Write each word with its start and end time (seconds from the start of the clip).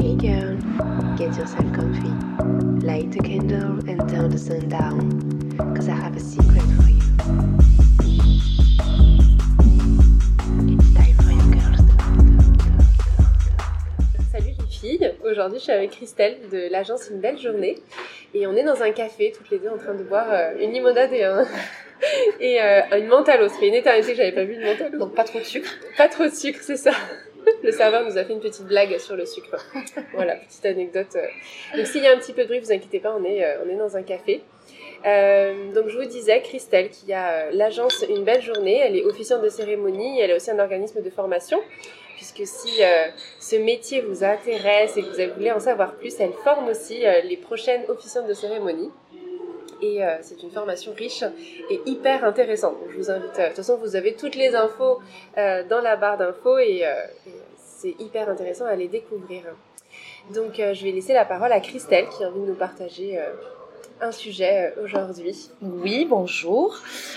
Hey 0.00 0.14
girl, 0.14 0.56
get 1.16 1.36
yourself 1.36 1.72
comfy. 1.74 2.12
Light 2.86 3.16
a 3.16 3.18
candle 3.20 3.80
and 3.90 4.08
turn 4.08 4.30
the 4.30 4.38
sun 4.38 4.68
down. 4.68 5.56
Cause 5.74 5.88
I 5.88 5.96
have 5.96 6.14
a 6.14 6.20
secret 6.20 6.62
for 6.76 6.88
you. 6.88 7.02
It's 10.70 10.94
time 10.94 11.16
for 11.18 11.32
you 11.32 11.50
girls. 11.50 11.80
Salut 14.30 14.54
les 14.56 14.66
filles, 14.70 15.14
aujourd'hui 15.24 15.58
je 15.58 15.64
suis 15.64 15.72
avec 15.72 15.90
Christelle 15.90 16.38
de 16.52 16.70
l'agence 16.70 17.08
Une 17.10 17.18
Belle 17.18 17.38
Journée 17.38 17.76
et 18.34 18.46
on 18.46 18.54
est 18.54 18.62
dans 18.62 18.80
un 18.84 18.92
café 18.92 19.32
toutes 19.36 19.50
les 19.50 19.58
deux 19.58 19.68
en 19.68 19.78
train 19.78 19.94
de 19.94 20.04
boire 20.04 20.28
euh, 20.30 20.54
une 20.60 20.72
limonade 20.72 21.12
et, 21.12 21.24
un... 21.24 21.44
et 22.40 22.62
euh, 22.62 22.98
une 22.98 23.08
mentalo. 23.08 23.48
Ça 23.48 23.58
fait 23.58 23.66
une 23.66 23.74
éternité 23.74 24.12
que 24.12 24.16
j'avais 24.18 24.32
pas 24.32 24.44
bu 24.44 24.54
de 24.54 24.64
mentalo. 24.64 24.96
Donc 24.96 25.16
pas 25.16 25.24
trop 25.24 25.40
de 25.40 25.44
sucre. 25.44 25.70
Pas 25.96 26.06
trop 26.06 26.24
de 26.24 26.30
sucre, 26.30 26.60
c'est 26.62 26.76
ça. 26.76 26.92
Le 27.68 27.72
serveur 27.72 28.02
nous 28.02 28.16
a 28.16 28.24
fait 28.24 28.32
une 28.32 28.40
petite 28.40 28.64
blague 28.64 28.96
sur 28.96 29.14
le 29.14 29.26
sucre. 29.26 29.54
Voilà, 30.14 30.36
petite 30.36 30.64
anecdote. 30.64 31.18
Donc 31.76 31.86
s'il 31.86 32.02
y 32.02 32.06
a 32.06 32.14
un 32.14 32.16
petit 32.16 32.32
peu 32.32 32.44
de 32.44 32.46
bruit, 32.46 32.60
vous 32.60 32.72
inquiétez 32.72 32.98
pas, 32.98 33.14
on 33.14 33.22
est, 33.24 33.44
euh, 33.44 33.62
on 33.62 33.68
est 33.68 33.76
dans 33.76 33.94
un 33.94 34.02
café. 34.02 34.40
Euh, 35.04 35.70
donc 35.74 35.88
je 35.88 35.98
vous 35.98 36.06
disais, 36.06 36.40
Christelle, 36.40 36.88
qui 36.88 37.12
a 37.12 37.28
euh, 37.28 37.50
l'agence 37.52 38.06
Une 38.08 38.24
Belle 38.24 38.40
Journée, 38.40 38.78
elle 38.78 38.96
est 38.96 39.04
officiante 39.04 39.42
de 39.42 39.50
cérémonie, 39.50 40.18
elle 40.18 40.30
est 40.30 40.34
aussi 40.34 40.50
un 40.50 40.58
organisme 40.58 41.02
de 41.02 41.10
formation, 41.10 41.60
puisque 42.16 42.46
si 42.46 42.82
euh, 42.82 43.08
ce 43.38 43.56
métier 43.56 44.00
vous 44.00 44.24
intéresse 44.24 44.96
et 44.96 45.02
que 45.02 45.28
vous 45.28 45.34
voulez 45.34 45.52
en 45.52 45.60
savoir 45.60 45.94
plus, 45.96 46.18
elle 46.20 46.32
forme 46.32 46.68
aussi 46.68 47.06
euh, 47.06 47.20
les 47.20 47.36
prochaines 47.36 47.82
officiantes 47.90 48.28
de 48.28 48.32
cérémonie. 48.32 48.90
Et 49.80 50.04
euh, 50.04 50.16
c'est 50.22 50.42
une 50.42 50.50
formation 50.50 50.92
riche 50.92 51.22
et 51.70 51.80
hyper 51.86 52.24
intéressante. 52.24 52.80
Donc, 52.80 52.90
je 52.90 52.96
vous 52.96 53.10
invite, 53.10 53.38
euh, 53.38 53.42
de 53.42 53.46
toute 53.48 53.56
façon, 53.56 53.76
vous 53.76 53.94
avez 53.94 54.14
toutes 54.14 54.34
les 54.34 54.54
infos 54.54 54.98
euh, 55.36 55.62
dans 55.68 55.80
la 55.80 55.96
barre 55.96 56.18
d'infos 56.18 56.58
et, 56.58 56.84
euh, 56.84 56.94
et 57.26 57.30
c'est 57.78 57.94
hyper 58.00 58.28
intéressant 58.28 58.66
à 58.66 58.74
les 58.74 58.88
découvrir. 58.88 59.44
Donc, 60.34 60.58
euh, 60.58 60.74
je 60.74 60.84
vais 60.84 60.90
laisser 60.90 61.12
la 61.12 61.24
parole 61.24 61.52
à 61.52 61.60
Christelle 61.60 62.08
qui 62.08 62.24
a 62.24 62.28
envie 62.28 62.40
de 62.40 62.46
nous 62.46 62.54
partager 62.54 63.18
euh, 63.18 63.32
un 64.00 64.12
sujet 64.12 64.72
euh, 64.76 64.84
aujourd'hui. 64.84 65.50
Oui, 65.62 66.06
bonjour 66.08 66.76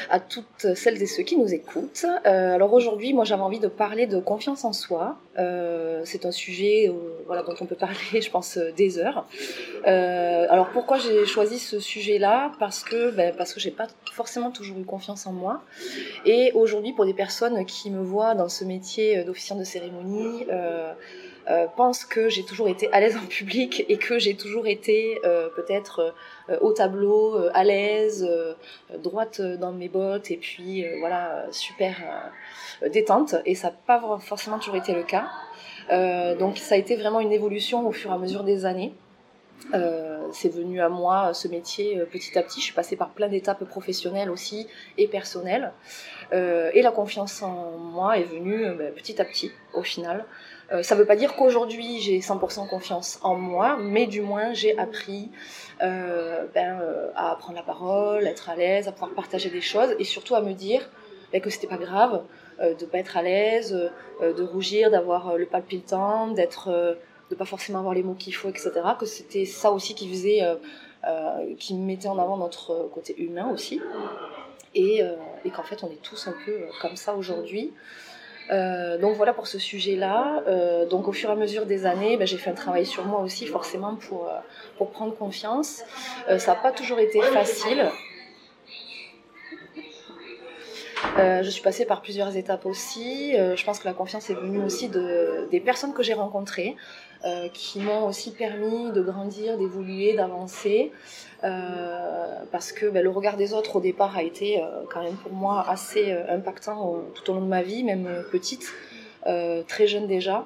à 0.09 0.19
toutes 0.19 0.73
celles 0.75 1.01
et 1.01 1.05
ceux 1.05 1.23
qui 1.23 1.37
nous 1.37 1.53
écoutent. 1.53 2.05
Euh, 2.25 2.55
alors 2.55 2.73
aujourd'hui, 2.73 3.13
moi 3.13 3.23
j'avais 3.23 3.41
envie 3.41 3.59
de 3.59 3.67
parler 3.67 4.07
de 4.07 4.19
confiance 4.19 4.65
en 4.65 4.73
soi. 4.73 5.17
Euh, 5.37 6.01
c'est 6.05 6.25
un 6.25 6.31
sujet 6.31 6.91
voilà, 7.25 7.43
dont 7.43 7.55
on 7.59 7.65
peut 7.65 7.75
parler, 7.75 7.95
je 8.21 8.29
pense, 8.29 8.57
des 8.75 8.99
heures. 8.99 9.25
Alors 9.85 10.69
pourquoi 10.69 10.97
j'ai 10.97 11.25
choisi 11.25 11.59
ce 11.59 11.79
sujet-là? 11.79 12.51
Parce 12.59 12.83
que 12.83 13.11
ben, 13.11 13.33
parce 13.35 13.53
que 13.53 13.59
j'ai 13.59 13.71
pas 13.71 13.87
forcément 14.11 14.51
toujours 14.51 14.77
eu 14.79 14.85
confiance 14.85 15.27
en 15.27 15.33
moi. 15.33 15.61
Et 16.25 16.51
aujourd'hui, 16.53 16.93
pour 16.93 17.05
des 17.05 17.13
personnes 17.13 17.65
qui 17.65 17.91
me 17.91 18.01
voient 18.01 18.35
dans 18.35 18.49
ce 18.49 18.65
métier 18.65 19.23
d'officiant 19.23 19.55
de 19.55 19.63
cérémonie, 19.63 20.45
euh, 21.49 21.67
pensent 21.75 22.05
que 22.05 22.29
j'ai 22.29 22.43
toujours 22.43 22.67
été 22.67 22.91
à 22.91 22.99
l'aise 22.99 23.17
en 23.17 23.25
public 23.25 23.85
et 23.89 23.97
que 23.97 24.19
j'ai 24.19 24.35
toujours 24.35 24.67
été 24.67 25.19
euh, 25.25 25.49
peut-être 25.55 26.13
euh, 26.49 26.57
au 26.61 26.71
tableau, 26.73 27.35
euh, 27.35 27.51
à 27.53 27.63
l'aise, 27.63 28.27
euh, 28.29 28.53
droite 28.97 29.41
dans 29.41 29.71
mes 29.71 29.89
bottes 29.89 30.31
et 30.31 30.37
puis 30.37 30.85
euh, 30.85 30.97
voilà, 30.99 31.45
super 31.51 31.95
détente. 32.91 33.35
Et 33.45 33.55
ça 33.55 33.69
n'a 33.69 33.75
pas 33.85 34.19
forcément 34.19 34.59
toujours 34.59 34.75
été 34.75 34.93
le 34.93 35.03
cas. 35.03 35.29
Donc 36.39 36.57
ça 36.57 36.75
a 36.75 36.77
été 36.77 36.95
vraiment 36.95 37.19
une 37.19 37.33
évolution 37.33 37.85
au 37.87 37.91
fur 37.91 38.11
et 38.11 38.13
à 38.13 38.17
mesure 38.17 38.43
des 38.43 38.65
années. 38.65 38.93
Euh, 39.73 40.27
c'est 40.33 40.53
venu 40.53 40.81
à 40.81 40.89
moi 40.89 41.33
ce 41.33 41.47
métier 41.47 41.99
euh, 41.99 42.05
petit 42.05 42.37
à 42.37 42.43
petit. 42.43 42.59
Je 42.59 42.65
suis 42.65 42.73
passée 42.73 42.95
par 42.95 43.09
plein 43.09 43.27
d'étapes 43.27 43.63
professionnelles 43.65 44.29
aussi 44.29 44.67
et 44.97 45.07
personnelles. 45.07 45.71
Euh, 46.33 46.71
et 46.73 46.81
la 46.81 46.91
confiance 46.91 47.41
en 47.41 47.77
moi 47.77 48.17
est 48.17 48.23
venue 48.23 48.65
euh, 48.65 48.73
ben, 48.73 48.93
petit 48.93 49.21
à 49.21 49.25
petit 49.25 49.51
au 49.73 49.83
final. 49.83 50.25
Euh, 50.71 50.83
ça 50.83 50.95
ne 50.95 51.01
veut 51.01 51.05
pas 51.05 51.15
dire 51.15 51.35
qu'aujourd'hui 51.35 51.99
j'ai 51.99 52.19
100% 52.19 52.67
confiance 52.69 53.19
en 53.23 53.35
moi, 53.35 53.77
mais 53.79 54.07
du 54.07 54.21
moins 54.21 54.53
j'ai 54.53 54.77
appris 54.77 55.31
euh, 55.81 56.45
ben, 56.53 56.79
euh, 56.81 57.09
à 57.15 57.35
prendre 57.35 57.57
la 57.57 57.63
parole, 57.63 58.25
être 58.25 58.49
à 58.49 58.55
l'aise, 58.55 58.87
à 58.87 58.91
pouvoir 58.91 59.11
partager 59.11 59.49
des 59.49 59.61
choses 59.61 59.95
et 59.99 60.05
surtout 60.05 60.35
à 60.35 60.41
me 60.41 60.53
dire 60.53 60.89
ben, 61.31 61.41
que 61.41 61.49
c'était 61.49 61.67
pas 61.67 61.77
grave 61.77 62.23
euh, 62.61 62.75
de 62.75 62.85
pas 62.85 62.99
être 62.99 63.17
à 63.17 63.21
l'aise, 63.21 63.73
euh, 64.21 64.33
de 64.33 64.43
rougir, 64.43 64.91
d'avoir 64.91 65.29
euh, 65.29 65.37
le 65.37 65.45
palpitant, 65.45 66.27
d'être, 66.27 66.69
euh, 66.69 66.93
de 67.31 67.35
pas 67.35 67.45
forcément 67.45 67.79
avoir 67.79 67.95
les 67.95 68.03
mots 68.03 68.13
qu'il 68.13 68.35
faut, 68.35 68.49
etc. 68.49 68.71
Que 68.99 69.05
c'était 69.05 69.45
ça 69.45 69.71
aussi 69.71 69.95
qui 69.95 70.07
faisait, 70.07 70.43
euh, 70.43 70.55
euh, 71.07 71.55
qui 71.57 71.73
mettait 71.73 72.09
en 72.09 72.19
avant 72.19 72.37
notre 72.37 72.89
côté 72.93 73.15
humain 73.17 73.49
aussi 73.51 73.81
et, 74.75 75.01
euh, 75.01 75.15
et 75.45 75.49
qu'en 75.49 75.63
fait 75.63 75.83
on 75.83 75.87
est 75.87 76.01
tous 76.03 76.27
un 76.27 76.35
peu 76.45 76.59
comme 76.81 76.95
ça 76.95 77.15
aujourd'hui. 77.15 77.73
Donc 78.49 79.15
voilà 79.15 79.31
pour 79.31 79.47
ce 79.47 79.57
sujet-là. 79.57 80.43
Donc 80.89 81.07
au 81.07 81.13
fur 81.13 81.29
et 81.29 81.31
à 81.31 81.35
mesure 81.37 81.65
des 81.65 81.85
années, 81.85 82.17
ben, 82.17 82.27
j'ai 82.27 82.35
fait 82.35 82.49
un 82.49 82.59
travail 82.65 82.85
sur 82.85 83.05
moi 83.05 83.21
aussi 83.21 83.45
forcément 83.47 83.95
pour, 83.95 84.29
pour 84.77 84.91
prendre 84.91 85.15
confiance. 85.15 85.83
Ça 86.27 86.53
n'a 86.53 86.59
pas 86.59 86.73
toujours 86.73 86.99
été 86.99 87.21
facile. 87.21 87.89
Euh, 91.17 91.43
je 91.43 91.49
suis 91.49 91.61
passée 91.61 91.85
par 91.85 92.01
plusieurs 92.01 92.37
étapes 92.37 92.65
aussi. 92.65 93.35
Euh, 93.35 93.55
je 93.55 93.65
pense 93.65 93.79
que 93.79 93.85
la 93.85 93.93
confiance 93.93 94.29
est 94.29 94.33
venue 94.33 94.63
aussi 94.63 94.87
de, 94.87 95.47
des 95.51 95.59
personnes 95.59 95.93
que 95.93 96.03
j'ai 96.03 96.13
rencontrées, 96.13 96.75
euh, 97.25 97.49
qui 97.53 97.79
m'ont 97.79 98.07
aussi 98.07 98.31
permis 98.31 98.91
de 98.91 99.01
grandir, 99.01 99.57
d'évoluer, 99.57 100.13
d'avancer. 100.13 100.91
Parce 102.51 102.71
que 102.71 102.85
ben, 102.85 103.03
le 103.03 103.09
regard 103.09 103.35
des 103.35 103.53
autres 103.53 103.77
au 103.77 103.79
départ 103.79 104.15
a 104.15 104.23
été 104.23 104.63
quand 104.91 105.01
même 105.01 105.15
pour 105.15 105.31
moi 105.31 105.65
assez 105.67 106.11
impactant 106.29 107.01
tout 107.15 107.31
au 107.31 107.33
long 107.33 107.41
de 107.41 107.47
ma 107.47 107.63
vie, 107.63 107.83
même 107.83 108.07
petite, 108.31 108.71
très 109.67 109.87
jeune 109.87 110.05
déjà, 110.05 110.45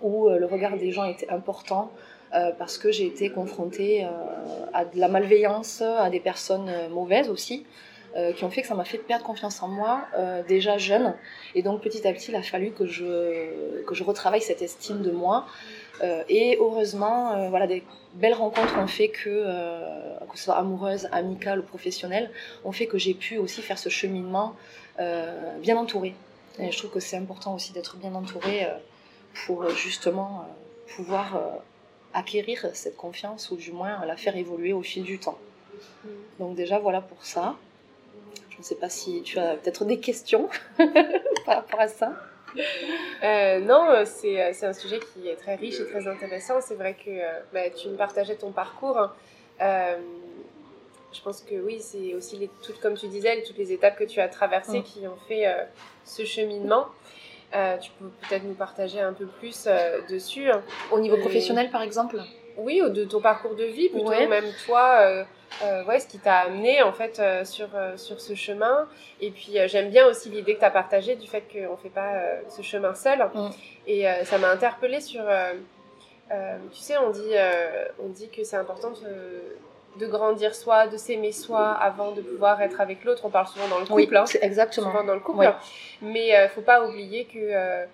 où 0.00 0.28
le 0.28 0.46
regard 0.46 0.76
des 0.76 0.92
gens 0.92 1.04
était 1.04 1.28
important. 1.28 1.90
parce 2.30 2.78
que 2.78 2.92
j'ai 2.92 3.06
été 3.06 3.30
confrontée 3.30 4.06
à 4.72 4.84
de 4.84 5.00
la 5.00 5.08
malveillance, 5.08 5.82
à 5.82 6.08
des 6.08 6.20
personnes 6.20 6.70
mauvaises 6.92 7.28
aussi, 7.28 7.66
euh, 8.14 8.32
qui 8.32 8.44
ont 8.44 8.50
fait 8.50 8.62
que 8.62 8.68
ça 8.68 8.74
m'a 8.74 8.84
fait 8.84 8.98
perdre 8.98 9.24
confiance 9.24 9.62
en 9.62 9.68
moi 9.68 10.06
euh, 10.18 10.42
déjà 10.42 10.76
jeune. 10.76 11.14
Et 11.54 11.62
donc 11.62 11.80
petit 11.80 12.06
à 12.06 12.12
petit, 12.12 12.30
il 12.30 12.36
a 12.36 12.42
fallu 12.42 12.72
que 12.72 12.86
je, 12.86 13.82
que 13.84 13.94
je 13.94 14.04
retravaille 14.04 14.42
cette 14.42 14.62
estime 14.62 15.02
de 15.02 15.10
moi. 15.10 15.46
Euh, 16.02 16.22
et 16.28 16.58
heureusement, 16.60 17.48
voilà, 17.48 17.66
des 17.66 17.84
belles 18.14 18.34
rencontres 18.34 18.78
ont 18.78 18.86
fait 18.86 19.08
que, 19.08 19.44
que 20.30 20.38
ce 20.38 20.44
soit 20.44 20.56
amoureuse, 20.56 21.08
amicale 21.12 21.60
ou 21.60 21.62
professionnelle, 21.62 22.30
ont 22.64 22.72
fait 22.72 22.86
que 22.86 22.98
j'ai 22.98 23.14
pu 23.14 23.38
aussi 23.38 23.62
faire 23.62 23.78
ce 23.78 23.88
cheminement 23.88 24.56
bien 24.98 25.76
entouré. 25.76 26.14
Et 26.58 26.70
je 26.70 26.78
trouve 26.78 26.90
que 26.90 27.00
c'est 27.00 27.16
important 27.16 27.54
aussi 27.54 27.72
d'être 27.72 27.96
bien 27.96 28.14
entouré 28.14 28.64
euh, 28.64 28.74
pour 29.46 29.68
justement 29.70 30.46
pouvoir 30.96 31.40
acquérir 32.12 32.66
cette 32.74 32.96
confiance 32.96 33.50
ou 33.50 33.56
du 33.56 33.72
moins 33.72 34.04
la 34.04 34.16
faire 34.16 34.36
évoluer 34.36 34.74
au 34.74 34.82
fil 34.82 35.02
du 35.02 35.18
temps. 35.18 35.38
Donc 36.38 36.54
déjà 36.54 36.78
voilà 36.78 37.00
pour 37.00 37.24
ça. 37.24 37.56
Je 38.62 38.66
ne 38.66 38.68
sais 38.68 38.74
pas 38.76 38.88
si 38.88 39.22
tu 39.22 39.40
as 39.40 39.56
peut-être 39.56 39.84
des 39.84 39.98
questions 39.98 40.48
par 41.44 41.56
rapport 41.56 41.80
à 41.80 41.88
ça. 41.88 42.12
Euh, 43.24 43.58
non, 43.58 43.90
euh, 43.90 44.04
c'est 44.04 44.40
euh, 44.40 44.50
c'est 44.52 44.66
un 44.66 44.72
sujet 44.72 45.00
qui 45.00 45.26
est 45.28 45.34
très 45.34 45.56
riche 45.56 45.80
et 45.80 45.86
très 45.88 46.06
intéressant. 46.06 46.60
C'est 46.60 46.76
vrai 46.76 46.94
que 46.94 47.10
bah, 47.52 47.70
tu 47.70 47.88
me 47.88 47.96
partageais 47.96 48.36
ton 48.36 48.52
parcours. 48.52 48.96
hein. 48.98 49.12
Euh, 49.62 49.96
je 51.12 51.20
pense 51.22 51.40
que 51.42 51.56
oui, 51.56 51.80
c'est 51.80 52.14
aussi 52.14 52.36
les, 52.36 52.48
toutes, 52.64 52.78
comme 52.80 52.94
tu 52.94 53.08
disais, 53.08 53.42
toutes 53.42 53.58
les 53.58 53.72
étapes 53.72 53.96
que 53.96 54.04
tu 54.04 54.20
as 54.20 54.28
traversées 54.28 54.78
Mm. 54.78 54.84
qui 54.84 55.06
ont 55.08 55.18
fait 55.26 55.48
euh, 55.48 55.64
ce 56.04 56.24
cheminement. 56.24 56.86
Tu 57.80 57.90
peux 57.98 58.06
peut-être 58.28 58.44
nous 58.44 58.54
partager 58.54 59.00
un 59.00 59.12
peu 59.12 59.26
plus 59.26 59.66
dessus. 60.08 60.48
hein. 60.52 60.62
Au 60.92 61.00
niveau 61.00 61.16
professionnel 61.16 61.68
par 61.72 61.82
exemple? 61.82 62.16
Oui, 62.56 62.80
ou 62.80 62.90
de 62.90 63.04
ton 63.04 63.20
parcours 63.20 63.56
de 63.56 63.64
vie, 63.64 63.88
plutôt 63.88 64.06
Ouais. 64.08 64.28
même 64.28 64.46
toi, 64.66 65.24
euh, 65.62 65.84
ouais, 65.84 66.00
ce 66.00 66.06
qui 66.06 66.18
t'a 66.18 66.38
amené 66.38 66.82
en 66.82 66.92
fait 66.92 67.18
euh, 67.18 67.44
sur, 67.44 67.68
euh, 67.74 67.96
sur 67.96 68.20
ce 68.20 68.34
chemin. 68.34 68.88
Et 69.20 69.30
puis 69.30 69.56
j'aime 69.66 69.90
bien 69.90 70.06
aussi 70.06 70.28
l'idée 70.28 70.54
que 70.54 70.60
tu 70.60 70.64
as 70.64 70.70
partagée 70.70 71.16
du 71.16 71.26
fait 71.26 71.42
qu'on 71.52 71.72
ne 71.72 71.76
fait 71.76 71.90
pas 71.90 72.12
ce 72.48 72.62
chemin 72.62 72.94
seul. 72.94 73.18
Mm. 73.34 73.50
Et 73.86 74.06
ça 74.24 74.38
m'a 74.38 74.50
interpellée 74.50 75.00
sur. 75.00 75.24
tu 76.30 76.80
sais, 76.80 76.96
on 76.98 77.10
dit, 77.10 77.34
on 78.02 78.08
dit 78.08 78.28
que 78.28 78.44
c'est 78.44 78.56
important 78.56 78.90
de, 78.90 80.00
de 80.00 80.06
grandir 80.06 80.54
soi, 80.54 80.86
de 80.86 80.96
s'aimer 80.96 81.32
soi 81.32 81.70
avant 81.70 82.12
de 82.12 82.22
pouvoir 82.22 82.60
être 82.62 82.80
avec 82.80 83.04
l'autre. 83.04 83.24
On 83.24 83.30
parle 83.30 83.46
souvent 83.46 83.68
dans 83.68 83.78
le 83.78 83.86
couple. 83.86 84.16
hein 84.16 84.26
c'est 84.26 84.42
exactement. 84.42 84.90
souvent 84.90 85.04
dans 85.04 85.14
le 85.14 85.20
couple. 85.20 85.52
Mais 86.00 86.36
euh, 86.36 86.48
faut 86.48 86.62
pas 86.62 86.84
oublier 86.86 87.26
que 87.26 87.86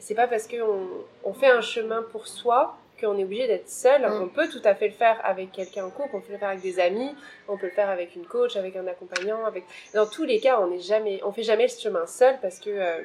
c'est 0.00 0.14
pas 0.14 0.26
parce 0.26 0.46
qu'on 0.48 0.88
on 1.24 1.32
fait 1.32 1.50
un 1.50 1.60
chemin 1.60 2.02
pour 2.02 2.26
soi 2.26 2.76
qu'on 3.00 3.18
est 3.18 3.24
obligé 3.24 3.46
d'être 3.46 3.68
seul. 3.68 4.02
Mm. 4.02 4.22
On 4.22 4.28
peut 4.28 4.48
tout 4.48 4.62
à 4.64 4.74
fait 4.74 4.88
le 4.88 4.94
faire 4.94 5.20
avec 5.24 5.52
quelqu'un 5.52 5.84
en 5.84 5.90
couple, 5.90 6.10
on 6.14 6.20
peut 6.20 6.32
le 6.32 6.38
faire 6.38 6.48
avec 6.48 6.62
des 6.62 6.80
amis, 6.80 7.10
on 7.48 7.56
peut 7.56 7.66
le 7.66 7.72
faire 7.72 7.90
avec 7.90 8.14
une 8.16 8.24
coach, 8.24 8.56
avec 8.56 8.76
un 8.76 8.86
accompagnant. 8.86 9.44
Avec... 9.44 9.64
Dans 9.94 10.06
tous 10.06 10.24
les 10.24 10.40
cas, 10.40 10.60
on 10.60 10.68
n'est 10.68 10.80
jamais, 10.80 11.20
on 11.24 11.32
fait 11.32 11.42
jamais 11.42 11.68
ce 11.68 11.80
chemin 11.80 12.06
seul 12.06 12.36
parce 12.40 12.58
que 12.58 12.70
euh, 12.70 13.02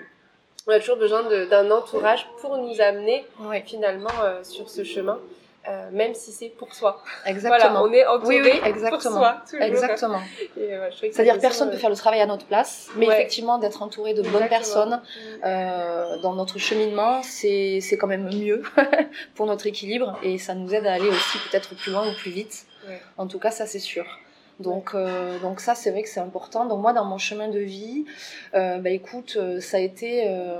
on 0.67 0.71
a 0.71 0.79
toujours 0.79 0.97
besoin 0.97 1.23
d'un 1.23 1.71
entourage 1.71 2.27
pour 2.41 2.57
nous 2.57 2.81
amener 2.81 3.25
finalement 3.65 4.09
euh, 4.21 4.43
sur 4.43 4.69
ce 4.69 4.83
chemin. 4.83 5.19
Euh, 5.67 5.89
même 5.91 6.13
si 6.13 6.31
c'est 6.31 6.49
pour 6.49 6.73
soi. 6.73 7.03
Exactement. 7.25 7.69
Voilà, 7.71 7.83
on 7.83 7.91
est 7.91 8.05
entouré 8.05 8.41
oui, 8.41 8.49
oui, 8.53 8.61
exactement. 8.65 8.91
pour 8.91 9.01
soi. 9.19 9.41
toujours. 9.49 9.65
Exactement. 9.65 10.21
Euh, 10.57 10.89
C'est-à-dire 10.99 11.39
personne 11.39 11.67
ne 11.67 11.73
peut 11.73 11.79
faire 11.79 11.89
le 11.89 11.95
travail 11.95 12.21
à 12.21 12.25
notre 12.25 12.45
place, 12.45 12.87
mais 12.95 13.07
Ouais. 13.07 13.13
effectivement 13.15 13.57
d'être 13.57 13.81
entouré 13.81 14.13
de 14.13 14.21
bonnes 14.21 14.43
Exactement. 14.43 14.49
personnes 14.49 15.01
euh, 15.45 16.17
dans 16.21 16.33
notre 16.33 16.57
cheminement, 16.59 17.21
c'est 17.23 17.79
c'est 17.81 17.97
quand 17.97 18.07
même 18.07 18.29
mieux 18.33 18.63
pour 19.35 19.45
notre 19.45 19.67
équilibre 19.67 20.17
et 20.23 20.37
ça 20.37 20.55
nous 20.55 20.73
aide 20.73 20.85
à 20.87 20.93
aller 20.93 21.09
aussi 21.09 21.37
peut-être 21.49 21.75
plus 21.75 21.91
loin 21.91 22.09
ou 22.09 22.13
plus 22.15 22.31
vite. 22.31 22.65
Ouais. 22.87 23.01
En 23.17 23.27
tout 23.27 23.39
cas, 23.39 23.51
ça 23.51 23.65
c'est 23.65 23.79
sûr. 23.79 24.05
Donc, 24.59 24.91
euh, 24.93 25.39
donc 25.39 25.61
ça, 25.61 25.73
c'est 25.73 25.89
vrai 25.91 26.03
que 26.03 26.09
c'est 26.09 26.19
important. 26.19 26.65
Donc 26.65 26.81
moi, 26.81 26.91
dans 26.93 27.05
mon 27.05 27.17
chemin 27.17 27.47
de 27.47 27.59
vie, 27.59 28.05
euh, 28.53 28.77
bah 28.77 28.89
écoute, 28.89 29.37
euh, 29.37 29.61
ça 29.61 29.77
a 29.77 29.79
été, 29.79 30.27
euh, 30.27 30.59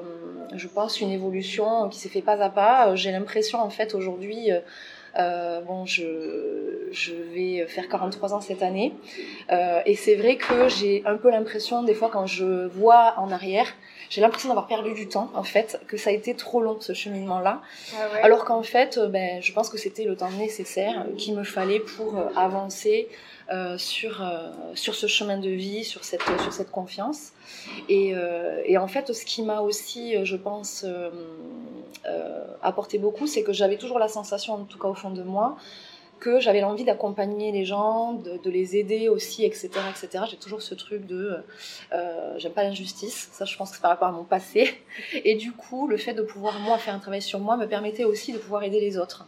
je 0.55 0.67
pense, 0.67 1.01
une 1.01 1.11
évolution 1.11 1.89
qui 1.89 1.99
s'est 1.99 2.09
fait 2.09 2.21
pas 2.21 2.41
à 2.41 2.49
pas. 2.49 2.87
Euh, 2.89 2.95
J'ai 2.95 3.11
l'impression, 3.11 3.59
en 3.59 3.69
fait, 3.69 3.93
aujourd'hui, 3.95 4.51
euh, 5.17 5.61
bon, 5.61 5.85
je, 5.85 6.87
je 6.91 7.13
vais 7.13 7.65
faire 7.67 7.89
43 7.89 8.33
ans 8.33 8.41
cette 8.41 8.63
année, 8.63 8.93
euh, 9.51 9.81
et 9.85 9.95
c'est 9.95 10.15
vrai 10.15 10.37
que 10.37 10.69
j'ai 10.69 11.03
un 11.05 11.17
peu 11.17 11.29
l'impression, 11.29 11.83
des 11.83 11.93
fois, 11.95 12.09
quand 12.09 12.25
je 12.25 12.67
vois 12.67 13.15
en 13.17 13.31
arrière, 13.31 13.67
j'ai 14.09 14.21
l'impression 14.21 14.49
d'avoir 14.49 14.67
perdu 14.67 14.93
du 14.93 15.07
temps, 15.07 15.29
en 15.35 15.43
fait, 15.43 15.79
que 15.87 15.97
ça 15.97 16.09
a 16.09 16.13
été 16.13 16.35
trop 16.35 16.61
long 16.61 16.77
ce 16.79 16.93
cheminement-là. 16.93 17.61
Ah 17.93 18.07
ouais. 18.13 18.21
Alors 18.21 18.45
qu'en 18.45 18.63
fait, 18.63 18.97
ben, 19.09 19.41
je 19.41 19.51
pense 19.51 19.69
que 19.69 19.77
c'était 19.77 20.05
le 20.05 20.15
temps 20.15 20.31
nécessaire 20.31 21.05
qu'il 21.17 21.35
me 21.35 21.43
fallait 21.43 21.79
pour 21.79 22.15
avancer 22.35 23.07
sur, 23.77 24.21
euh, 24.21 24.51
sur 24.75 24.95
ce 24.95 25.07
chemin 25.07 25.37
de 25.37 25.49
vie, 25.49 25.83
sur 25.83 26.03
cette, 26.03 26.21
sur 26.41 26.53
cette 26.53 26.71
confiance. 26.71 27.31
Et, 27.87 28.13
euh, 28.13 28.61
et 28.65 28.77
en 28.77 28.87
fait, 28.87 29.13
ce 29.13 29.25
qui 29.25 29.41
m'a 29.41 29.61
aussi, 29.61 30.15
euh, 30.15 30.25
je 30.25 30.35
pense, 30.35 30.83
euh, 30.87 31.09
euh, 32.05 32.45
apporté 32.61 32.97
beaucoup, 32.97 33.27
c'est 33.27 33.43
que 33.43 33.53
j'avais 33.53 33.77
toujours 33.77 33.99
la 33.99 34.07
sensation, 34.07 34.53
en 34.53 34.63
tout 34.65 34.79
cas 34.79 34.87
au 34.87 34.93
fond 34.93 35.11
de 35.11 35.23
moi, 35.23 35.57
que 36.19 36.39
j'avais 36.39 36.59
l'envie 36.59 36.83
d'accompagner 36.83 37.51
les 37.51 37.63
gens, 37.63 38.13
de, 38.13 38.49
les 38.49 38.75
aider 38.75 39.07
aussi, 39.07 39.45
etc. 39.45 39.69
etc. 39.89 40.25
J'ai 40.29 40.37
toujours 40.37 40.61
ce 40.61 40.75
truc 40.75 41.05
de... 41.05 41.37
Euh, 41.93 42.33
J'aime 42.37 42.51
pas 42.51 42.63
l'injustice, 42.63 43.29
ça 43.31 43.45
je 43.45 43.55
pense 43.55 43.69
que 43.69 43.77
c'est 43.77 43.81
par 43.81 43.91
rapport 43.91 44.09
à 44.09 44.11
mon 44.11 44.25
passé. 44.25 44.69
Et 45.23 45.35
du 45.35 45.53
coup, 45.53 45.87
le 45.87 45.97
fait 45.97 46.13
de 46.13 46.21
pouvoir, 46.21 46.59
moi, 46.59 46.77
faire 46.77 46.93
un 46.93 46.99
travail 46.99 47.21
sur 47.21 47.39
moi 47.39 47.55
me 47.57 47.67
permettait 47.67 48.03
aussi 48.03 48.33
de 48.33 48.37
pouvoir 48.37 48.63
aider 48.63 48.81
les 48.81 48.97
autres. 48.97 49.25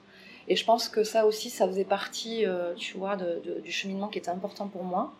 Et 0.47 0.55
je 0.55 0.65
pense 0.65 0.89
que 0.89 1.03
ça 1.03 1.25
aussi, 1.25 1.49
ça 1.49 1.67
faisait 1.67 1.85
partie, 1.85 2.45
euh, 2.45 2.73
tu 2.75 2.97
vois, 2.97 3.15
du 3.15 3.71
cheminement 3.71 4.07
qui 4.07 4.19
était 4.19 4.29
important 4.29 4.67
pour 4.67 4.83
moi. 4.83 5.13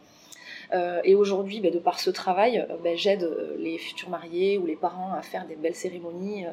Euh, 0.73 1.01
et 1.03 1.15
aujourd'hui, 1.15 1.59
ben, 1.59 1.71
de 1.71 1.79
par 1.79 1.99
ce 1.99 2.09
travail, 2.09 2.59
euh, 2.59 2.75
ben, 2.81 2.95
j'aide 2.97 3.29
les 3.57 3.77
futurs 3.77 4.09
mariés 4.09 4.57
ou 4.57 4.65
les 4.65 4.77
parents 4.77 5.11
à 5.13 5.21
faire 5.21 5.45
des 5.45 5.55
belles 5.55 5.75
cérémonies 5.75 6.45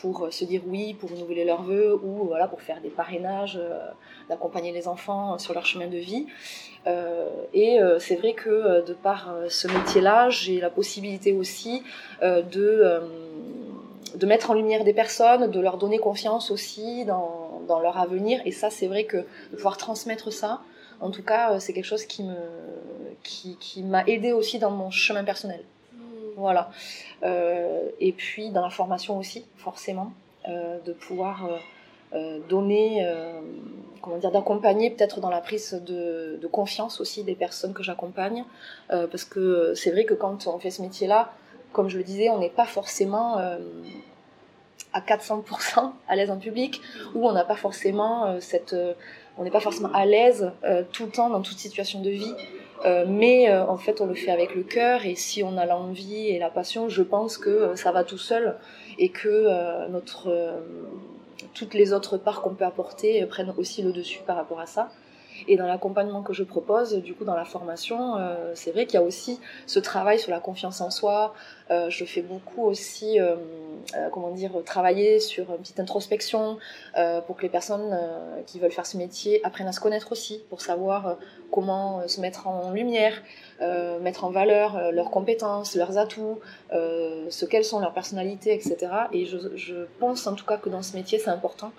pour 0.00 0.28
se 0.32 0.44
dire 0.44 0.62
oui, 0.66 0.94
pour 0.94 1.10
renouveler 1.10 1.44
leurs 1.44 1.62
vœux 1.62 1.98
ou 2.02 2.26
voilà, 2.26 2.46
pour 2.46 2.62
faire 2.62 2.80
des 2.80 2.90
parrainages, 2.90 3.58
d'accompagner 4.28 4.72
les 4.72 4.86
enfants 4.86 5.38
sur 5.38 5.52
leur 5.52 5.66
chemin 5.66 5.88
de 5.88 5.98
vie. 5.98 6.26
Et 7.54 7.78
c'est 7.98 8.16
vrai 8.16 8.34
que 8.34 8.84
de 8.84 8.94
par 8.94 9.34
ce 9.48 9.66
métier-là, 9.68 10.30
j'ai 10.30 10.60
la 10.60 10.70
possibilité 10.70 11.32
aussi 11.32 11.82
de, 12.22 13.00
de 14.14 14.26
mettre 14.26 14.50
en 14.50 14.54
lumière 14.54 14.84
des 14.84 14.94
personnes, 14.94 15.50
de 15.50 15.60
leur 15.60 15.78
donner 15.78 15.98
confiance 15.98 16.50
aussi 16.50 17.04
dans, 17.04 17.62
dans 17.66 17.80
leur 17.80 17.98
avenir. 17.98 18.40
Et 18.44 18.52
ça, 18.52 18.70
c'est 18.70 18.86
vrai 18.86 19.04
que 19.04 19.18
de 19.18 19.56
pouvoir 19.56 19.76
transmettre 19.76 20.32
ça, 20.32 20.60
en 21.00 21.10
tout 21.10 21.22
cas, 21.22 21.52
euh, 21.52 21.60
c'est 21.60 21.72
quelque 21.72 21.84
chose 21.84 22.04
qui 22.04 22.22
me 22.22 22.36
qui, 23.24 23.56
qui 23.58 23.82
m'a 23.82 24.04
aidé 24.06 24.32
aussi 24.32 24.58
dans 24.58 24.70
mon 24.70 24.90
chemin 24.90 25.24
personnel. 25.24 25.62
Mm. 25.92 25.98
Voilà. 26.36 26.70
Euh, 27.24 27.88
et 27.98 28.12
puis 28.12 28.50
dans 28.50 28.62
la 28.62 28.70
formation 28.70 29.18
aussi, 29.18 29.44
forcément, 29.56 30.12
euh, 30.48 30.78
de 30.84 30.92
pouvoir 30.92 31.48
euh, 32.12 32.38
donner, 32.48 33.04
comment 34.00 34.18
dire, 34.18 34.30
d'accompagner 34.30 34.90
peut-être 34.90 35.18
dans 35.20 35.30
la 35.30 35.40
prise 35.40 35.82
de, 35.84 36.38
de 36.40 36.46
confiance 36.46 37.00
aussi 37.00 37.24
des 37.24 37.34
personnes 37.34 37.74
que 37.74 37.82
j'accompagne. 37.82 38.44
Parce 38.88 39.24
que 39.24 39.72
c'est 39.74 39.90
vrai 39.90 40.04
que 40.04 40.14
quand 40.14 40.46
on 40.46 40.58
fait 40.60 40.70
ce 40.70 40.80
métier-là, 40.82 41.32
comme 41.74 41.90
je 41.90 41.98
le 41.98 42.04
disais, 42.04 42.30
on 42.30 42.38
n'est 42.38 42.48
pas 42.48 42.64
forcément 42.64 43.38
euh, 43.38 43.58
à 44.94 45.00
400% 45.00 45.92
à 46.08 46.16
l'aise 46.16 46.30
en 46.30 46.38
public, 46.38 46.80
ou 47.14 47.28
on 47.28 47.32
n'a 47.32 47.44
pas 47.44 47.56
forcément 47.56 48.26
euh, 48.26 48.40
cette... 48.40 48.72
euh, 48.72 48.94
on 49.36 49.42
n'est 49.42 49.50
pas 49.50 49.60
forcément 49.60 49.92
à 49.92 50.06
l'aise 50.06 50.52
euh, 50.62 50.84
tout 50.92 51.06
le 51.06 51.10
temps 51.10 51.28
dans 51.28 51.42
toute 51.42 51.58
situation 51.58 52.00
de 52.00 52.10
vie. 52.10 52.34
Mais 53.08 53.50
en 53.50 53.78
fait, 53.78 54.02
on 54.02 54.06
le 54.06 54.14
fait 54.14 54.30
avec 54.30 54.54
le 54.54 54.62
cœur 54.62 55.06
et 55.06 55.14
si 55.14 55.42
on 55.42 55.56
a 55.56 55.64
l'envie 55.64 56.28
et 56.28 56.38
la 56.38 56.50
passion, 56.50 56.90
je 56.90 57.02
pense 57.02 57.38
que 57.38 57.74
ça 57.76 57.92
va 57.92 58.04
tout 58.04 58.18
seul 58.18 58.58
et 58.98 59.08
que 59.08 59.88
notre, 59.88 60.60
toutes 61.54 61.72
les 61.72 61.94
autres 61.94 62.18
parts 62.18 62.42
qu'on 62.42 62.54
peut 62.54 62.66
apporter 62.66 63.24
prennent 63.24 63.54
aussi 63.56 63.80
le 63.80 63.90
dessus 63.90 64.20
par 64.26 64.36
rapport 64.36 64.60
à 64.60 64.66
ça. 64.66 64.90
Et 65.48 65.56
dans 65.56 65.66
l'accompagnement 65.66 66.22
que 66.22 66.32
je 66.32 66.42
propose, 66.42 66.94
du 66.94 67.14
coup, 67.14 67.24
dans 67.24 67.34
la 67.34 67.44
formation, 67.44 68.16
euh, 68.16 68.52
c'est 68.54 68.72
vrai 68.72 68.86
qu'il 68.86 68.94
y 68.94 69.02
a 69.02 69.06
aussi 69.06 69.40
ce 69.66 69.78
travail 69.78 70.18
sur 70.18 70.30
la 70.30 70.40
confiance 70.40 70.80
en 70.80 70.90
soi. 70.90 71.34
Euh, 71.70 71.90
je 71.90 72.04
fais 72.04 72.22
beaucoup 72.22 72.62
aussi, 72.62 73.20
euh, 73.20 73.36
comment 74.12 74.30
dire, 74.30 74.52
travailler 74.64 75.20
sur 75.20 75.50
une 75.50 75.58
petite 75.58 75.80
introspection 75.80 76.58
pour 77.26 77.36
que 77.36 77.42
les 77.42 77.48
personnes 77.48 77.98
qui 78.46 78.58
veulent 78.58 78.72
faire 78.72 78.86
ce 78.86 78.96
métier 78.96 79.44
apprennent 79.44 79.66
à 79.66 79.72
se 79.72 79.80
connaître 79.80 80.12
aussi, 80.12 80.42
pour 80.48 80.60
savoir 80.60 81.16
comment 81.50 82.06
se 82.08 82.20
mettre 82.20 82.46
en 82.46 82.70
lumière, 82.70 83.22
mettre 84.00 84.24
en 84.24 84.30
valeur 84.30 84.92
leurs 84.92 85.10
compétences, 85.10 85.74
leurs 85.74 85.98
atouts, 85.98 86.38
ce 86.70 87.44
qu'elles 87.44 87.64
sont, 87.64 87.80
leurs 87.80 87.92
personnalités, 87.92 88.54
etc. 88.54 88.76
Et 89.12 89.26
je 89.26 89.86
pense 89.98 90.26
en 90.26 90.34
tout 90.34 90.46
cas 90.46 90.56
que 90.56 90.68
dans 90.68 90.82
ce 90.82 90.96
métier, 90.96 91.18
c'est 91.18 91.30
important 91.30 91.72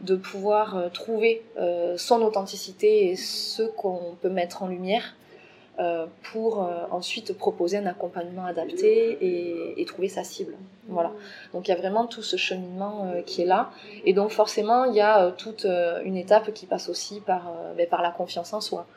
de 0.00 0.16
pouvoir 0.16 0.76
euh, 0.76 0.88
trouver 0.88 1.42
euh, 1.58 1.96
son 1.96 2.22
authenticité 2.22 3.08
et 3.08 3.16
ce 3.16 3.62
qu'on 3.62 4.16
peut 4.20 4.28
mettre 4.28 4.62
en 4.62 4.68
lumière 4.68 5.14
euh, 5.80 6.06
pour 6.32 6.68
ensuite 6.90 7.36
proposer 7.38 7.78
un 7.78 7.86
accompagnement 7.86 8.44
adapté 8.44 9.16
et, 9.20 9.80
et 9.80 9.84
trouver 9.84 10.08
sa 10.08 10.24
cible. 10.24 10.54
Voilà. 10.88 11.12
Donc 11.52 11.68
il 11.68 11.70
y 11.70 11.74
a 11.74 11.76
vraiment 11.76 12.06
tout 12.06 12.22
ce 12.22 12.36
cheminement 12.36 13.12
qui 13.26 13.42
est 13.42 13.46
là. 13.46 13.70
Et 14.04 14.12
donc 14.12 14.30
forcément, 14.30 14.86
il 14.86 14.96
y 14.96 15.00
a 15.00 15.30
toute 15.30 15.66
une 16.04 16.16
étape 16.16 16.52
qui 16.52 16.66
passe 16.66 16.88
aussi 16.88 17.20
par, 17.20 17.52
ben, 17.76 17.86
par 17.86 18.02
la 18.02 18.10
confiance 18.10 18.52
en 18.52 18.60
soi. 18.60 18.88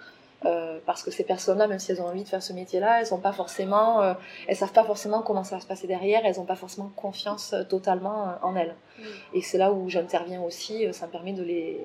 Euh, 0.45 0.79
parce 0.87 1.03
que 1.03 1.11
ces 1.11 1.23
personnes-là, 1.23 1.67
même 1.67 1.77
si 1.77 1.91
elles 1.91 2.01
ont 2.01 2.07
envie 2.07 2.23
de 2.23 2.27
faire 2.27 2.41
ce 2.41 2.51
métier-là, 2.51 2.99
elles 2.99 3.05
sont 3.05 3.19
pas 3.19 3.31
forcément, 3.31 4.01
euh, 4.01 4.13
elles 4.47 4.55
savent 4.55 4.71
pas 4.71 4.83
forcément 4.83 5.21
comment 5.21 5.43
ça 5.43 5.55
va 5.55 5.61
se 5.61 5.67
passer 5.67 5.85
derrière. 5.85 6.21
Elles 6.25 6.39
ont 6.39 6.45
pas 6.45 6.55
forcément 6.55 6.91
confiance 6.95 7.53
euh, 7.53 7.63
totalement 7.63 8.23
euh, 8.23 8.31
en 8.41 8.55
elles. 8.55 8.75
Mm. 8.97 9.03
Et 9.35 9.41
c'est 9.41 9.59
là 9.59 9.71
où 9.71 9.87
j'interviens 9.89 10.41
aussi. 10.41 10.91
Ça 10.93 11.05
me 11.05 11.11
permet 11.11 11.33
de 11.33 11.43
les 11.43 11.79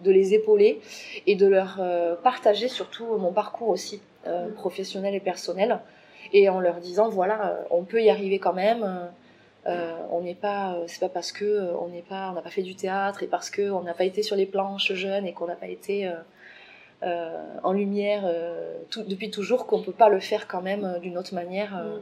de 0.00 0.12
les 0.12 0.32
épauler 0.32 0.80
et 1.26 1.34
de 1.34 1.48
leur 1.48 1.80
partager 2.22 2.68
surtout 2.68 3.16
mon 3.16 3.32
parcours 3.32 3.70
aussi 3.70 4.00
Mm. 4.28 4.54
professionnel 4.54 5.14
et 5.14 5.20
personnel 5.20 5.78
et 6.32 6.48
en 6.48 6.60
leur 6.60 6.80
disant 6.80 7.08
voilà 7.08 7.60
on 7.70 7.84
peut 7.84 8.02
y 8.02 8.10
arriver 8.10 8.38
quand 8.38 8.52
même 8.52 9.08
euh, 9.66 9.96
on 10.10 10.20
n'est 10.20 10.34
pas 10.34 10.74
euh, 10.74 10.84
c'est 10.86 11.00
pas 11.00 11.08
parce 11.08 11.32
que 11.32 11.44
euh, 11.44 11.76
on 11.80 11.88
n'est 11.88 12.02
pas 12.02 12.30
on 12.30 12.32
n'a 12.32 12.42
pas 12.42 12.50
fait 12.50 12.62
du 12.62 12.74
théâtre 12.74 13.22
et 13.22 13.26
parce 13.26 13.48
que 13.48 13.70
on 13.70 13.82
n'a 13.82 13.94
pas 13.94 14.04
été 14.04 14.22
sur 14.22 14.36
les 14.36 14.46
planches 14.46 14.92
jeunes 14.94 15.26
et 15.26 15.32
qu'on 15.32 15.46
n'a 15.46 15.54
pas 15.54 15.68
été 15.68 16.10
en 17.02 17.72
lumière 17.72 18.22
euh, 18.24 18.74
tout- 18.90 19.02
depuis 19.04 19.30
toujours 19.30 19.66
qu'on 19.66 19.80
peut 19.82 19.92
pas 19.92 20.08
le 20.08 20.20
faire 20.20 20.48
quand 20.48 20.62
même 20.62 20.84
euh, 20.84 20.98
d'une 20.98 21.16
autre 21.18 21.34
manière 21.34 21.76
euh, 21.76 21.98
Mm. 21.98 22.00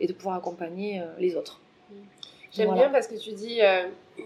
et 0.00 0.06
de 0.06 0.12
pouvoir 0.12 0.36
accompagner 0.36 1.00
euh, 1.00 1.04
les 1.18 1.34
autres 1.36 1.60
J'aime 2.52 2.66
Voilà. 2.68 2.82
bien 2.82 2.90
parce 2.90 3.06
que 3.08 3.16
tu 3.16 3.32
dis. 3.32 3.60
euh, 3.62 3.86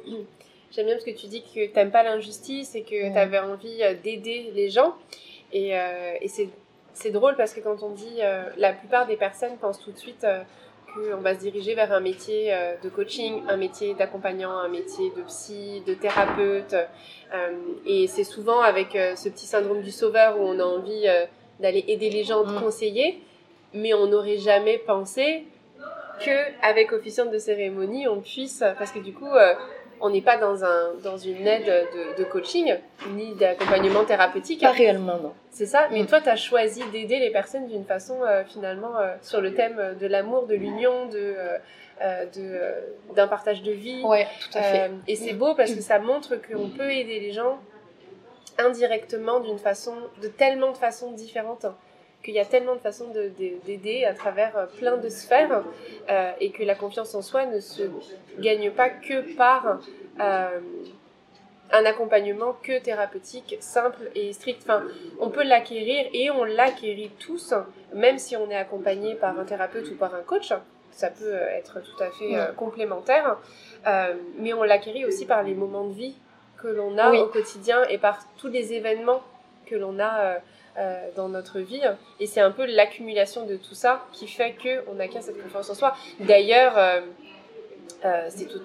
J'aime 0.74 0.86
bien 0.86 0.94
parce 0.94 1.04
que 1.04 1.10
tu 1.10 1.26
dis 1.26 1.42
que 1.42 1.66
t'aimes 1.66 1.90
pas 1.90 2.02
l'injustice 2.02 2.74
et 2.74 2.82
que 2.82 3.08
Mm. 3.08 3.12
tu 3.12 3.18
avais 3.18 3.38
envie 3.38 3.82
euh, 3.82 3.94
d'aider 4.02 4.50
les 4.54 4.68
gens. 4.70 4.94
Et, 5.52 5.76
euh, 5.78 6.14
et 6.20 6.28
c'est, 6.28 6.48
c'est 6.94 7.10
drôle 7.10 7.36
parce 7.36 7.52
que 7.52 7.60
quand 7.60 7.82
on 7.82 7.90
dit. 7.90 8.16
euh, 8.20 8.44
la 8.56 8.72
plupart 8.72 9.06
des 9.06 9.16
personnes 9.16 9.56
pensent 9.58 9.80
tout 9.80 9.92
de 9.92 9.98
suite 9.98 10.24
euh, 10.24 10.42
qu'on 10.94 11.20
va 11.20 11.34
se 11.34 11.40
diriger 11.40 11.74
vers 11.74 11.92
un 11.92 12.00
métier 12.00 12.52
euh, 12.52 12.74
de 12.82 12.88
coaching, 12.88 13.42
un 13.48 13.56
métier 13.56 13.94
d'accompagnant, 13.94 14.50
un 14.50 14.68
métier 14.68 15.10
de 15.16 15.22
psy, 15.22 15.82
de 15.86 15.94
thérapeute. 15.94 16.74
Euh, 16.74 17.50
et 17.86 18.06
c'est 18.06 18.24
souvent 18.24 18.60
avec 18.60 18.94
euh, 18.94 19.16
ce 19.16 19.28
petit 19.28 19.46
syndrome 19.46 19.82
du 19.82 19.90
sauveur 19.90 20.38
où 20.38 20.42
on 20.42 20.58
a 20.58 20.64
envie 20.64 21.06
d'aller 21.60 21.84
aider 21.88 22.10
les 22.10 22.24
gens, 22.24 22.44
de 22.44 22.52
Mm. 22.52 22.60
conseiller. 22.60 23.20
Mais 23.74 23.94
on 23.94 24.06
n'aurait 24.06 24.36
jamais 24.38 24.78
pensé 24.78 25.44
que 26.24 26.30
avec 26.62 26.92
officiante 26.92 27.30
de 27.30 27.38
cérémonie 27.38 28.06
on 28.06 28.20
puisse 28.20 28.62
parce 28.78 28.92
que 28.92 28.98
du 28.98 29.12
coup 29.12 29.30
on 30.04 30.10
n'est 30.10 30.20
pas 30.20 30.36
dans 30.36 30.64
un 30.64 30.92
dans 31.02 31.16
une 31.16 31.46
aide 31.46 31.64
de, 31.94 32.18
de 32.20 32.24
coaching 32.24 32.74
ni 33.10 33.34
d'accompagnement 33.36 34.04
thérapeutique. 34.04 34.60
Pas 34.60 34.72
réellement 34.72 35.16
non. 35.22 35.32
C'est 35.50 35.66
ça 35.66 35.88
mais 35.92 36.02
Mm. 36.02 36.06
toi 36.06 36.20
tu 36.20 36.28
as 36.28 36.36
choisi 36.36 36.82
d'aider 36.92 37.18
les 37.20 37.30
personnes 37.30 37.66
d'une 37.68 37.84
façon 37.84 38.16
euh, 38.22 38.42
finalement 38.44 38.98
euh, 38.98 39.14
sur 39.22 39.40
le 39.40 39.54
thème 39.54 39.96
de 40.00 40.06
l'amour 40.06 40.46
de 40.46 40.54
l'union 40.54 41.06
de 41.06 41.18
euh, 41.18 41.58
euh, 42.02 42.24
de 42.26 42.40
euh, 42.40 42.72
d'un 43.14 43.28
partage 43.28 43.62
de 43.62 43.70
vie. 43.72 44.02
Ouais 44.04 44.26
tout 44.42 44.58
à 44.58 44.62
fait. 44.62 44.80
Euh, 44.88 44.88
et 45.06 45.14
c'est 45.16 45.34
beau 45.34 45.54
parce 45.54 45.72
que 45.72 45.80
ça 45.80 45.98
montre 45.98 46.34
qu'on 46.36 46.68
peut 46.68 46.90
aider 46.90 47.20
les 47.20 47.32
gens 47.32 47.58
indirectement 48.58 49.40
d'une 49.40 49.58
façon, 49.58 49.94
de 50.20 50.28
tellement 50.28 50.72
de 50.72 50.76
façons 50.76 51.12
différentes, 51.12 51.64
qu'il 52.22 52.34
y 52.34 52.38
a 52.40 52.44
tellement 52.44 52.74
de 52.74 52.80
façons 52.80 53.08
de- 53.08 53.30
de- 53.38 53.64
d'aider 53.66 54.04
à 54.04 54.14
travers 54.14 54.56
euh, 54.56 54.66
plein 54.78 54.96
de 54.96 55.08
sphères 55.08 55.62
euh, 56.10 56.30
et 56.40 56.50
que 56.50 56.62
la 56.62 56.74
confiance 56.74 57.14
en 57.14 57.22
soi 57.22 57.46
ne 57.46 57.60
se 57.60 57.82
gagne 58.38 58.70
pas 58.70 58.88
que 58.90 59.34
par 59.36 59.80
euh, 60.20 60.60
un 61.72 61.84
accompagnement 61.86 62.54
que 62.62 62.78
thérapeutique, 62.80 63.56
simple 63.60 64.10
et 64.14 64.32
strict. 64.34 64.62
Enfin, 64.64 64.82
on 65.20 65.30
peut 65.30 65.42
l'acquérir 65.42 66.06
et 66.12 66.30
on 66.30 66.44
l'acquérit 66.44 67.10
tous, 67.18 67.54
même 67.94 68.18
si 68.18 68.36
on 68.36 68.50
est 68.50 68.56
accompagné 68.56 69.14
par 69.14 69.38
un 69.38 69.44
thérapeute 69.44 69.90
ou 69.90 69.94
par 69.94 70.14
un 70.14 70.20
coach. 70.20 70.52
Ça 70.90 71.08
peut 71.08 71.32
être 71.32 71.80
tout 71.82 72.02
à 72.02 72.10
fait 72.10 72.36
euh, 72.36 72.52
complémentaire, 72.52 73.38
mais 74.38 74.52
on 74.52 74.62
l'acquérit 74.62 75.06
aussi 75.06 75.24
par 75.24 75.42
les 75.42 75.54
moments 75.54 75.84
de 75.86 75.94
vie 75.94 76.14
que 76.58 76.68
l'on 76.68 76.98
a 76.98 77.10
au 77.22 77.26
quotidien 77.28 77.82
et 77.88 77.96
par 77.98 78.18
tous 78.36 78.48
les 78.48 78.74
événements 78.74 79.22
que 79.66 79.74
l'on 79.74 79.98
a 79.98 80.36
euh, 80.78 81.08
dans 81.16 81.28
notre 81.28 81.60
vie. 81.60 81.82
Et 82.20 82.26
c'est 82.26 82.40
un 82.40 82.50
peu 82.50 82.66
l'accumulation 82.66 83.46
de 83.46 83.56
tout 83.56 83.74
ça 83.74 84.06
qui 84.12 84.26
fait 84.26 84.54
qu'on 84.54 84.98
acquiert 85.00 85.22
cette 85.22 85.42
confiance 85.42 85.70
en 85.70 85.74
soi. 85.74 85.94
D'ailleurs, 86.20 87.02
c'est 88.30 88.46
tout 88.46 88.60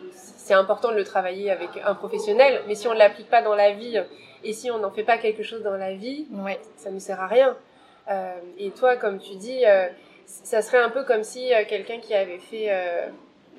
c'est 0.47 0.53
important 0.53 0.91
de 0.91 0.95
le 0.95 1.03
travailler 1.03 1.51
avec 1.51 1.71
un 1.83 1.93
professionnel, 1.93 2.61
mais 2.67 2.75
si 2.75 2.87
on 2.87 2.93
ne 2.93 2.99
l'applique 2.99 3.29
pas 3.29 3.41
dans 3.41 3.53
la 3.53 3.71
vie 3.73 4.01
et 4.45 4.53
si 4.53 4.71
on 4.71 4.77
n'en 4.79 4.91
fait 4.91 5.03
pas 5.03 5.17
quelque 5.17 5.43
chose 5.43 5.61
dans 5.61 5.75
la 5.75 5.93
vie, 5.93 6.25
ça 6.77 6.89
ne 6.89 6.99
sert 6.99 7.19
à 7.19 7.27
rien. 7.27 7.57
Euh, 8.09 8.37
et 8.57 8.71
toi, 8.71 8.95
comme 8.95 9.19
tu 9.19 9.35
dis, 9.35 9.65
euh, 9.65 9.87
ça 10.25 10.61
serait 10.61 10.77
un 10.77 10.89
peu 10.89 11.03
comme 11.03 11.23
si 11.23 11.53
euh, 11.53 11.65
quelqu'un 11.67 11.99
qui 11.99 12.13
avait 12.13 12.39
fait 12.39 12.71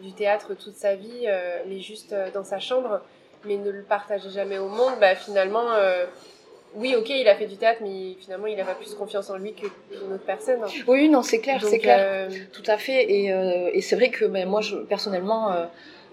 du 0.00 0.12
théâtre 0.12 0.55
toute 0.55 0.76
sa 0.76 0.95
vie, 0.95 1.26
mais 1.67 1.81
juste 1.81 2.14
dans 2.33 2.45
sa 2.45 2.59
chambre, 2.59 3.02
mais 3.45 3.57
ne 3.57 3.71
le 3.71 3.83
partageait 3.83 4.31
jamais 4.31 4.59
au 4.59 4.69
monde, 4.69 4.95
bah, 4.99 5.14
finalement, 5.14 5.69
oui, 6.75 6.94
ok, 6.96 7.08
il 7.10 7.26
a 7.28 7.34
fait 7.34 7.46
du 7.46 7.56
théâtre, 7.56 7.80
mais 7.82 8.14
finalement, 8.20 8.46
il 8.46 8.56
n'a 8.56 8.64
pas 8.64 8.75
plus 8.75 8.94
confiance 8.94 9.30
en 9.30 9.37
lui 9.37 9.52
qu'une 9.54 9.70
autre 10.12 10.25
personne. 10.25 10.60
Oui, 10.87 11.08
non, 11.08 11.22
c'est 11.22 11.40
clair, 11.40 11.62
c'est 11.64 11.78
clair, 11.78 12.28
tout 12.52 12.62
à 12.66 12.76
fait. 12.76 13.10
Et, 13.10 13.80
c'est 13.80 13.96
vrai 13.96 14.10
que 14.10 14.25
ben, 14.25 14.48
moi, 14.48 14.60
je, 14.60 14.76
personnellement, 14.76 15.52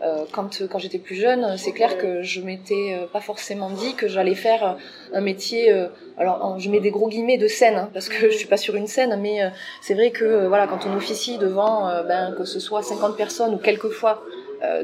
euh, 0.01 0.25
quand, 0.31 0.62
quand 0.69 0.77
j'étais 0.77 0.97
plus 0.97 1.15
jeune, 1.15 1.57
c'est 1.57 1.71
clair 1.71 1.97
que 1.97 2.21
je 2.21 2.41
m'étais 2.41 2.97
euh, 3.00 3.05
pas 3.07 3.21
forcément 3.21 3.69
dit 3.69 3.95
que 3.95 4.07
j'allais 4.07 4.35
faire 4.35 4.77
un 5.13 5.21
métier. 5.21 5.71
Euh, 5.71 5.88
alors, 6.17 6.59
je 6.59 6.69
mets 6.69 6.81
des 6.81 6.91
gros 6.91 7.07
guillemets 7.07 7.38
de 7.38 7.47
scène 7.47 7.75
hein, 7.75 7.89
parce 7.93 8.09
que 8.09 8.29
je 8.29 8.35
suis 8.35 8.47
pas 8.47 8.57
sur 8.57 8.75
une 8.75 8.88
scène, 8.88 9.17
mais 9.21 9.39
c'est 9.81 9.93
vrai 9.93 10.12
que 10.12 10.47
voilà, 10.47 10.67
quand 10.67 10.85
on 10.85 10.95
officie 10.95 11.38
devant, 11.38 11.89
ben, 12.07 12.33
que 12.38 12.45
ce 12.45 12.59
soit 12.59 12.83
50 12.83 13.15
personnes 13.17 13.53
ou 13.53 13.57
quelquefois 13.57 14.24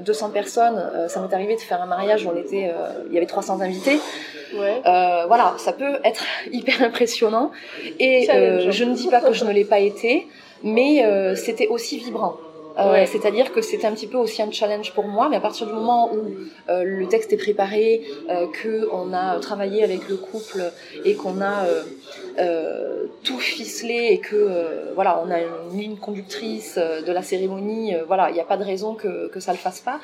200 0.02 0.30
personnes, 0.30 1.08
ça 1.08 1.22
m'est 1.22 1.34
arrivé 1.34 1.56
de 1.56 1.62
faire 1.62 1.82
un 1.82 1.86
mariage 1.86 2.26
où 2.26 2.30
on 2.30 2.36
était, 2.36 2.72
il 3.08 3.14
y 3.14 3.18
avait 3.18 3.26
300 3.26 3.62
invités. 3.62 4.00
Ouais. 4.54 4.82
voilà, 4.84 5.56
ça 5.58 5.74
peut 5.74 6.00
être 6.04 6.24
hyper 6.52 6.82
impressionnant. 6.82 7.52
Et 8.00 8.28
je 8.70 8.84
ne 8.84 8.94
dis 8.94 9.08
pas 9.08 9.22
que 9.22 9.34
je 9.34 9.46
ne 9.46 9.52
l'ai 9.52 9.66
pas 9.66 9.80
été, 9.80 10.28
mais 10.64 11.06
c'était 11.36 11.68
aussi 11.68 11.98
vibrant. 11.98 12.38
Euh, 12.78 13.06
c'est-à-dire 13.06 13.52
que 13.52 13.62
c'était 13.62 13.88
un 13.88 13.92
petit 13.92 14.08
peu 14.08 14.18
aussi 14.18 14.42
un 14.42 14.52
challenge 14.52 14.94
pour 14.94 15.06
moi, 15.06 15.30
mais 15.30 15.38
à 15.38 15.40
partir 15.40 15.68
du 15.68 15.74
moment 15.74 16.14
où 16.14 16.20
euh, 16.70 16.84
le 16.84 17.08
texte 17.08 17.34
est 17.34 17.38
préparé, 17.38 18.04
euh, 18.30 18.48
qu'on 18.62 19.14
a 19.14 19.40
travaillé 19.40 19.84
avec 19.84 20.08
le 20.08 20.18
couple 20.18 20.64
et 21.06 21.16
qu'on 21.16 21.42
a 21.42 21.66
tout 23.24 23.40
ficelé 23.40 24.10
et 24.12 24.20
que 24.20 24.94
voilà, 24.96 25.22
on 25.26 25.30
a 25.30 25.40
une 25.40 25.80
ligne 25.80 25.96
conductrice 25.98 26.78
de 26.78 27.12
la 27.12 27.22
cérémonie, 27.22 27.94
voilà, 28.08 28.30
il 28.30 28.34
n'y 28.34 28.40
a 28.40 28.46
pas 28.46 28.58
de 28.58 28.64
raison 28.64 28.96
que, 28.96 29.28
que 29.28 29.40
ça 29.40 29.52
le 29.52 29.58
fasse 29.58 29.82
pas. 29.82 30.00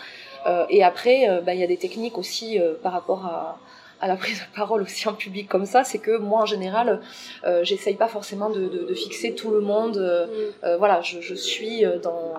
et 0.70 0.84
après, 0.84 1.42
bah, 1.46 1.54
il 1.54 1.60
y 1.60 1.64
a 1.64 1.68
des 1.68 1.78
techniques 1.78 2.18
aussi 2.18 2.60
par 2.84 2.92
rapport 2.92 3.26
à 3.26 3.60
à 4.00 4.08
la 4.08 4.16
prise 4.16 4.40
de 4.40 4.56
parole 4.56 4.82
aussi 4.82 5.08
en 5.08 5.14
public 5.14 5.48
comme 5.48 5.66
ça, 5.66 5.84
c'est 5.84 5.98
que 5.98 6.18
moi 6.18 6.42
en 6.42 6.46
général, 6.46 7.02
euh, 7.46 7.64
j'essaye 7.64 7.96
pas 7.96 8.08
forcément 8.08 8.50
de, 8.50 8.68
de, 8.68 8.86
de, 8.86 8.94
fixer 8.94 9.34
tout 9.34 9.52
le 9.52 9.62
monde. 9.62 9.98
Euh, 9.98 10.26
mm. 10.26 10.30
euh 10.64 10.78
voilà, 10.78 11.02
je, 11.02 11.22
je, 11.22 11.34
suis 11.34 11.84
dans 12.04 12.34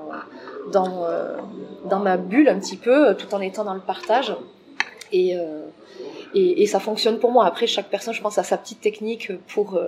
dans 0.71 1.05
euh, 1.05 1.37
dans 1.85 1.99
ma 1.99 2.17
bulle 2.17 2.49
un 2.49 2.59
petit 2.59 2.77
peu, 2.77 3.15
tout 3.17 3.35
en 3.35 3.41
étant 3.41 3.65
dans 3.65 3.75
le 3.75 3.81
partage. 3.81 4.35
Et, 5.11 5.35
et, 6.35 6.63
et 6.63 6.67
ça 6.67 6.81
fonctionne 6.81 7.19
pour 7.19 7.31
moi. 7.31 7.47
Après, 7.47 7.67
chaque 7.67 7.89
personne, 7.89 8.13
je 8.13 8.21
pense, 8.21 8.37
a 8.37 8.43
sa 8.43 8.59
petite 8.59 8.83
technique 8.83 9.33
pour 9.49 9.81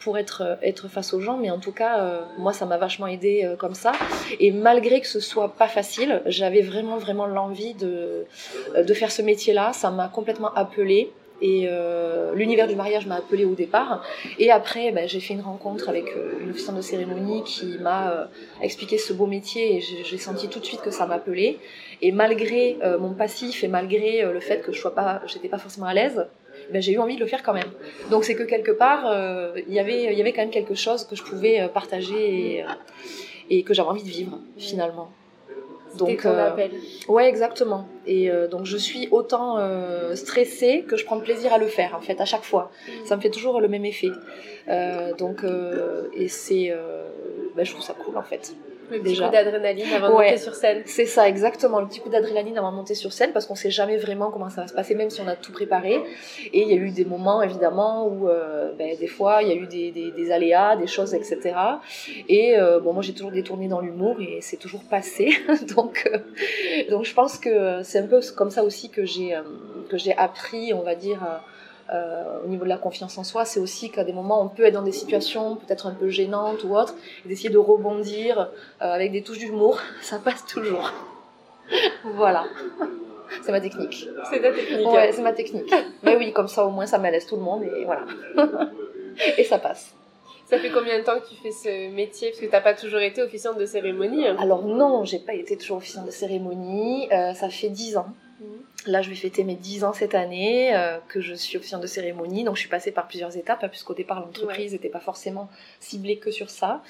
pour 0.00 0.16
être, 0.18 0.58
être 0.62 0.88
face 0.88 1.12
aux 1.12 1.20
gens, 1.20 1.36
mais 1.36 1.50
en 1.50 1.58
tout 1.58 1.72
cas, 1.72 2.00
euh, 2.00 2.20
moi, 2.38 2.52
ça 2.52 2.64
m'a 2.64 2.78
vachement 2.78 3.06
aidé 3.06 3.42
euh, 3.44 3.54
comme 3.54 3.74
ça. 3.74 3.92
Et 4.40 4.50
malgré 4.50 5.00
que 5.00 5.06
ce 5.06 5.20
soit 5.20 5.54
pas 5.54 5.68
facile, 5.68 6.22
j'avais 6.26 6.62
vraiment, 6.62 6.96
vraiment 6.96 7.26
l'envie 7.26 7.74
de, 7.74 8.24
euh, 8.74 8.94
faire 8.94 9.12
ce 9.12 9.22
métier-là. 9.22 9.72
Ça 9.72 9.90
m'a 9.90 10.08
complètement 10.08 10.52
appelé 10.54 11.12
Et 11.42 11.68
l'univers 12.34 12.66
du 12.66 12.76
mariage 12.76 13.06
m'a 13.06 13.16
appelé 13.16 13.46
au 13.46 13.54
départ. 13.54 14.04
Et 14.38 14.50
après, 14.50 14.92
ben, 14.92 15.08
j'ai 15.08 15.20
fait 15.20 15.32
une 15.32 15.40
rencontre 15.40 15.88
avec 15.88 16.06
une 16.42 16.50
officiante 16.50 16.76
de 16.76 16.82
cérémonie 16.82 17.42
qui 17.44 17.78
m'a 17.78 18.28
expliqué 18.60 18.98
ce 18.98 19.14
beau 19.14 19.26
métier 19.26 19.76
et 19.76 19.80
j'ai 19.80 20.18
senti 20.18 20.48
tout 20.48 20.60
de 20.60 20.66
suite 20.66 20.82
que 20.82 20.90
ça 20.90 21.06
m'appelait. 21.06 21.56
Et 22.02 22.12
malgré 22.12 22.76
mon 22.98 23.14
passif 23.14 23.64
et 23.64 23.68
malgré 23.68 24.22
le 24.22 24.40
fait 24.40 24.60
que 24.60 24.72
je 24.72 24.78
sois 24.78 24.94
pas, 24.94 25.22
pas 25.50 25.58
forcément 25.58 25.86
à 25.86 25.94
l'aise, 25.94 26.26
ben, 26.72 26.80
j'ai 26.80 26.92
eu 26.92 26.98
envie 26.98 27.16
de 27.16 27.20
le 27.20 27.26
faire 27.26 27.42
quand 27.42 27.52
même. 27.52 27.70
Donc 28.10 28.24
c'est 28.24 28.34
que 28.34 28.42
quelque 28.42 28.72
part, 28.72 29.04
euh, 29.06 29.52
y 29.68 29.78
il 29.78 30.18
y 30.18 30.20
avait 30.20 30.32
quand 30.32 30.42
même 30.42 30.50
quelque 30.50 30.74
chose 30.74 31.04
que 31.04 31.16
je 31.16 31.22
pouvais 31.22 31.60
euh, 31.60 31.68
partager 31.68 32.56
et, 32.56 32.62
euh, 32.62 32.66
et 33.48 33.62
que 33.62 33.74
j'avais 33.74 33.88
envie 33.88 34.02
de 34.02 34.08
vivre 34.08 34.38
finalement. 34.56 35.10
Donc, 35.98 36.22
ton 36.22 36.38
appel. 36.38 36.70
ouais, 37.08 37.28
exactement. 37.28 37.88
Et 38.06 38.30
donc 38.48 38.64
je 38.64 38.76
suis 38.76 39.08
autant 39.10 39.58
stressée 40.14 40.84
que 40.86 40.96
je 40.96 41.04
prends 41.04 41.18
plaisir 41.18 41.52
à 41.52 41.58
le 41.58 41.66
faire 41.66 41.96
en 41.96 42.00
fait 42.00 42.20
à 42.20 42.24
chaque 42.24 42.44
fois. 42.44 42.70
Mm. 42.86 43.06
Ça 43.06 43.16
me 43.16 43.20
fait 43.20 43.30
toujours 43.30 43.60
le 43.60 43.66
même 43.66 43.84
effet. 43.84 44.12
donc 45.18 45.44
et 46.14 46.28
c'est, 46.28 46.72
ben, 47.56 47.64
je 47.64 47.72
trouve 47.72 47.82
ça 47.82 47.94
cool 47.94 48.16
en 48.16 48.22
fait. 48.22 48.54
Le 48.90 49.00
petit 49.00 49.16
coup 49.16 49.30
d'adrénaline 49.30 49.92
avant 49.92 50.08
de 50.08 50.12
monter 50.12 50.38
sur 50.38 50.54
scène. 50.54 50.82
C'est 50.86 51.06
ça, 51.06 51.28
exactement. 51.28 51.80
Le 51.80 51.86
petit 51.86 52.00
coup 52.00 52.08
d'adrénaline 52.08 52.58
avant 52.58 52.70
de 52.72 52.76
monter 52.76 52.94
sur 52.94 53.12
scène 53.12 53.32
parce 53.32 53.46
qu'on 53.46 53.54
sait 53.54 53.70
jamais 53.70 53.96
vraiment 53.96 54.30
comment 54.30 54.50
ça 54.50 54.62
va 54.62 54.68
se 54.68 54.74
passer, 54.74 54.94
même 54.94 55.10
si 55.10 55.20
on 55.20 55.28
a 55.28 55.36
tout 55.36 55.52
préparé. 55.52 56.00
Et 56.52 56.62
il 56.62 56.68
y 56.68 56.72
a 56.72 56.76
eu 56.76 56.90
des 56.90 57.04
moments, 57.04 57.42
évidemment, 57.42 58.06
où 58.06 58.28
euh, 58.28 58.72
ben, 58.76 58.96
des 58.98 59.06
fois, 59.06 59.42
il 59.42 59.48
y 59.48 59.52
a 59.52 59.54
eu 59.54 59.66
des, 59.66 59.90
des, 59.90 60.10
des, 60.10 60.30
aléas, 60.30 60.76
des 60.76 60.86
choses, 60.86 61.14
etc. 61.14 61.54
Et 62.28 62.58
euh, 62.58 62.80
bon, 62.80 62.92
moi, 62.92 63.02
j'ai 63.02 63.12
toujours 63.12 63.32
détourné 63.32 63.68
dans 63.68 63.80
l'humour 63.80 64.16
et 64.20 64.38
c'est 64.40 64.56
toujours 64.56 64.84
passé. 64.84 65.30
donc, 65.76 66.08
euh, 66.12 66.18
donc, 66.90 67.04
je 67.04 67.14
pense 67.14 67.38
que 67.38 67.82
c'est 67.82 68.00
un 68.00 68.06
peu 68.06 68.20
comme 68.36 68.50
ça 68.50 68.64
aussi 68.64 68.90
que 68.90 69.04
j'ai 69.04 69.36
que 69.88 69.98
j'ai 69.98 70.16
appris, 70.16 70.72
on 70.72 70.82
va 70.82 70.94
dire 70.94 71.20
euh, 71.92 72.44
au 72.44 72.48
niveau 72.48 72.64
de 72.64 72.68
la 72.68 72.78
confiance 72.78 73.18
en 73.18 73.24
soi, 73.24 73.44
c'est 73.44 73.60
aussi 73.60 73.90
qu'à 73.90 74.04
des 74.04 74.12
moments 74.12 74.42
on 74.42 74.48
peut 74.48 74.64
être 74.64 74.74
dans 74.74 74.82
des 74.82 74.92
situations 74.92 75.56
peut-être 75.56 75.86
un 75.86 75.94
peu 75.94 76.08
gênantes 76.08 76.62
ou 76.64 76.76
autres, 76.76 76.94
et 77.24 77.28
d'essayer 77.28 77.50
de 77.50 77.58
rebondir 77.58 78.50
euh, 78.82 78.92
avec 78.92 79.12
des 79.12 79.22
touches 79.22 79.38
d'humour, 79.38 79.80
ça 80.00 80.18
passe 80.18 80.44
toujours. 80.46 80.92
voilà. 82.14 82.44
C'est 83.42 83.52
ma 83.52 83.60
technique. 83.60 84.08
C'est 84.30 84.40
ta 84.40 84.52
technique. 84.52 84.88
Ouais, 84.88 85.12
c'est 85.12 85.22
ma 85.22 85.32
technique. 85.32 85.72
Mais 86.02 86.16
oui, 86.16 86.32
comme 86.32 86.48
ça 86.48 86.64
au 86.64 86.70
moins 86.70 86.86
ça 86.86 86.98
malaise 86.98 87.26
tout 87.26 87.36
le 87.36 87.42
monde 87.42 87.62
et 87.62 87.84
voilà. 87.84 88.04
et 89.38 89.44
ça 89.44 89.58
passe. 89.58 89.94
Ça 90.50 90.58
fait 90.58 90.70
combien 90.70 90.98
de 90.98 91.04
temps 91.04 91.20
que 91.20 91.28
tu 91.28 91.36
fais 91.36 91.52
ce 91.52 91.94
métier? 91.94 92.30
Parce 92.30 92.40
que 92.40 92.46
tu 92.46 92.50
n'as 92.50 92.60
pas 92.60 92.74
toujours 92.74 92.98
été 92.98 93.22
officiante 93.22 93.56
de 93.56 93.66
cérémonie. 93.66 94.26
Alors 94.26 94.64
non, 94.64 95.04
j'ai 95.04 95.20
pas 95.20 95.34
été 95.34 95.56
toujours 95.56 95.76
officiante 95.76 96.06
de 96.06 96.10
cérémonie. 96.10 97.08
Euh, 97.12 97.34
ça 97.34 97.48
fait 97.48 97.68
10 97.68 97.98
ans. 97.98 98.06
Là, 98.86 99.02
je 99.02 99.10
vais 99.10 99.16
fêter 99.16 99.44
mes 99.44 99.56
10 99.56 99.84
ans 99.84 99.92
cette 99.92 100.14
année, 100.14 100.74
euh, 100.74 100.98
que 101.08 101.20
je 101.20 101.34
suis 101.34 101.58
officiante 101.58 101.82
de 101.82 101.86
cérémonie. 101.86 102.44
Donc, 102.44 102.56
je 102.56 102.60
suis 102.60 102.68
passée 102.68 102.92
par 102.92 103.08
plusieurs 103.08 103.36
étapes, 103.36 103.62
hein, 103.62 103.68
puisqu'au 103.68 103.92
départ, 103.92 104.20
l'entreprise 104.20 104.72
n'était 104.72 104.88
pas 104.88 105.00
forcément 105.00 105.50
ciblée 105.80 106.16
que 106.16 106.30
sur 106.30 106.48
ça. 106.48 106.82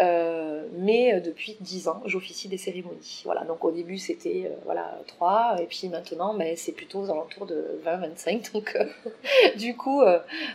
Euh, 0.00 0.66
mais 0.72 1.14
euh, 1.14 1.20
depuis 1.20 1.56
10 1.60 1.86
ans, 1.86 2.02
j'officie 2.04 2.48
des 2.48 2.58
cérémonies. 2.58 3.22
Voilà. 3.24 3.44
Donc, 3.44 3.64
au 3.64 3.70
début, 3.70 3.98
c'était 3.98 4.50
voilà 4.64 4.98
3. 5.06 5.58
Et 5.62 5.66
puis 5.66 5.88
maintenant, 5.88 6.34
ben, 6.34 6.56
c'est 6.56 6.72
plutôt 6.72 7.00
aux 7.00 7.10
alentours 7.10 7.46
de 7.46 7.80
20-25. 7.84 8.52
Donc, 8.52 8.76
du 9.56 9.76
coup, 9.76 10.02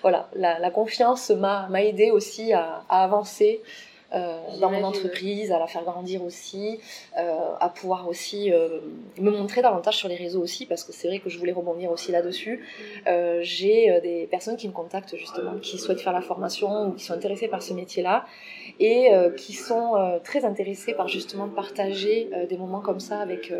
voilà, 0.01 0.29
la, 0.35 0.59
la 0.59 0.71
confiance 0.71 1.29
m'a 1.29 1.69
aidé 1.81 2.11
aussi 2.11 2.51
à, 2.51 2.83
à 2.89 3.03
avancer. 3.03 3.61
Euh, 4.13 4.39
dans 4.59 4.69
mon 4.69 4.83
entreprise, 4.83 5.51
à 5.51 5.59
la 5.59 5.67
faire 5.67 5.83
grandir 5.83 6.23
aussi, 6.23 6.79
euh, 7.17 7.53
à 7.59 7.69
pouvoir 7.69 8.09
aussi 8.09 8.51
euh, 8.51 8.79
me 9.17 9.31
montrer 9.31 9.61
davantage 9.61 9.97
sur 9.97 10.09
les 10.09 10.15
réseaux 10.15 10.41
aussi, 10.41 10.65
parce 10.65 10.83
que 10.83 10.91
c'est 10.91 11.07
vrai 11.07 11.19
que 11.19 11.29
je 11.29 11.39
voulais 11.39 11.53
rebondir 11.53 11.91
aussi 11.91 12.11
là-dessus. 12.11 12.61
Mm. 13.05 13.41
J'ai 13.41 13.99
des 14.01 14.27
personnes 14.29 14.57
qui 14.57 14.67
me 14.67 14.73
contactent 14.73 15.15
justement, 15.15 15.57
qui 15.61 15.77
souhaitent 15.77 16.01
faire 16.01 16.13
la 16.13 16.21
formation 16.21 16.89
ou 16.89 16.91
qui 16.93 17.05
sont 17.05 17.13
intéressées 17.13 17.47
par 17.47 17.61
ce 17.61 17.73
métier-là 17.73 18.25
et 18.79 19.09
qui 19.37 19.53
sont 19.53 20.19
très 20.23 20.45
intéressées 20.45 20.93
par 20.93 21.07
justement 21.07 21.47
partager 21.47 22.29
des 22.49 22.57
moments 22.57 22.81
comme 22.81 22.99
ça 22.99 23.19
avec 23.19 23.51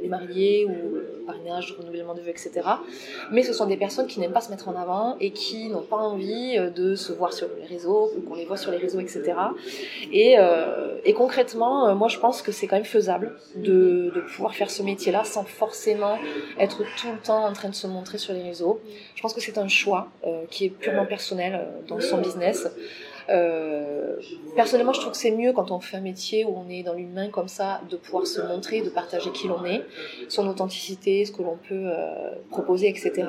les 0.00 0.08
mariés 0.08 0.64
ou 0.66 0.94
le 0.94 1.24
parrainage, 1.26 1.74
renouvellement 1.78 2.14
de 2.14 2.20
vœux, 2.20 2.30
etc. 2.30 2.62
Mais 3.30 3.42
ce 3.42 3.52
sont 3.52 3.66
des 3.66 3.76
personnes 3.76 4.06
qui 4.06 4.20
n'aiment 4.20 4.32
pas 4.32 4.40
se 4.40 4.50
mettre 4.50 4.68
en 4.68 4.76
avant 4.76 5.16
et 5.20 5.30
qui 5.32 5.68
n'ont 5.68 5.82
pas 5.82 5.96
envie 5.96 6.58
de 6.74 6.94
se 6.94 7.12
voir 7.12 7.32
sur 7.32 7.48
les 7.58 7.66
réseaux 7.66 8.10
ou 8.16 8.20
qu'on 8.22 8.34
les 8.34 8.44
voit 8.44 8.56
sur 8.56 8.70
les 8.70 8.78
réseaux, 8.78 9.00
etc. 9.00 9.34
Et, 10.12 10.36
euh, 10.38 10.98
et 11.04 11.12
concrètement, 11.12 11.88
euh, 11.88 11.94
moi 11.94 12.08
je 12.08 12.18
pense 12.18 12.42
que 12.42 12.52
c'est 12.52 12.66
quand 12.66 12.76
même 12.76 12.84
faisable 12.84 13.36
de, 13.56 14.12
de 14.14 14.20
pouvoir 14.20 14.54
faire 14.54 14.70
ce 14.70 14.82
métier-là 14.82 15.24
sans 15.24 15.44
forcément 15.44 16.18
être 16.58 16.78
tout 16.96 17.08
le 17.12 17.18
temps 17.18 17.44
en 17.44 17.52
train 17.52 17.68
de 17.68 17.74
se 17.74 17.86
montrer 17.86 18.18
sur 18.18 18.32
les 18.32 18.42
réseaux. 18.42 18.80
Je 19.14 19.22
pense 19.22 19.34
que 19.34 19.40
c'est 19.40 19.58
un 19.58 19.68
choix 19.68 20.08
euh, 20.26 20.44
qui 20.50 20.66
est 20.66 20.70
purement 20.70 21.06
personnel 21.06 21.66
dans 21.88 22.00
son 22.00 22.18
business. 22.18 22.68
Euh, 23.30 24.16
personnellement, 24.56 24.92
je 24.92 25.00
trouve 25.00 25.12
que 25.12 25.18
c'est 25.18 25.30
mieux 25.30 25.52
quand 25.52 25.70
on 25.70 25.78
fait 25.78 25.96
un 25.96 26.00
métier 26.02 26.44
où 26.44 26.56
on 26.56 26.68
est 26.68 26.82
dans 26.82 26.94
l'humain 26.94 27.28
comme 27.28 27.48
ça, 27.48 27.80
de 27.88 27.96
pouvoir 27.96 28.26
se 28.26 28.40
montrer, 28.40 28.80
de 28.80 28.90
partager 28.90 29.30
qui 29.30 29.46
l'on 29.46 29.64
est, 29.64 29.82
son 30.28 30.48
authenticité, 30.48 31.24
ce 31.24 31.32
que 31.32 31.42
l'on 31.42 31.56
peut 31.56 31.74
euh, 31.74 32.32
proposer, 32.50 32.88
etc. 32.88 33.24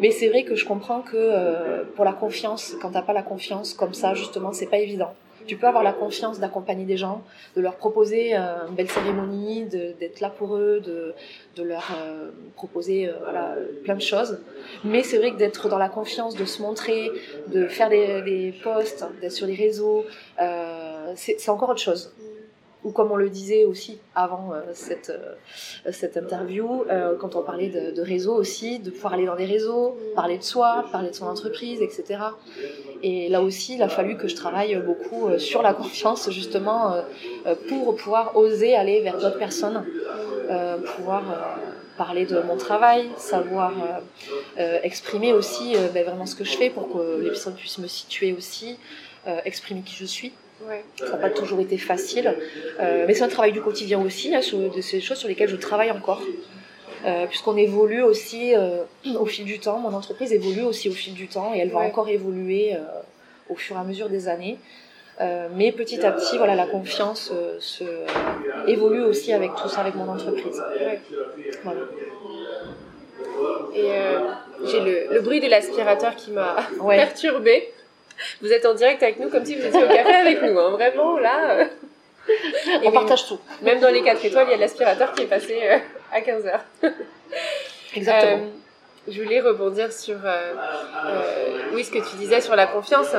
Mais 0.00 0.10
c'est 0.10 0.28
vrai 0.28 0.44
que 0.44 0.54
je 0.54 0.64
comprends 0.64 1.00
que 1.00 1.16
euh, 1.16 1.82
pour 1.96 2.04
la 2.04 2.12
confiance, 2.12 2.74
quand 2.80 2.92
t'as 2.92 3.02
pas 3.02 3.12
la 3.12 3.22
confiance 3.22 3.74
comme 3.74 3.94
ça, 3.94 4.14
justement, 4.14 4.52
c'est 4.52 4.66
pas 4.66 4.78
évident. 4.78 5.12
Tu 5.46 5.56
peux 5.56 5.66
avoir 5.66 5.82
la 5.82 5.92
confiance 5.92 6.38
d'accompagner 6.38 6.84
des 6.84 6.96
gens, 6.96 7.22
de 7.56 7.60
leur 7.60 7.76
proposer 7.76 8.36
euh, 8.36 8.66
une 8.68 8.74
belle 8.74 8.90
cérémonie, 8.90 9.64
d'être 9.64 10.20
là 10.20 10.30
pour 10.30 10.56
eux, 10.56 10.80
de, 10.80 11.62
leur 11.62 11.88
euh, 11.96 12.30
proposer 12.56 13.08
euh, 13.08 13.66
plein 13.84 13.94
de 13.94 14.00
choses. 14.00 14.38
Mais 14.84 15.02
c'est 15.02 15.18
vrai 15.18 15.32
que 15.32 15.36
d'être 15.36 15.68
dans 15.68 15.78
la 15.78 15.88
confiance, 15.88 16.34
de 16.36 16.44
se 16.44 16.62
montrer, 16.62 17.10
de 17.48 17.66
faire 17.66 17.88
des, 17.88 18.54
posts, 18.62 19.04
d'être 19.20 19.32
sur 19.32 19.46
les 19.46 19.54
réseaux, 19.54 20.04
c'est 21.16 21.48
encore 21.48 21.70
autre 21.70 21.80
chose. 21.80 22.12
Ou 22.84 22.90
comme 22.90 23.12
on 23.12 23.16
le 23.16 23.28
disait 23.28 23.64
aussi 23.64 23.98
avant 24.14 24.52
euh, 24.52 24.60
cette, 24.72 25.10
euh, 25.10 25.92
cette 25.92 26.16
interview, 26.16 26.84
euh, 26.90 27.16
quand 27.16 27.36
on 27.36 27.42
parlait 27.42 27.68
de, 27.68 27.92
de 27.92 28.02
réseaux 28.02 28.34
aussi, 28.34 28.80
de 28.80 28.90
pouvoir 28.90 29.12
aller 29.12 29.26
dans 29.26 29.36
des 29.36 29.44
réseaux, 29.44 29.96
parler 30.16 30.38
de 30.38 30.42
soi, 30.42 30.84
parler 30.90 31.10
de 31.10 31.14
son 31.14 31.26
entreprise, 31.26 31.80
etc. 31.80 32.20
Et 33.04 33.28
là 33.28 33.40
aussi, 33.40 33.76
il 33.76 33.82
a 33.82 33.88
fallu 33.88 34.16
que 34.16 34.26
je 34.26 34.34
travaille 34.34 34.76
beaucoup 34.76 35.38
sur 35.38 35.62
la 35.62 35.74
confiance, 35.74 36.30
justement, 36.30 36.96
pour 37.68 37.96
pouvoir 37.96 38.36
oser 38.36 38.74
aller 38.74 39.00
vers 39.00 39.18
d'autres 39.18 39.38
personnes, 39.38 39.84
pouvoir 40.96 41.22
parler 41.98 42.26
de 42.26 42.40
mon 42.40 42.56
travail, 42.56 43.10
savoir 43.16 43.72
exprimer 44.56 45.32
aussi 45.32 45.74
ben, 45.92 46.04
vraiment 46.04 46.26
ce 46.26 46.36
que 46.36 46.44
je 46.44 46.56
fais 46.56 46.70
pour 46.70 46.92
que 46.92 47.20
les 47.20 47.30
personnes 47.30 47.54
puissent 47.54 47.78
me 47.78 47.88
situer 47.88 48.32
aussi, 48.32 48.78
exprimer 49.44 49.82
qui 49.82 49.96
je 49.96 50.06
suis. 50.06 50.32
Ouais. 50.68 50.84
Ça 50.96 51.10
n'a 51.10 51.16
pas 51.16 51.30
toujours 51.30 51.60
été 51.60 51.76
facile, 51.78 52.34
euh, 52.80 53.04
mais 53.06 53.14
c'est 53.14 53.24
un 53.24 53.28
travail 53.28 53.52
du 53.52 53.60
quotidien 53.60 54.00
aussi, 54.00 54.34
hein, 54.34 54.42
sur, 54.42 54.58
de 54.58 54.80
ces 54.80 55.00
choses 55.00 55.18
sur 55.18 55.28
lesquelles 55.28 55.48
je 55.48 55.56
travaille 55.56 55.90
encore. 55.90 56.22
Euh, 57.04 57.26
puisqu'on 57.26 57.56
évolue 57.56 58.02
aussi 58.02 58.54
euh, 58.54 58.84
au 59.18 59.26
fil 59.26 59.44
du 59.44 59.58
temps, 59.58 59.78
mon 59.78 59.92
entreprise 59.92 60.32
évolue 60.32 60.62
aussi 60.62 60.88
au 60.88 60.92
fil 60.92 61.14
du 61.14 61.26
temps 61.26 61.52
et 61.52 61.58
elle 61.58 61.70
va 61.70 61.80
Ouais. 61.80 61.86
encore 61.86 62.08
évoluer 62.08 62.76
au 63.48 63.56
fur 63.56 63.74
et 63.76 63.80
à 63.80 63.82
mesure 63.82 64.08
des 64.08 64.28
années. 64.28 64.58
Mais 65.54 65.72
petit 65.72 66.00
à 66.04 66.12
petit, 66.12 66.38
voilà, 66.38 66.54
la 66.54 66.66
confiance 66.66 67.32
se, 67.58 67.84
évolue 68.68 69.02
aussi 69.02 69.32
avec 69.32 69.52
tout 69.56 69.68
ça, 69.68 69.80
avec 69.80 69.94
mon 69.96 70.08
entreprise. 70.08 70.62
Ouais. 70.78 71.00
Voilà. 71.64 71.80
Et 73.74 73.88
j'ai 74.66 74.80
le, 74.80 75.14
le 75.14 75.20
bruit 75.20 75.40
de 75.40 75.48
l'aspirateur 75.48 76.14
qui 76.14 76.30
m'a 76.30 76.56
perturbée. 76.88 77.71
Vous 78.40 78.52
êtes 78.52 78.64
en 78.66 78.74
direct 78.74 79.02
avec 79.02 79.18
nous 79.20 79.28
comme 79.28 79.44
si 79.44 79.56
vous 79.56 79.66
étiez 79.66 79.82
au 79.82 79.88
café 79.88 80.14
avec 80.14 80.42
nous, 80.42 80.58
hein. 80.58 80.70
vraiment 80.70 81.18
là. 81.18 81.50
euh. 81.58 81.64
On 82.84 82.92
partage 82.92 83.26
tout. 83.26 83.38
Même 83.62 83.80
dans 83.80 83.88
les 83.90 84.02
4 84.02 84.24
étoiles, 84.24 84.46
il 84.48 84.52
y 84.52 84.54
a 84.54 84.58
l'aspirateur 84.58 85.12
qui 85.12 85.22
est 85.22 85.26
passé 85.26 85.58
euh, 85.64 85.78
à 86.12 86.20
15h. 86.20 86.60
Exactement. 87.94 88.46
je 89.08 89.22
voulais 89.22 89.40
rebondir 89.40 89.92
sur 89.92 90.16
euh, 90.24 90.54
euh, 91.06 91.58
oui, 91.74 91.84
ce 91.84 91.90
que 91.90 91.98
tu 91.98 92.16
disais 92.16 92.40
sur 92.40 92.54
la 92.56 92.66
confiance. 92.66 93.14